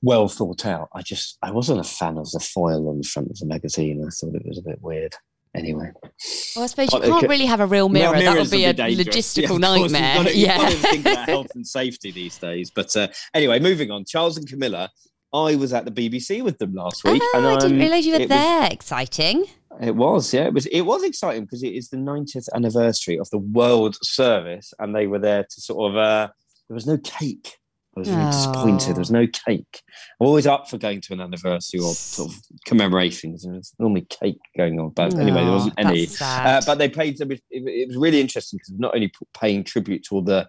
well 0.01 0.27
thought 0.27 0.65
out. 0.65 0.89
I 0.93 1.01
just 1.01 1.37
I 1.41 1.51
wasn't 1.51 1.79
a 1.79 1.83
fan 1.83 2.17
of 2.17 2.29
the 2.31 2.39
foil 2.39 2.89
on 2.89 2.99
the 2.99 3.07
front 3.07 3.29
of 3.31 3.37
the 3.37 3.45
magazine. 3.45 4.03
I 4.05 4.09
thought 4.09 4.35
it 4.35 4.45
was 4.45 4.59
a 4.59 4.61
bit 4.61 4.81
weird. 4.81 5.15
Anyway, 5.55 5.91
Well, 6.55 6.63
I 6.63 6.67
suppose 6.67 6.91
you 6.91 6.99
can't 6.99 7.29
really 7.29 7.45
have 7.45 7.59
a 7.59 7.67
real 7.67 7.87
mirror. 7.87 8.13
Well, 8.13 8.21
that 8.23 8.41
would 8.41 8.49
be 8.49 8.65
a 8.65 8.73
dangerous. 8.73 9.07
logistical 9.07 9.41
Yeah, 9.41 9.47
course, 9.49 9.91
nightmare. 9.91 10.15
You've 10.15 10.23
got, 10.23 10.29
to, 10.31 10.37
you've 10.37 10.47
yeah. 10.47 10.69
think 10.69 11.05
about 11.05 11.29
health 11.29 11.51
and 11.53 11.67
safety 11.67 12.11
these 12.11 12.39
days. 12.39 12.71
But 12.71 12.95
uh, 12.97 13.09
anyway, 13.35 13.59
moving 13.59 13.91
on. 13.91 14.03
Charles 14.03 14.37
and 14.37 14.47
Camilla. 14.47 14.89
I 15.33 15.55
was 15.55 15.73
at 15.73 15.85
the 15.85 15.91
BBC 15.91 16.43
with 16.43 16.59
them 16.59 16.73
last 16.73 17.03
week, 17.03 17.21
Oh, 17.33 17.39
I 17.55 17.57
didn't 17.59 17.73
um, 17.73 17.79
realise 17.79 18.05
you 18.05 18.13
were 18.13 18.19
it 18.19 18.29
was- 18.29 18.29
there. 18.29 18.67
Exciting. 18.71 19.45
it 19.81 19.95
was, 19.95 20.33
yeah, 20.33 20.45
it 20.45 20.53
was. 20.53 20.65
It 20.67 20.81
was 20.81 21.03
exciting 21.03 21.43
because 21.45 21.63
it 21.63 21.73
is 21.73 21.89
the 21.89 21.97
90th 21.97 22.47
anniversary 22.53 23.17
of 23.17 23.29
the 23.31 23.39
World 23.39 23.97
Service, 24.03 24.73
and 24.79 24.95
they 24.95 25.07
were 25.07 25.19
there 25.19 25.43
to 25.43 25.61
sort 25.61 25.91
of. 25.91 25.97
Uh, 25.97 26.27
there 26.69 26.75
was 26.75 26.85
no 26.87 26.97
cake. 26.97 27.57
I 27.95 27.99
was 27.99 28.09
really 28.09 28.25
disappointed. 28.25 28.89
Oh. 28.89 28.93
There 28.93 28.99
was 29.01 29.11
no 29.11 29.27
cake. 29.27 29.81
I'm 30.19 30.25
always 30.27 30.47
up 30.47 30.67
for 30.67 30.79
going 30.79 30.99
to 31.01 31.13
an 31.13 31.21
anniversary 31.21 31.79
or 31.79 31.93
sort 31.93 32.31
of 32.31 32.37
commemorations. 32.65 33.43
There's 33.43 33.73
normally 33.77 34.07
cake 34.09 34.39
going 34.57 34.79
on, 34.79 34.89
but 34.89 35.13
anyway, 35.13 35.41
there 35.41 35.49
Oh, 35.49 35.53
wasn't 35.53 35.73
any. 35.77 36.07
Uh, 36.19 36.61
but 36.65 36.79
they 36.79 36.87
was, 36.87 37.21
it 37.51 37.87
was 37.87 37.97
really 37.97 38.19
interesting 38.21 38.57
because 38.57 38.73
not 38.79 38.95
only 38.95 39.11
paying 39.39 39.63
tribute 39.63 40.03
to 40.05 40.15
all 40.15 40.23
the 40.23 40.47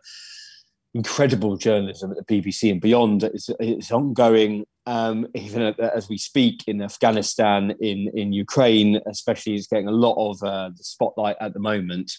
incredible 0.94 1.56
journalism 1.56 2.12
at 2.12 2.24
the 2.24 2.40
BBC 2.40 2.70
and 2.70 2.80
beyond, 2.80 3.24
it's, 3.24 3.50
it's 3.60 3.90
ongoing. 3.90 4.64
Um, 4.86 5.26
even 5.34 5.74
as 5.78 6.08
we 6.08 6.18
speak 6.18 6.62
in 6.66 6.82
Afghanistan, 6.82 7.74
in 7.80 8.10
in 8.14 8.32
Ukraine, 8.34 9.00
especially, 9.06 9.54
is 9.54 9.66
getting 9.66 9.88
a 9.88 9.92
lot 9.92 10.14
of 10.16 10.42
uh, 10.42 10.70
the 10.76 10.84
spotlight 10.84 11.36
at 11.40 11.54
the 11.54 11.60
moment. 11.60 12.12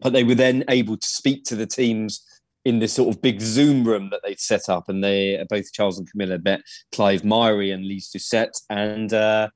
But 0.00 0.12
they 0.12 0.22
were 0.22 0.34
then 0.34 0.64
able 0.68 0.96
to 0.96 1.06
speak 1.08 1.44
to 1.44 1.56
the 1.56 1.66
teams 1.66 2.22
in 2.64 2.78
this 2.78 2.92
sort 2.92 3.08
of 3.14 3.22
big 3.22 3.40
Zoom 3.40 3.84
room 3.84 4.10
that 4.10 4.20
they'd 4.22 4.38
set 4.38 4.68
up, 4.68 4.90
and 4.90 5.02
they 5.02 5.42
both 5.48 5.72
Charles 5.72 5.98
and 5.98 6.10
Camilla 6.10 6.38
met 6.38 6.60
Clive 6.92 7.22
Myrie 7.22 7.72
and 7.72 7.86
Lyse 7.86 8.10
Doucet, 8.10 8.54
and 8.68 9.12
uh, 9.14 9.48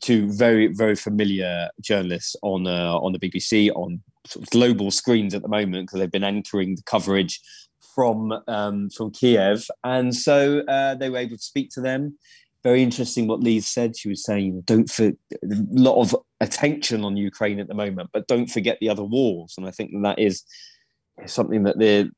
two 0.00 0.30
very 0.32 0.68
very 0.68 0.94
familiar 0.94 1.68
journalists 1.80 2.36
on 2.42 2.68
uh, 2.68 2.96
on 2.98 3.12
the 3.12 3.18
BBC 3.18 3.70
on 3.74 4.00
sort 4.26 4.44
of 4.44 4.50
global 4.50 4.90
screens 4.90 5.34
at 5.34 5.42
the 5.42 5.48
moment 5.48 5.86
because 5.86 6.00
they've 6.00 6.10
been 6.10 6.24
anchoring 6.24 6.76
the 6.76 6.82
coverage 6.82 7.40
from 7.94 8.32
um, 8.48 8.90
from 8.90 9.10
Kiev, 9.10 9.66
and 9.82 10.14
so 10.14 10.60
uh, 10.60 10.94
they 10.94 11.10
were 11.10 11.18
able 11.18 11.36
to 11.36 11.42
speak 11.42 11.70
to 11.70 11.80
them. 11.80 12.18
Very 12.62 12.82
interesting 12.82 13.26
what 13.26 13.40
Lyse 13.40 13.66
said. 13.66 13.96
She 13.96 14.08
was 14.08 14.24
saying, 14.24 14.62
"Don't 14.64 14.90
for 14.90 15.06
a 15.06 15.14
lot 15.42 16.00
of 16.00 16.16
attention 16.40 17.04
on 17.04 17.16
Ukraine 17.16 17.60
at 17.60 17.68
the 17.68 17.74
moment, 17.74 18.10
but 18.12 18.26
don't 18.26 18.50
forget 18.50 18.78
the 18.80 18.88
other 18.88 19.04
wars." 19.04 19.54
And 19.56 19.66
I 19.66 19.70
think 19.70 19.90
that 20.02 20.18
is 20.18 20.44
something 21.26 21.64
that 21.64 21.78
they're 21.78 22.08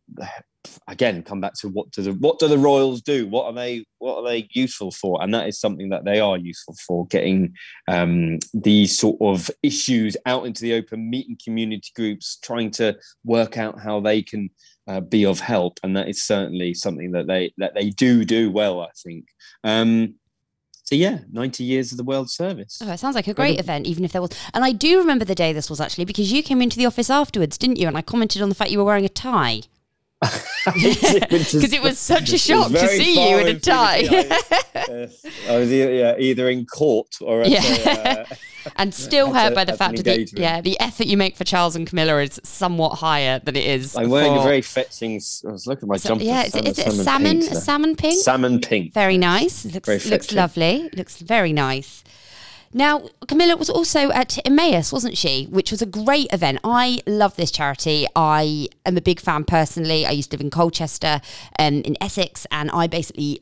again 0.89 1.23
come 1.23 1.41
back 1.41 1.55
to 1.55 1.69
what 1.69 1.91
do 1.91 2.03
the 2.03 2.12
what 2.15 2.39
do 2.39 2.49
the 2.49 2.59
royals 2.59 3.01
do 3.01 3.27
what 3.29 3.47
are 3.47 3.53
they 3.53 3.85
what 3.99 4.17
are 4.17 4.29
they 4.29 4.49
useful 4.53 4.91
for 4.91 5.23
and 5.23 5.33
that 5.33 5.47
is 5.47 5.59
something 5.59 5.89
that 5.91 6.05
they 6.05 6.21
are 6.21 6.37
useful 6.37 6.75
for 6.87 7.07
getting 7.07 7.55
um, 7.89 8.39
these 8.53 8.97
sort 8.97 9.17
of 9.21 9.51
issues 9.62 10.17
out 10.27 10.47
into 10.47 10.62
the 10.62 10.75
open 10.75 11.09
meeting 11.09 11.39
community 11.43 11.91
groups 11.95 12.39
trying 12.43 12.71
to 12.71 12.97
work 13.25 13.57
out 13.57 13.81
how 13.81 14.01
they 14.01 14.23
can 14.23 14.51
uh, 14.87 15.01
be 15.01 15.25
of 15.27 15.40
help 15.40 15.79
and 15.83 15.96
that 15.96 16.09
is 16.09 16.22
certainly 16.22 16.72
something 16.75 17.12
that 17.12 17.27
they 17.27 17.53
that 17.59 17.75
they 17.75 17.90
do 17.90 18.25
do 18.25 18.51
well 18.51 18.81
i 18.81 18.88
think 19.03 19.27
um, 19.64 20.14
so 20.85 20.94
yeah 20.94 21.18
90 21.33 21.64
years 21.64 21.90
of 21.92 21.99
the 21.99 22.05
world 22.05 22.31
service 22.31 22.79
Oh, 22.83 22.92
it 22.92 22.99
sounds 22.99 23.16
like 23.16 23.27
a 23.27 23.35
great 23.35 23.59
event, 23.59 23.87
even 23.87 24.05
if 24.05 24.12
there 24.12 24.22
was. 24.22 24.31
And 24.55 24.64
I 24.64 24.70
do 24.72 24.99
remember 24.99 25.25
the 25.25 25.35
day 25.35 25.53
this 25.53 25.68
was 25.68 25.81
actually 25.81 26.05
because 26.05 26.33
you 26.33 26.42
came 26.42 26.62
into 26.62 26.77
the 26.77 26.87
office 26.87 27.11
afterwards, 27.11 27.59
didn't 27.59 27.79
you? 27.79 27.88
And 27.88 27.96
I 27.96 28.03
commented 28.03 28.40
on 28.42 28.49
the 28.49 28.55
fact 28.55 28.70
you 28.70 28.79
were 28.79 28.85
wearing 28.85 29.05
a 29.05 29.09
tie 29.09 29.62
because 30.64 31.72
it 31.72 31.83
was 31.83 31.98
such 31.98 32.33
a 32.33 32.38
shock 32.38 32.70
to 32.72 32.88
see 32.88 33.31
you 33.31 33.38
in 33.38 33.48
a 33.57 33.59
tie. 33.61 33.98
Yes. 33.98 35.26
I 35.48 35.59
was 35.59 35.70
either, 35.72 35.92
yeah, 35.92 36.14
either 36.18 36.48
in 36.48 36.64
court 36.66 37.16
or 37.20 37.42
at 37.42 37.50
Yeah. 37.50 37.61
a, 37.62 38.20
uh, 38.20 38.24
and 38.76 38.94
still 38.94 39.33
hurt 39.35 39.52
a- 39.52 39.55
by 39.55 39.64
the 39.64 39.76
fact 39.76 39.96
that 39.96 40.05
the, 40.05 40.29
yeah, 40.40 40.61
the 40.61 40.79
effort 40.81 41.07
you 41.07 41.16
make 41.16 41.37
for 41.37 41.44
Charles 41.44 41.76
and 41.76 41.87
Camilla 41.87 42.18
is 42.22 42.40
somewhat 42.44 42.96
higher 42.96 43.38
than 43.40 43.57
it 43.57 43.64
is. 43.64 43.94
I'm 43.96 44.09
wearing 44.11 44.37
a 44.37 44.42
very 44.42 44.62
fetching. 44.62 45.12
I 45.46 45.52
was 45.52 45.66
looking 45.66 45.85
at 45.87 45.88
my 45.88 45.96
so- 45.98 46.09
jumper. 46.11 46.24
yeah, 46.24 46.44
is 46.44 46.55
it, 46.55 46.66
is 46.66 46.79
it 46.79 46.87
a 46.87 46.92
salmon? 46.92 47.40
pink, 47.40 47.55
salmon 47.55 47.96
pink? 47.96 48.22
Salmon 48.22 48.61
pink. 48.61 48.94
Very 48.94 49.18
nice. 49.18 49.64
Looks 49.66 49.87
Very 49.87 50.11
looks 50.11 50.33
lovely. 50.33 50.88
Looks 50.94 51.18
very 51.18 51.52
nice. 51.52 52.02
Now, 52.77 53.09
Camilla 53.27 53.57
was 53.57 53.71
also 53.71 54.11
at 54.11 54.39
Emmaus, 54.47 54.93
wasn't 54.93 55.17
she? 55.17 55.47
Which 55.47 55.71
was 55.71 55.81
a 55.81 55.87
great 55.87 56.31
event. 56.31 56.59
I 56.62 57.01
love 57.07 57.35
this 57.37 57.51
charity. 57.51 58.07
I 58.15 58.69
am 58.85 58.99
a 58.99 59.01
big 59.01 59.19
fan 59.19 59.45
personally. 59.45 60.05
I 60.05 60.11
used 60.11 60.31
to 60.31 60.37
live 60.37 60.43
in 60.43 60.51
Colchester, 60.51 61.23
um, 61.59 61.81
in 61.81 61.97
Essex, 62.03 62.47
and 62.53 62.71
I 62.73 62.87
basically 62.87 63.41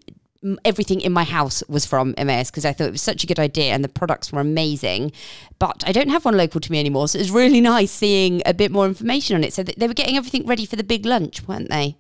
everything 0.65 1.01
in 1.01 1.13
my 1.13 1.25
house 1.25 1.65
was 1.69 1.85
from 1.85 2.15
Emmaus 2.17 2.51
because 2.51 2.65
I 2.65 2.73
thought 2.73 2.89
it 2.89 2.93
was 2.93 3.03
such 3.03 3.25
a 3.25 3.27
good 3.27 3.41
idea 3.41 3.73
and 3.73 3.83
the 3.83 3.89
products 3.89 4.31
were 4.31 4.41
amazing. 4.41 5.11
But 5.59 5.83
I 5.85 5.91
don't 5.91 6.11
have 6.11 6.25
one 6.25 6.37
local 6.37 6.61
to 6.61 6.71
me 6.71 6.79
anymore, 6.79 7.09
so 7.09 7.19
it 7.19 7.23
was 7.23 7.33
really 7.33 7.61
nice 7.75 7.91
seeing 7.91 8.41
a 8.47 8.55
bit 8.55 8.71
more 8.71 8.87
information 8.87 9.35
on 9.35 9.43
it. 9.43 9.53
So 9.53 9.65
they 9.65 9.89
were 9.89 9.95
getting 9.95 10.17
everything 10.17 10.47
ready 10.47 10.65
for 10.65 10.77
the 10.77 10.85
big 10.85 11.05
lunch, 11.05 11.49
weren't 11.49 11.71
they? 11.71 11.97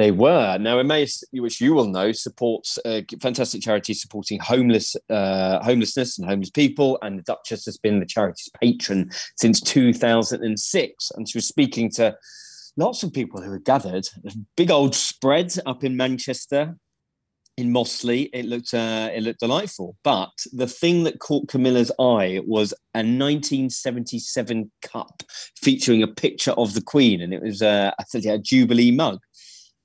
They 0.00 0.12
were 0.12 0.56
now 0.56 0.78
Emmaus, 0.78 1.22
which 1.30 1.60
you 1.60 1.74
will 1.74 1.84
know, 1.84 2.10
supports 2.10 2.78
a 2.86 3.04
fantastic 3.20 3.60
charity 3.60 3.92
supporting 3.92 4.40
homeless, 4.40 4.96
uh, 5.10 5.62
homelessness 5.62 6.18
and 6.18 6.26
homeless 6.26 6.48
people. 6.48 6.98
And 7.02 7.18
the 7.18 7.22
Duchess 7.22 7.66
has 7.66 7.76
been 7.76 8.00
the 8.00 8.06
charity's 8.06 8.48
patron 8.58 9.10
since 9.36 9.60
2006. 9.60 11.10
And 11.10 11.28
she 11.28 11.36
was 11.36 11.46
speaking 11.46 11.90
to 11.96 12.16
lots 12.78 13.02
of 13.02 13.12
people 13.12 13.42
who 13.42 13.52
had 13.52 13.64
gathered. 13.64 14.08
Big 14.56 14.70
old 14.70 14.94
spread 14.94 15.54
up 15.66 15.84
in 15.84 15.98
Manchester, 15.98 16.76
in 17.58 17.70
Mossley. 17.70 18.30
It 18.32 18.46
looked 18.46 18.72
uh, 18.72 19.10
it 19.12 19.22
looked 19.22 19.40
delightful. 19.40 19.96
But 20.02 20.32
the 20.52 20.66
thing 20.66 21.04
that 21.04 21.20
caught 21.20 21.48
Camilla's 21.48 21.92
eye 22.00 22.40
was 22.46 22.72
a 22.94 23.04
1977 23.04 24.70
cup 24.80 25.22
featuring 25.60 26.02
a 26.02 26.08
picture 26.08 26.52
of 26.52 26.72
the 26.72 26.82
Queen, 26.82 27.20
and 27.20 27.34
it 27.34 27.42
was 27.42 27.60
uh, 27.60 27.92
a 27.98 28.38
Jubilee 28.38 28.92
mug. 28.92 29.20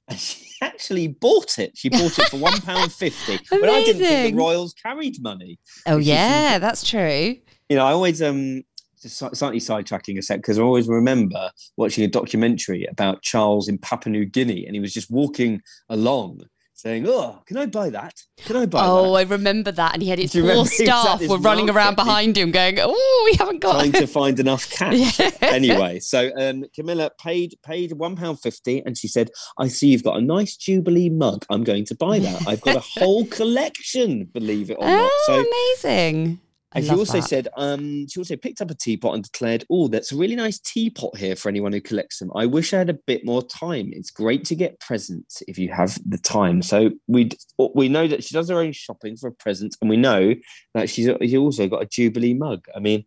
And 0.07 0.19
she 0.19 0.45
actually 0.61 1.07
bought 1.07 1.59
it. 1.59 1.71
She 1.75 1.89
bought 1.89 2.17
it 2.17 2.29
for 2.29 2.37
one 2.37 2.59
pound 2.61 2.91
fifty. 2.91 3.39
But 3.49 3.69
I 3.69 3.83
didn't 3.83 4.01
think 4.01 4.35
the 4.35 4.41
royals 4.41 4.73
carried 4.73 5.21
money. 5.21 5.59
Oh 5.85 5.97
yeah, 5.97 6.59
that's 6.59 6.87
true. 6.87 7.37
You 7.69 7.75
know, 7.75 7.85
I 7.85 7.91
always 7.91 8.21
um 8.21 8.63
just 9.01 9.17
slightly 9.17 9.59
sidetracking 9.59 10.17
a 10.17 10.21
sec 10.21 10.39
because 10.39 10.57
I 10.57 10.63
always 10.63 10.87
remember 10.87 11.51
watching 11.77 12.03
a 12.03 12.07
documentary 12.07 12.85
about 12.85 13.21
Charles 13.21 13.67
in 13.67 13.77
Papua 13.77 14.11
New 14.11 14.25
Guinea, 14.25 14.65
and 14.65 14.75
he 14.75 14.79
was 14.79 14.93
just 14.93 15.11
walking 15.11 15.61
along 15.89 16.41
saying, 16.75 17.05
"Oh, 17.07 17.41
can 17.47 17.57
I 17.57 17.65
buy 17.65 17.89
that? 17.89 18.13
Can 18.37 18.57
I 18.57 18.65
buy 18.65 18.81
that? 18.81 18.89
Oh, 18.89 19.13
that?" 19.13 19.19
I 19.19 19.21
remember 19.23 19.71
that. 19.71 19.93
And 19.93 20.03
he 20.03 20.09
had 20.09 20.19
his 20.19 20.31
poor 20.35 20.65
staff 20.65 21.25
were 21.27 21.37
running 21.37 21.69
around 21.69 21.95
behind 21.95 22.37
him, 22.37 22.51
going, 22.51 22.77
"Oh, 22.79 23.21
we 23.25 23.35
haven't 23.37 23.59
got." 23.59 23.73
Trying 23.79 23.93
to 23.93 24.07
find 24.07 24.39
enough 24.39 24.69
cash. 24.77 25.19
Yeah. 25.19 25.31
Anyway, 25.41 25.99
so 25.99 26.31
um, 26.37 26.65
Camilla 26.75 27.09
paid 27.19 27.55
paid 27.63 27.93
one 27.93 28.15
pound 28.15 28.39
fifty, 28.41 28.83
and 28.85 28.97
she 28.97 29.07
said, 29.07 29.31
"I 29.57 29.67
see 29.69 29.87
you've 29.87 30.03
got 30.03 30.17
a 30.17 30.21
nice 30.21 30.55
Jubilee 30.55 31.09
mug. 31.09 31.45
I'm 31.49 31.63
going 31.63 31.85
to 31.85 31.95
buy 31.95 32.19
that. 32.19 32.47
I've 32.47 32.61
got 32.61 32.75
a 32.75 32.79
whole 32.99 33.25
collection, 33.25 34.25
believe 34.25 34.69
it 34.69 34.77
or 34.79 34.85
not." 34.87 35.09
oh, 35.11 35.23
So 35.27 35.89
amazing! 35.93 36.39
And 36.75 36.85
she 36.85 36.91
also 36.91 37.21
that. 37.21 37.29
said, 37.29 37.47
um, 37.55 38.05
she 38.07 38.19
also 38.19 38.35
picked 38.35 38.59
up 38.59 38.69
a 38.69 38.75
teapot 38.75 39.15
and 39.15 39.23
declared, 39.23 39.63
"Oh, 39.69 39.87
that's 39.87 40.11
a 40.11 40.17
really 40.17 40.35
nice 40.35 40.59
teapot 40.59 41.17
here 41.17 41.35
for 41.35 41.47
anyone 41.47 41.71
who 41.71 41.79
collects 41.79 42.19
them. 42.19 42.31
I 42.35 42.45
wish 42.45 42.73
I 42.73 42.79
had 42.79 42.89
a 42.89 42.93
bit 42.93 43.25
more 43.25 43.41
time. 43.41 43.91
It's 43.93 44.11
great 44.11 44.43
to 44.45 44.55
get 44.55 44.79
presents 44.81 45.41
if 45.47 45.57
you 45.57 45.71
have 45.71 45.97
the 46.05 46.17
time." 46.17 46.61
So 46.61 46.91
we 47.07 47.31
we 47.73 47.87
know 47.87 48.07
that 48.07 48.23
she 48.23 48.33
does 48.33 48.49
her 48.49 48.59
own 48.59 48.73
shopping 48.73 49.15
for 49.15 49.27
a 49.29 49.31
present, 49.31 49.77
and 49.79 49.89
we 49.89 49.97
know 49.97 50.35
that 50.73 50.89
she's 50.89 51.09
she's 51.21 51.35
also 51.35 51.67
got 51.67 51.81
a 51.81 51.87
Jubilee 51.87 52.33
mug. 52.33 52.65
I 52.75 52.79
mean, 52.79 53.05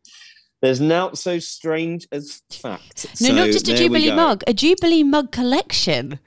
there's 0.63 0.81
not 0.81 1.19
so 1.19 1.39
strange 1.39 2.09
as 2.11 2.43
fact. 2.51 3.07
No, 3.21 3.29
So 3.29 3.35
not 3.35 3.47
just 3.49 3.69
a 3.69 3.77
Jubilee 3.77 4.13
mug, 4.13 4.43
a 4.47 4.55
Jubilee 4.55 5.03
mug 5.03 5.31
collection. 5.31 6.21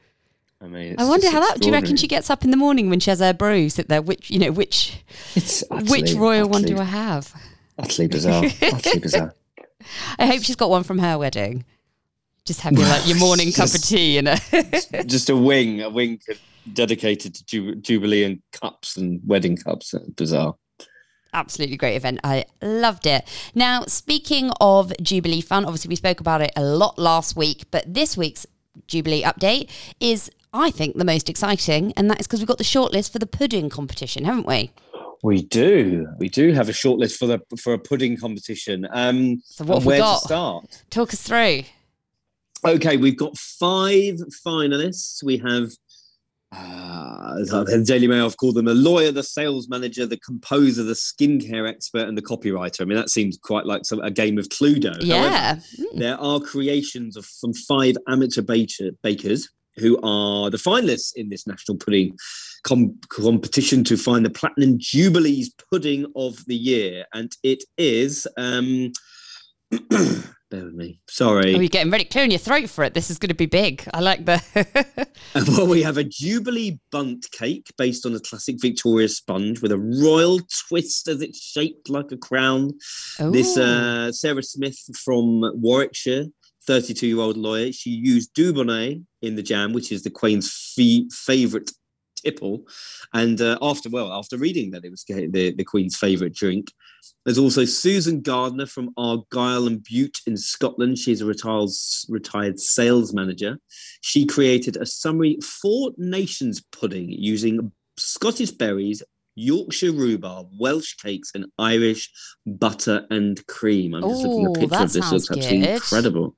I 0.63 0.67
mean, 0.67 0.95
I 0.99 1.05
wonder 1.09 1.29
how 1.31 1.39
that. 1.39 1.59
Do 1.59 1.67
you 1.67 1.73
reckon 1.73 1.95
she 1.97 2.07
gets 2.07 2.29
up 2.29 2.43
in 2.43 2.51
the 2.51 2.57
morning 2.57 2.89
when 2.89 2.99
she 2.99 3.09
has 3.09 3.19
her 3.19 3.33
brew? 3.33 3.67
Sit 3.69 3.87
there, 3.89 4.01
which 4.01 4.29
you 4.29 4.37
know, 4.39 4.51
which 4.51 5.03
It's 5.35 5.63
which 5.69 6.03
utterly- 6.03 6.19
royal 6.19 6.49
one 6.49 6.61
do 6.63 6.77
I 6.77 6.83
have? 6.83 7.33
Utterly 7.79 8.07
bizarre. 8.07 8.43
utterly 8.61 8.99
bizarre. 8.99 9.33
I 10.19 10.27
hope 10.27 10.43
she's 10.43 10.55
got 10.55 10.69
one 10.69 10.83
from 10.83 10.99
her 10.99 11.17
wedding. 11.17 11.65
Just 12.45 12.61
have 12.61 12.73
your 12.73 12.87
like 12.87 13.07
your 13.07 13.17
morning 13.17 13.51
cup 13.53 13.67
of 13.73 13.81
tea 13.83 14.17
and 14.19 14.27
a 14.27 14.37
just 15.05 15.29
a 15.29 15.35
wing, 15.35 15.81
a 15.81 15.89
wing 15.89 16.19
dedicated 16.73 17.33
to 17.35 17.45
Ju- 17.45 17.75
Jubilee 17.75 18.23
and 18.23 18.41
cups 18.51 18.97
and 18.97 19.19
wedding 19.25 19.57
cups. 19.57 19.95
Bizarre. 20.15 20.55
absolutely 21.33 21.77
great 21.77 21.95
event. 21.95 22.19
I 22.23 22.45
loved 22.61 23.07
it. 23.07 23.27
Now, 23.55 23.85
speaking 23.87 24.51
of 24.61 24.91
Jubilee 25.01 25.41
Fun, 25.41 25.65
obviously 25.65 25.89
we 25.89 25.95
spoke 25.95 26.19
about 26.19 26.41
it 26.41 26.51
a 26.55 26.63
lot 26.63 26.99
last 26.99 27.35
week, 27.35 27.65
but 27.71 27.91
this 27.91 28.15
week's 28.15 28.45
Jubilee 28.87 29.23
update 29.23 29.69
is, 29.99 30.29
I 30.53 30.69
think, 30.71 30.97
the 30.97 31.05
most 31.05 31.29
exciting, 31.29 31.93
and 31.95 32.09
that 32.09 32.19
is 32.19 32.27
because 32.27 32.39
we've 32.39 32.47
got 32.47 32.57
the 32.57 32.63
shortlist 32.63 33.11
for 33.11 33.19
the 33.19 33.25
pudding 33.27 33.69
competition, 33.69 34.25
haven't 34.25 34.47
we? 34.47 34.71
We 35.23 35.43
do. 35.43 36.07
We 36.17 36.29
do 36.29 36.51
have 36.53 36.67
a 36.67 36.71
shortlist 36.73 37.17
for 37.17 37.27
the 37.27 37.39
for 37.61 37.73
a 37.73 37.79
pudding 37.79 38.17
competition. 38.17 38.87
Um, 38.91 39.41
So 39.45 39.63
what 39.63 39.75
have 39.75 39.83
and 39.83 39.85
we 39.85 39.91
where 39.93 39.99
got? 39.99 40.19
to 40.19 40.25
start? 40.25 40.83
Talk 40.89 41.13
us 41.13 41.21
through. 41.21 41.63
Okay, 42.65 42.97
we've 42.97 43.17
got 43.17 43.37
five 43.37 44.15
finalists. 44.45 45.23
We 45.23 45.37
have 45.37 45.69
uh, 46.51 47.35
the 47.35 47.83
Daily 47.87 48.07
Mail 48.07 48.23
have 48.23 48.37
called 48.37 48.55
them 48.55 48.67
a 48.67 48.73
lawyer, 48.73 49.11
the 49.11 49.23
sales 49.23 49.69
manager, 49.69 50.05
the 50.05 50.17
composer, 50.17 50.83
the 50.83 50.93
skincare 50.93 51.67
expert, 51.69 52.07
and 52.07 52.17
the 52.17 52.21
copywriter. 52.21 52.81
I 52.81 52.85
mean, 52.85 52.97
that 52.97 53.09
seems 53.09 53.37
quite 53.41 53.65
like 53.65 53.85
some, 53.85 54.01
a 54.01 54.11
game 54.11 54.37
of 54.37 54.49
Cluedo. 54.49 54.89
However, 54.89 55.05
Yeah. 55.05 55.55
Mm. 55.79 55.99
there 55.99 56.19
are 56.19 56.39
creations 56.39 57.15
of 57.15 57.25
from 57.25 57.53
five 57.53 57.95
amateur 58.07 58.41
baker, 58.41 58.89
bakers 59.01 59.49
who 59.77 59.99
are 60.03 60.49
the 60.49 60.57
finalists 60.57 61.11
in 61.15 61.29
this 61.29 61.47
national 61.47 61.77
pudding 61.77 62.17
com- 62.63 62.97
competition 63.09 63.83
to 63.83 63.97
find 63.97 64.25
the 64.25 64.29
platinum 64.29 64.77
jubilees 64.77 65.53
pudding 65.71 66.05
of 66.15 66.45
the 66.45 66.55
year 66.55 67.05
and 67.13 67.31
it 67.43 67.63
is 67.77 68.27
um 68.37 68.91
bear 69.89 70.65
with 70.65 70.73
me 70.73 70.99
sorry 71.07 71.55
Oh, 71.55 71.59
you're 71.59 71.69
getting 71.69 71.91
ready, 71.91 72.03
clearing 72.03 72.31
your 72.31 72.39
throat 72.39 72.69
for 72.69 72.83
it. 72.83 72.93
This 72.93 73.09
is 73.09 73.17
going 73.17 73.29
to 73.29 73.35
be 73.35 73.45
big. 73.45 73.87
I 73.93 74.01
like 74.01 74.25
the. 74.25 74.41
well 75.47 75.65
we 75.67 75.81
have 75.81 75.97
a 75.97 76.03
jubilee 76.03 76.77
bundt 76.91 77.25
cake 77.31 77.67
based 77.77 78.05
on 78.05 78.13
a 78.13 78.19
classic 78.19 78.57
victoria 78.59 79.07
sponge 79.07 79.61
with 79.61 79.71
a 79.71 79.77
royal 79.77 80.41
twist 80.67 81.07
as 81.07 81.21
it's 81.21 81.41
shaped 81.41 81.89
like 81.89 82.11
a 82.11 82.17
crown 82.17 82.71
This 83.31 83.57
uh, 83.57 84.11
Sarah 84.11 84.43
Smith 84.43 84.77
from 85.05 85.41
Warwickshire, 85.61 86.25
32 86.67 87.07
year 87.07 87.19
old 87.19 87.37
lawyer, 87.37 87.71
she 87.71 87.89
used 87.89 88.33
Dubonnet 88.35 89.03
in 89.21 89.35
the 89.35 89.43
jam, 89.43 89.73
which 89.73 89.91
is 89.91 90.03
the 90.03 90.09
Queen's 90.09 90.51
fee- 90.51 91.09
favourite 91.11 91.71
tipple. 92.23 92.67
And 93.13 93.41
uh, 93.41 93.57
after, 93.61 93.89
well, 93.89 94.11
after 94.11 94.37
reading 94.37 94.71
that 94.71 94.85
it 94.85 94.91
was 94.91 95.03
the, 95.03 95.53
the 95.55 95.63
Queen's 95.63 95.97
favourite 95.97 96.33
drink, 96.33 96.71
there's 97.25 97.37
also 97.37 97.65
Susan 97.65 98.21
Gardner 98.21 98.65
from 98.65 98.91
Argyll 98.97 99.67
and 99.67 99.83
Bute 99.83 100.19
in 100.25 100.37
Scotland. 100.37 100.97
She's 100.97 101.21
a 101.21 101.25
retired, 101.25 101.69
retired 102.09 102.59
sales 102.59 103.13
manager. 103.13 103.57
She 104.01 104.25
created 104.25 104.77
a 104.77 104.85
summery 104.85 105.37
Four 105.41 105.91
Nations 105.97 106.61
pudding 106.71 107.09
using 107.09 107.71
Scottish 107.97 108.51
berries, 108.51 109.03
Yorkshire 109.35 109.91
rhubarb, 109.91 110.47
Welsh 110.59 110.95
cakes, 110.95 111.31
and 111.33 111.45
Irish 111.57 112.11
butter 112.45 113.05
and 113.09 113.45
cream. 113.47 113.93
I'm 113.93 114.03
just 114.03 114.23
looking 114.23 114.45
at 114.45 114.57
a 114.57 114.59
picture 114.59 114.83
of 114.83 114.93
this. 114.93 115.11
Looks 115.11 115.31
absolutely 115.31 115.59
good. 115.59 115.69
incredible. 115.75 116.35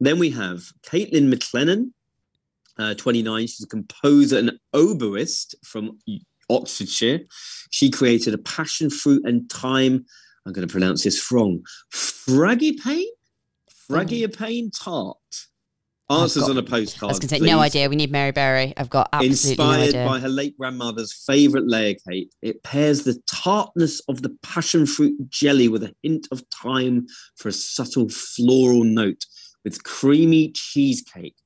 Then 0.00 0.18
we 0.18 0.30
have 0.30 0.64
Caitlin 0.84 1.32
McLennan, 1.32 1.92
uh, 2.78 2.94
29. 2.94 3.46
She's 3.46 3.64
a 3.64 3.68
composer 3.68 4.38
and 4.38 4.52
oboist 4.74 5.54
from 5.64 5.98
Oxfordshire. 6.50 7.20
She 7.70 7.90
created 7.90 8.34
a 8.34 8.38
passion 8.38 8.90
fruit 8.90 9.22
and 9.24 9.50
thyme. 9.50 10.04
I'm 10.44 10.52
going 10.52 10.66
to 10.66 10.72
pronounce 10.72 11.04
this 11.04 11.30
wrong. 11.30 11.62
Fraggy 11.92 12.78
pain? 12.82 13.06
Fragipane? 13.90 14.34
Fragipane 14.34 14.82
tart. 14.82 15.46
Answers 16.20 16.42
got- 16.42 16.50
on 16.50 16.58
a 16.58 16.62
postcard. 16.62 17.08
I 17.08 17.12
was 17.12 17.18
going 17.18 17.28
to 17.28 17.34
say, 17.36 17.40
no 17.40 17.58
idea. 17.60 17.88
We 17.88 17.96
need 17.96 18.10
Mary 18.12 18.32
Berry. 18.32 18.74
I've 18.76 18.90
got 18.90 19.08
absolutely 19.12 19.64
no 19.64 19.70
Inspired 19.72 19.88
idea. 19.88 20.06
by 20.06 20.18
her 20.20 20.28
late 20.28 20.56
grandmother's 20.58 21.12
favourite 21.12 21.66
layer 21.66 21.94
cake, 22.08 22.30
it 22.42 22.62
pairs 22.62 23.04
the 23.04 23.20
tartness 23.26 24.00
of 24.08 24.22
the 24.22 24.36
passion 24.42 24.86
fruit 24.86 25.14
jelly 25.30 25.68
with 25.68 25.82
a 25.82 25.94
hint 26.02 26.28
of 26.30 26.42
thyme 26.62 27.06
for 27.36 27.48
a 27.48 27.52
subtle 27.52 28.08
floral 28.08 28.84
note, 28.84 29.24
with 29.64 29.82
creamy 29.84 30.52
cheesecake, 30.52 31.36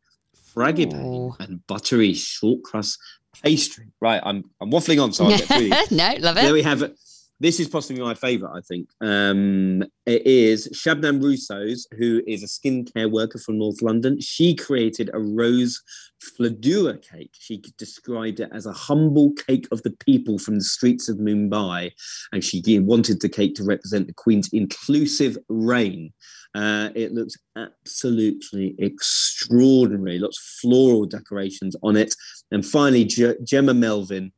fragipane, 0.55 1.05
Ooh. 1.05 1.37
and 1.41 1.67
buttery 1.67 2.15
short 2.15 2.63
crust 2.63 2.99
pastry. 3.43 3.87
Right, 4.01 4.21
I'm 4.25 4.45
I'm 4.61 4.71
waffling 4.71 5.03
on, 5.03 5.13
so 5.13 5.27
I'll 5.27 5.37
get 5.39 5.51
no, 5.91 6.15
love 6.21 6.37
it. 6.39 6.43
There 6.43 6.53
we 6.53 6.63
have 6.63 6.83
it. 6.83 6.97
This 7.39 7.61
is 7.61 7.69
possibly 7.69 8.01
my 8.03 8.15
favourite, 8.15 8.57
I 8.57 8.63
think. 8.63 8.89
Um, 9.03 9.83
it 10.07 10.27
is 10.27 10.69
Shabnam 10.69 11.23
Russo's, 11.23 11.87
who 11.99 12.23
is 12.27 12.43
a 12.43 12.47
skincare 12.47 13.11
worker 13.11 13.39
from 13.39 13.59
North 13.59 13.83
London. 13.83 14.21
She 14.21 14.55
created 14.55 15.11
a 15.13 15.19
rose 15.19 15.83
falooda 16.25 17.03
cake. 17.03 17.35
She 17.39 17.63
described 17.77 18.41
it 18.41 18.49
as 18.53 18.65
a 18.65 18.73
humble 18.73 19.33
cake 19.33 19.69
of 19.71 19.83
the 19.83 19.91
people 19.91 20.39
from 20.39 20.55
the 20.55 20.65
streets 20.65 21.11
of 21.11 21.19
Mumbai. 21.19 21.93
And 22.33 22.43
she 22.43 22.63
wanted 22.79 23.21
the 23.21 23.29
cake 23.29 23.55
to 23.57 23.65
represent 23.65 24.07
the 24.07 24.15
Queen's 24.15 24.49
inclusive 24.55 25.37
reign. 25.51 26.15
Uh, 26.55 26.89
it 26.95 27.13
looks 27.13 27.37
absolutely 27.55 28.75
extraordinary. 28.79 30.19
Lots 30.19 30.39
of 30.39 30.45
floral 30.63 31.05
decorations 31.05 31.77
on 31.83 31.97
it. 31.97 32.15
And 32.51 32.65
finally, 32.65 33.05
Ge- 33.05 33.37
Jemma 33.45 33.77
Melvin, 33.77 34.33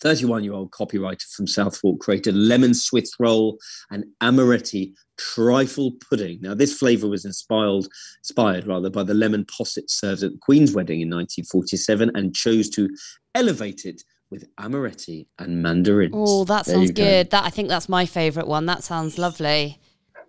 31 0.00 0.44
year 0.44 0.52
old 0.52 0.70
copywriter 0.70 1.26
from 1.34 1.46
Southwark, 1.46 2.00
created 2.00 2.34
lemon 2.34 2.74
Swiss 2.74 3.12
roll 3.18 3.58
and 3.90 4.04
amaretti 4.22 4.92
trifle 5.16 5.92
pudding. 6.08 6.38
Now, 6.42 6.54
this 6.54 6.76
flavour 6.76 7.08
was 7.08 7.24
inspired, 7.24 7.86
inspired 8.20 8.66
rather 8.66 8.90
by 8.90 9.02
the 9.02 9.14
lemon 9.14 9.44
posset 9.44 9.90
served 9.90 10.22
at 10.22 10.32
the 10.32 10.38
Queen's 10.38 10.74
wedding 10.74 11.00
in 11.00 11.08
1947 11.08 12.12
and 12.14 12.34
chose 12.34 12.68
to 12.70 12.88
elevate 13.34 13.84
it 13.84 14.02
with 14.30 14.44
amaretti 14.56 15.26
and 15.38 15.62
mandarins. 15.62 16.12
Oh, 16.14 16.44
that 16.44 16.66
sounds 16.66 16.88
you 16.88 16.94
go. 16.94 17.04
good. 17.04 17.30
That 17.30 17.44
I 17.44 17.50
think 17.50 17.68
that's 17.68 17.88
my 17.88 18.06
favourite 18.06 18.48
one. 18.48 18.66
That 18.66 18.82
sounds 18.82 19.18
lovely. 19.18 19.80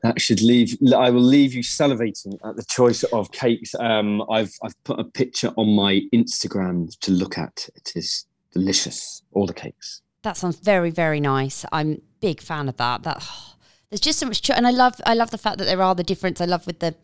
That 0.03 0.21
should 0.21 0.41
leave. 0.41 0.77
I 0.95 1.09
will 1.09 1.21
leave 1.21 1.55
you 1.55 1.63
salivating 1.63 2.37
at 2.45 2.55
the 2.55 2.63
choice 2.69 3.03
of 3.05 3.31
cakes. 3.31 3.73
Um, 3.79 4.23
I've 4.29 4.53
I've 4.63 4.81
put 4.83 4.99
a 4.99 5.03
picture 5.03 5.51
on 5.57 5.75
my 5.75 6.01
Instagram 6.13 6.97
to 6.99 7.11
look 7.11 7.37
at. 7.37 7.67
It 7.75 7.93
is 7.95 8.25
delicious. 8.53 9.21
All 9.33 9.45
the 9.45 9.53
cakes. 9.53 10.01
That 10.23 10.37
sounds 10.37 10.57
very, 10.59 10.89
very 10.89 11.19
nice. 11.19 11.65
I'm 11.71 12.01
big 12.19 12.41
fan 12.41 12.67
of 12.69 12.77
that. 12.77 13.03
That 13.03 13.23
there's 13.89 14.01
just 14.01 14.19
so 14.19 14.25
much, 14.25 14.49
and 14.49 14.67
I 14.67 14.71
love, 14.71 14.99
I 15.05 15.13
love 15.13 15.31
the 15.31 15.37
fact 15.37 15.57
that 15.59 15.65
there 15.65 15.81
are 15.81 15.95
the 15.95 16.03
difference. 16.03 16.41
I 16.41 16.45
love 16.45 16.65
with 16.67 16.79
the 16.79 16.95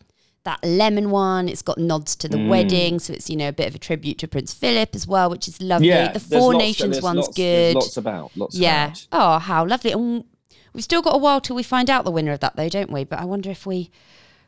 that 0.46 0.60
lemon 0.62 1.10
one. 1.10 1.48
It's 1.48 1.62
got 1.62 1.78
nods 1.78 2.18
to 2.18 2.28
the 2.28 2.36
Mm. 2.38 2.50
wedding, 2.50 3.00
so 3.00 3.14
it's 3.14 3.30
you 3.30 3.38
know 3.38 3.48
a 3.48 3.54
bit 3.54 3.68
of 3.68 3.76
a 3.76 3.80
tribute 3.80 4.18
to 4.20 4.28
Prince 4.28 4.54
Philip 4.54 4.94
as 4.94 5.08
well, 5.08 5.30
which 5.30 5.48
is 5.48 5.62
lovely. 5.62 5.88
Yeah, 5.88 6.12
the 6.12 6.20
Four 6.20 6.54
lots- 6.54 6.58
Nations 6.66 7.02
one's 7.02 7.18
lots- 7.28 7.36
good. 7.38 7.76
Lots 7.76 7.96
about, 7.96 8.32
lots 8.36 8.58
yeah. 8.58 8.88
about. 8.88 9.08
Oh, 9.14 9.40
how 9.40 9.66
lovely! 9.66 9.92
And 9.94 10.26
we've 10.74 10.84
still 10.84 11.02
got 11.02 11.16
a 11.16 11.18
while 11.18 11.40
till 11.40 11.56
we 11.56 11.64
find 11.64 11.90
out 11.90 12.04
the 12.04 12.12
winner 12.12 12.34
of 12.34 12.42
that, 12.42 12.58
though, 12.58 12.68
don't 12.68 12.92
we? 12.92 13.06
But 13.06 13.20
I 13.20 13.26
wonder 13.26 13.50
if 13.52 13.66
we. 13.66 13.90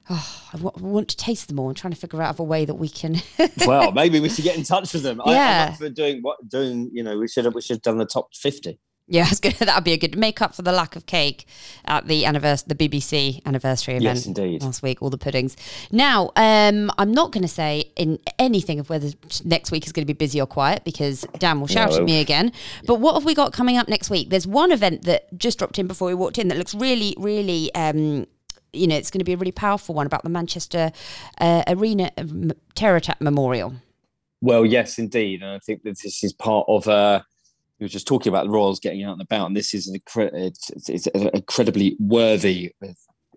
Oh, 0.10 0.50
I 0.54 0.58
want 0.58 1.10
to 1.10 1.18
taste 1.18 1.48
them 1.48 1.60
all. 1.60 1.70
I'm 1.70 1.76
trying 1.76 1.94
to 1.94 2.00
figure 2.00 2.22
out 2.22 2.30
of 2.30 2.40
a 2.40 2.44
way 2.44 2.66
that 2.66 2.76
we 2.76 2.90
can. 2.90 3.22
well, 3.66 3.92
maybe 3.92 4.20
we 4.20 4.30
should 4.30 4.44
get 4.44 4.56
in 4.58 4.64
touch 4.64 4.94
with 4.94 5.04
them. 5.04 5.22
Yeah. 5.26 5.66
I'm 5.66 5.72
up 5.74 5.80
for 5.80 5.90
doing 5.90 6.22
what 6.22 6.48
doing. 6.48 6.90
You 6.94 7.04
know, 7.04 7.18
we 7.18 7.28
should 7.28 7.46
have 7.46 7.56
we 7.56 7.62
should 7.62 7.78
have 7.78 7.82
done 7.82 7.98
the 7.98 8.06
top 8.06 8.34
fifty. 8.36 8.80
Yeah, 9.08 9.28
I 9.30 9.50
that'd 9.66 9.84
be 9.84 9.94
a 9.94 9.98
good 9.98 10.18
make 10.18 10.42
up 10.42 10.56
for 10.56 10.64
the 10.64 10.72
lack 10.72 10.96
of 10.96 11.06
cake 11.06 11.46
at 11.86 12.08
the 12.08 12.26
anniversary, 12.26 12.74
the 12.76 12.90
BBC 12.90 13.44
anniversary 13.46 13.96
event. 13.96 14.04
Yes, 14.04 14.26
indeed. 14.26 14.64
Last 14.64 14.82
week, 14.82 15.02
all 15.02 15.12
the 15.12 15.18
puddings. 15.18 15.56
Now, 15.92 16.32
um, 16.36 16.92
I'm 16.98 17.12
not 17.12 17.32
going 17.32 17.44
to 17.44 17.48
say 17.48 17.92
in 17.96 18.18
anything 18.40 18.80
of 18.80 18.90
whether 18.90 19.12
next 19.44 19.72
week 19.72 19.86
is 19.86 19.92
going 19.92 20.04
to 20.08 20.12
be 20.12 20.18
busy 20.18 20.42
or 20.42 20.48
quiet 20.48 20.84
because 20.84 21.24
Dan 21.38 21.60
will 21.60 21.68
shout 21.68 21.92
No. 21.92 21.98
at 21.98 22.04
me 22.04 22.20
again. 22.20 22.52
But 22.88 22.96
what 22.96 23.14
have 23.14 23.26
we 23.26 23.36
got 23.36 23.54
coming 23.54 23.78
up 23.78 23.88
next 23.88 24.10
week? 24.10 24.32
There's 24.32 24.48
one 24.48 24.72
event 24.72 25.04
that 25.04 25.38
just 25.38 25.60
dropped 25.60 25.78
in 25.78 25.86
before 25.86 26.08
we 26.08 26.16
walked 26.16 26.40
in 26.40 26.48
that 26.48 26.58
looks 26.58 26.74
really, 26.74 27.16
really. 27.20 27.74
Um, 27.76 28.26
you 28.76 28.88
know, 28.88 28.96
it's 28.96 29.12
going 29.12 29.20
to 29.20 29.26
be 29.26 29.34
a 29.34 29.38
really 29.38 29.52
powerful 29.52 29.96
one 29.96 30.06
about 30.06 30.24
the 30.24 30.30
Manchester 30.30 30.92
uh, 31.40 31.64
Arena 31.68 32.12
um, 32.18 32.52
Terror 32.76 32.98
Attack 32.98 33.22
Memorial. 33.22 33.74
Well, 34.42 34.66
yes, 34.66 35.00
indeed, 35.00 35.42
and 35.42 35.52
I 35.52 35.60
think 35.60 35.84
that 35.84 35.98
this 36.04 36.24
is 36.24 36.34
part 36.34 36.66
of. 36.68 36.88
Uh, 36.88 37.22
we 37.80 37.86
were 37.86 37.90
just 37.90 38.08
talking 38.08 38.32
about 38.32 38.46
the 38.46 38.52
Royals 38.52 38.80
getting 38.80 39.04
out 39.04 39.14
and 39.14 39.22
about, 39.22 39.48
and 39.48 39.56
this 39.56 39.74
is 39.74 39.88
an 39.88 40.00
it's, 40.16 40.90
it's, 40.90 41.08
an 41.08 41.30
incredibly 41.34 41.98
worthy 42.00 42.72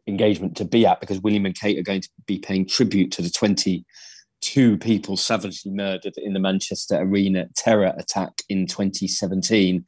engagement 0.07 0.57
to 0.57 0.65
be 0.65 0.87
at 0.87 1.01
because 1.01 1.21
William 1.21 1.47
and 1.47 1.59
Kate 1.59 1.79
are 1.79 1.83
going 1.83 2.03
to 2.03 2.09
be 2.27 2.39
paying 2.39 2.67
tribute 2.67 3.11
to 3.13 3.23
the 3.23 3.31
22 3.31 4.79
people 4.79 5.17
savagely 5.17 5.73
murdered 5.73 6.15
in 6.19 6.35
the 6.35 6.41
Manchester 6.41 6.97
Arena 6.97 7.49
terror 7.57 7.95
attack 7.97 8.43
in 8.49 8.67
2017, 8.67 9.85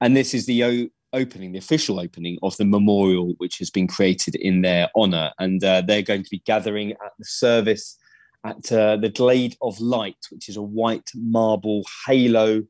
and 0.00 0.16
this 0.16 0.34
is 0.34 0.46
the 0.46 0.90
opening, 1.12 1.52
the 1.52 1.58
official 1.58 2.00
opening 2.00 2.38
of 2.42 2.56
the 2.56 2.64
memorial, 2.64 3.34
which 3.38 3.58
has 3.58 3.70
been 3.70 3.86
created 3.86 4.34
in 4.34 4.62
their 4.62 4.88
honour, 4.96 5.32
and 5.38 5.62
uh, 5.64 5.82
they're 5.86 6.02
going 6.02 6.24
to 6.24 6.30
be 6.30 6.42
gathering 6.44 6.92
at 6.92 7.12
the 7.18 7.24
service 7.24 7.98
at 8.44 8.72
uh, 8.72 8.96
the 8.96 9.10
Glade 9.10 9.56
of 9.62 9.80
Light, 9.80 10.16
which 10.30 10.48
is 10.48 10.56
a 10.56 10.62
white 10.62 11.10
marble 11.14 11.84
halo 12.06 12.62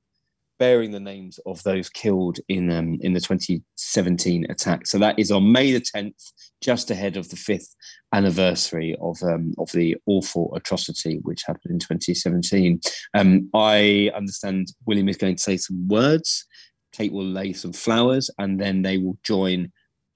bearing 0.59 0.93
the 0.93 1.01
names 1.01 1.41
of 1.45 1.61
those 1.65 1.89
killed 1.89 2.39
in 2.49 2.71
um, 2.71 2.97
in 3.01 3.15
the 3.15 3.21
2017 3.21 4.47
attack. 4.49 4.87
So 4.87 4.97
that 4.99 5.19
is 5.19 5.33
on 5.33 5.51
May 5.51 5.73
the 5.73 5.81
10th, 5.81 6.33
just 6.61 6.89
ahead 6.89 7.17
of 7.17 7.31
the 7.31 7.37
fifth 7.37 7.75
anniversary 8.13 8.95
of 9.01 9.21
um, 9.25 9.55
of 9.59 9.73
the 9.73 9.97
awful 10.07 10.55
atrocity 10.55 11.19
which 11.23 11.43
happened 11.45 11.73
in 11.73 11.79
2017. 11.81 12.81
Um, 13.15 13.51
I 13.55 14.13
understand 14.15 14.69
William 14.87 15.09
is 15.09 15.17
going 15.17 15.35
to 15.35 15.43
say 15.43 15.57
some 15.57 15.89
words. 15.89 16.47
Kate 16.93 17.13
will 17.13 17.27
lay 17.27 17.53
some 17.53 17.73
flowers, 17.73 18.31
and 18.39 18.61
then 18.61 18.83
they 18.83 18.99
will 18.99 19.19
join 19.23 19.73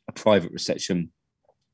a 0.08 0.12
private 0.12 0.52
reception 0.52 1.10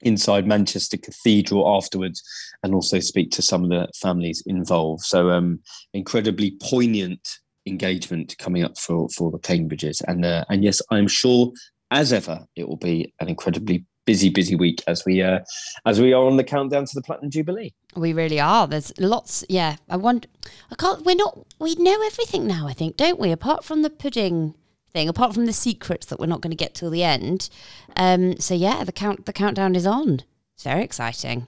inside 0.00 0.46
Manchester 0.46 0.96
Cathedral 0.96 1.76
afterwards, 1.76 2.22
and 2.62 2.74
also 2.74 2.98
speak 2.98 3.30
to 3.32 3.42
some 3.42 3.64
of 3.64 3.70
the 3.70 3.88
families 4.00 4.42
involved. 4.46 5.04
So, 5.04 5.30
um, 5.30 5.60
incredibly 5.92 6.56
poignant 6.62 7.38
engagement 7.66 8.36
coming 8.38 8.64
up 8.64 8.78
for 8.78 9.08
for 9.10 9.30
the 9.30 9.38
Cambridges, 9.38 10.02
and 10.06 10.24
uh, 10.24 10.44
and 10.48 10.64
yes, 10.64 10.80
I'm 10.90 11.08
sure 11.08 11.52
as 11.90 12.12
ever 12.12 12.46
it 12.56 12.68
will 12.68 12.78
be 12.78 13.12
an 13.20 13.28
incredibly 13.28 13.84
busy, 14.04 14.30
busy 14.30 14.56
week 14.56 14.82
as 14.86 15.04
we 15.04 15.22
uh, 15.22 15.40
as 15.86 16.00
we 16.00 16.12
are 16.12 16.24
on 16.24 16.36
the 16.36 16.44
countdown 16.44 16.84
to 16.86 16.94
the 16.94 17.02
Platinum 17.02 17.30
Jubilee. 17.30 17.72
We 17.94 18.12
really 18.12 18.40
are. 18.40 18.66
There's 18.66 18.92
lots. 18.98 19.44
Yeah, 19.48 19.76
I 19.88 19.96
want. 19.96 20.26
I 20.70 20.74
can't. 20.74 21.04
We're 21.04 21.16
not. 21.16 21.46
We 21.58 21.74
know 21.76 22.02
everything 22.04 22.46
now. 22.46 22.66
I 22.66 22.72
think, 22.72 22.96
don't 22.96 23.20
we? 23.20 23.30
Apart 23.30 23.64
from 23.64 23.82
the 23.82 23.90
pudding 23.90 24.54
thing, 24.92 25.08
apart 25.08 25.34
from 25.34 25.46
the 25.46 25.52
secrets 25.52 26.06
that 26.06 26.20
we're 26.20 26.26
not 26.26 26.40
going 26.40 26.50
to 26.50 26.56
get 26.56 26.74
till 26.74 26.90
the 26.90 27.04
end. 27.04 27.48
Um. 27.96 28.38
So 28.38 28.54
yeah, 28.54 28.84
the 28.84 28.92
count. 28.92 29.26
The 29.26 29.32
countdown 29.32 29.74
is 29.74 29.86
on. 29.86 30.22
It's 30.54 30.64
very 30.64 30.84
exciting. 30.84 31.46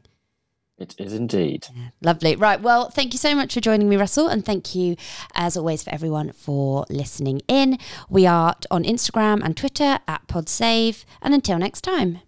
It 0.77 0.97
is 0.99 1.13
indeed. 1.13 1.69
Lovely. 2.03 2.35
Right. 2.35 2.61
Well, 2.61 2.91
thank 2.91 3.13
you 3.13 3.19
so 3.19 3.35
much 3.37 3.55
for 3.55 3.61
joining 3.61 3.89
me, 3.89 3.97
Russell. 3.97 4.27
And 4.27 4.45
thank 4.45 4.75
you, 4.75 4.97
as 5.35 5.57
always, 5.57 5.85
for 5.85 5.91
everyone 5.91 6.33
for 6.33 6.85
listening 6.91 7.43
in. 7.47 7.79
We 8.09 8.27
are 8.27 8.57
on 8.73 8.83
Instagram 8.83 9.41
and 9.45 9.57
Twitter 9.57 10.01
at 10.09 10.27
PodSave. 10.27 11.05
And 11.23 11.33
until 11.33 11.59
next 11.59 11.83
time. 11.83 12.19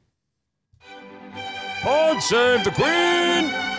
Pod 1.82 2.22
save 2.22 2.62
the 2.64 2.70
Queen! 2.70 3.75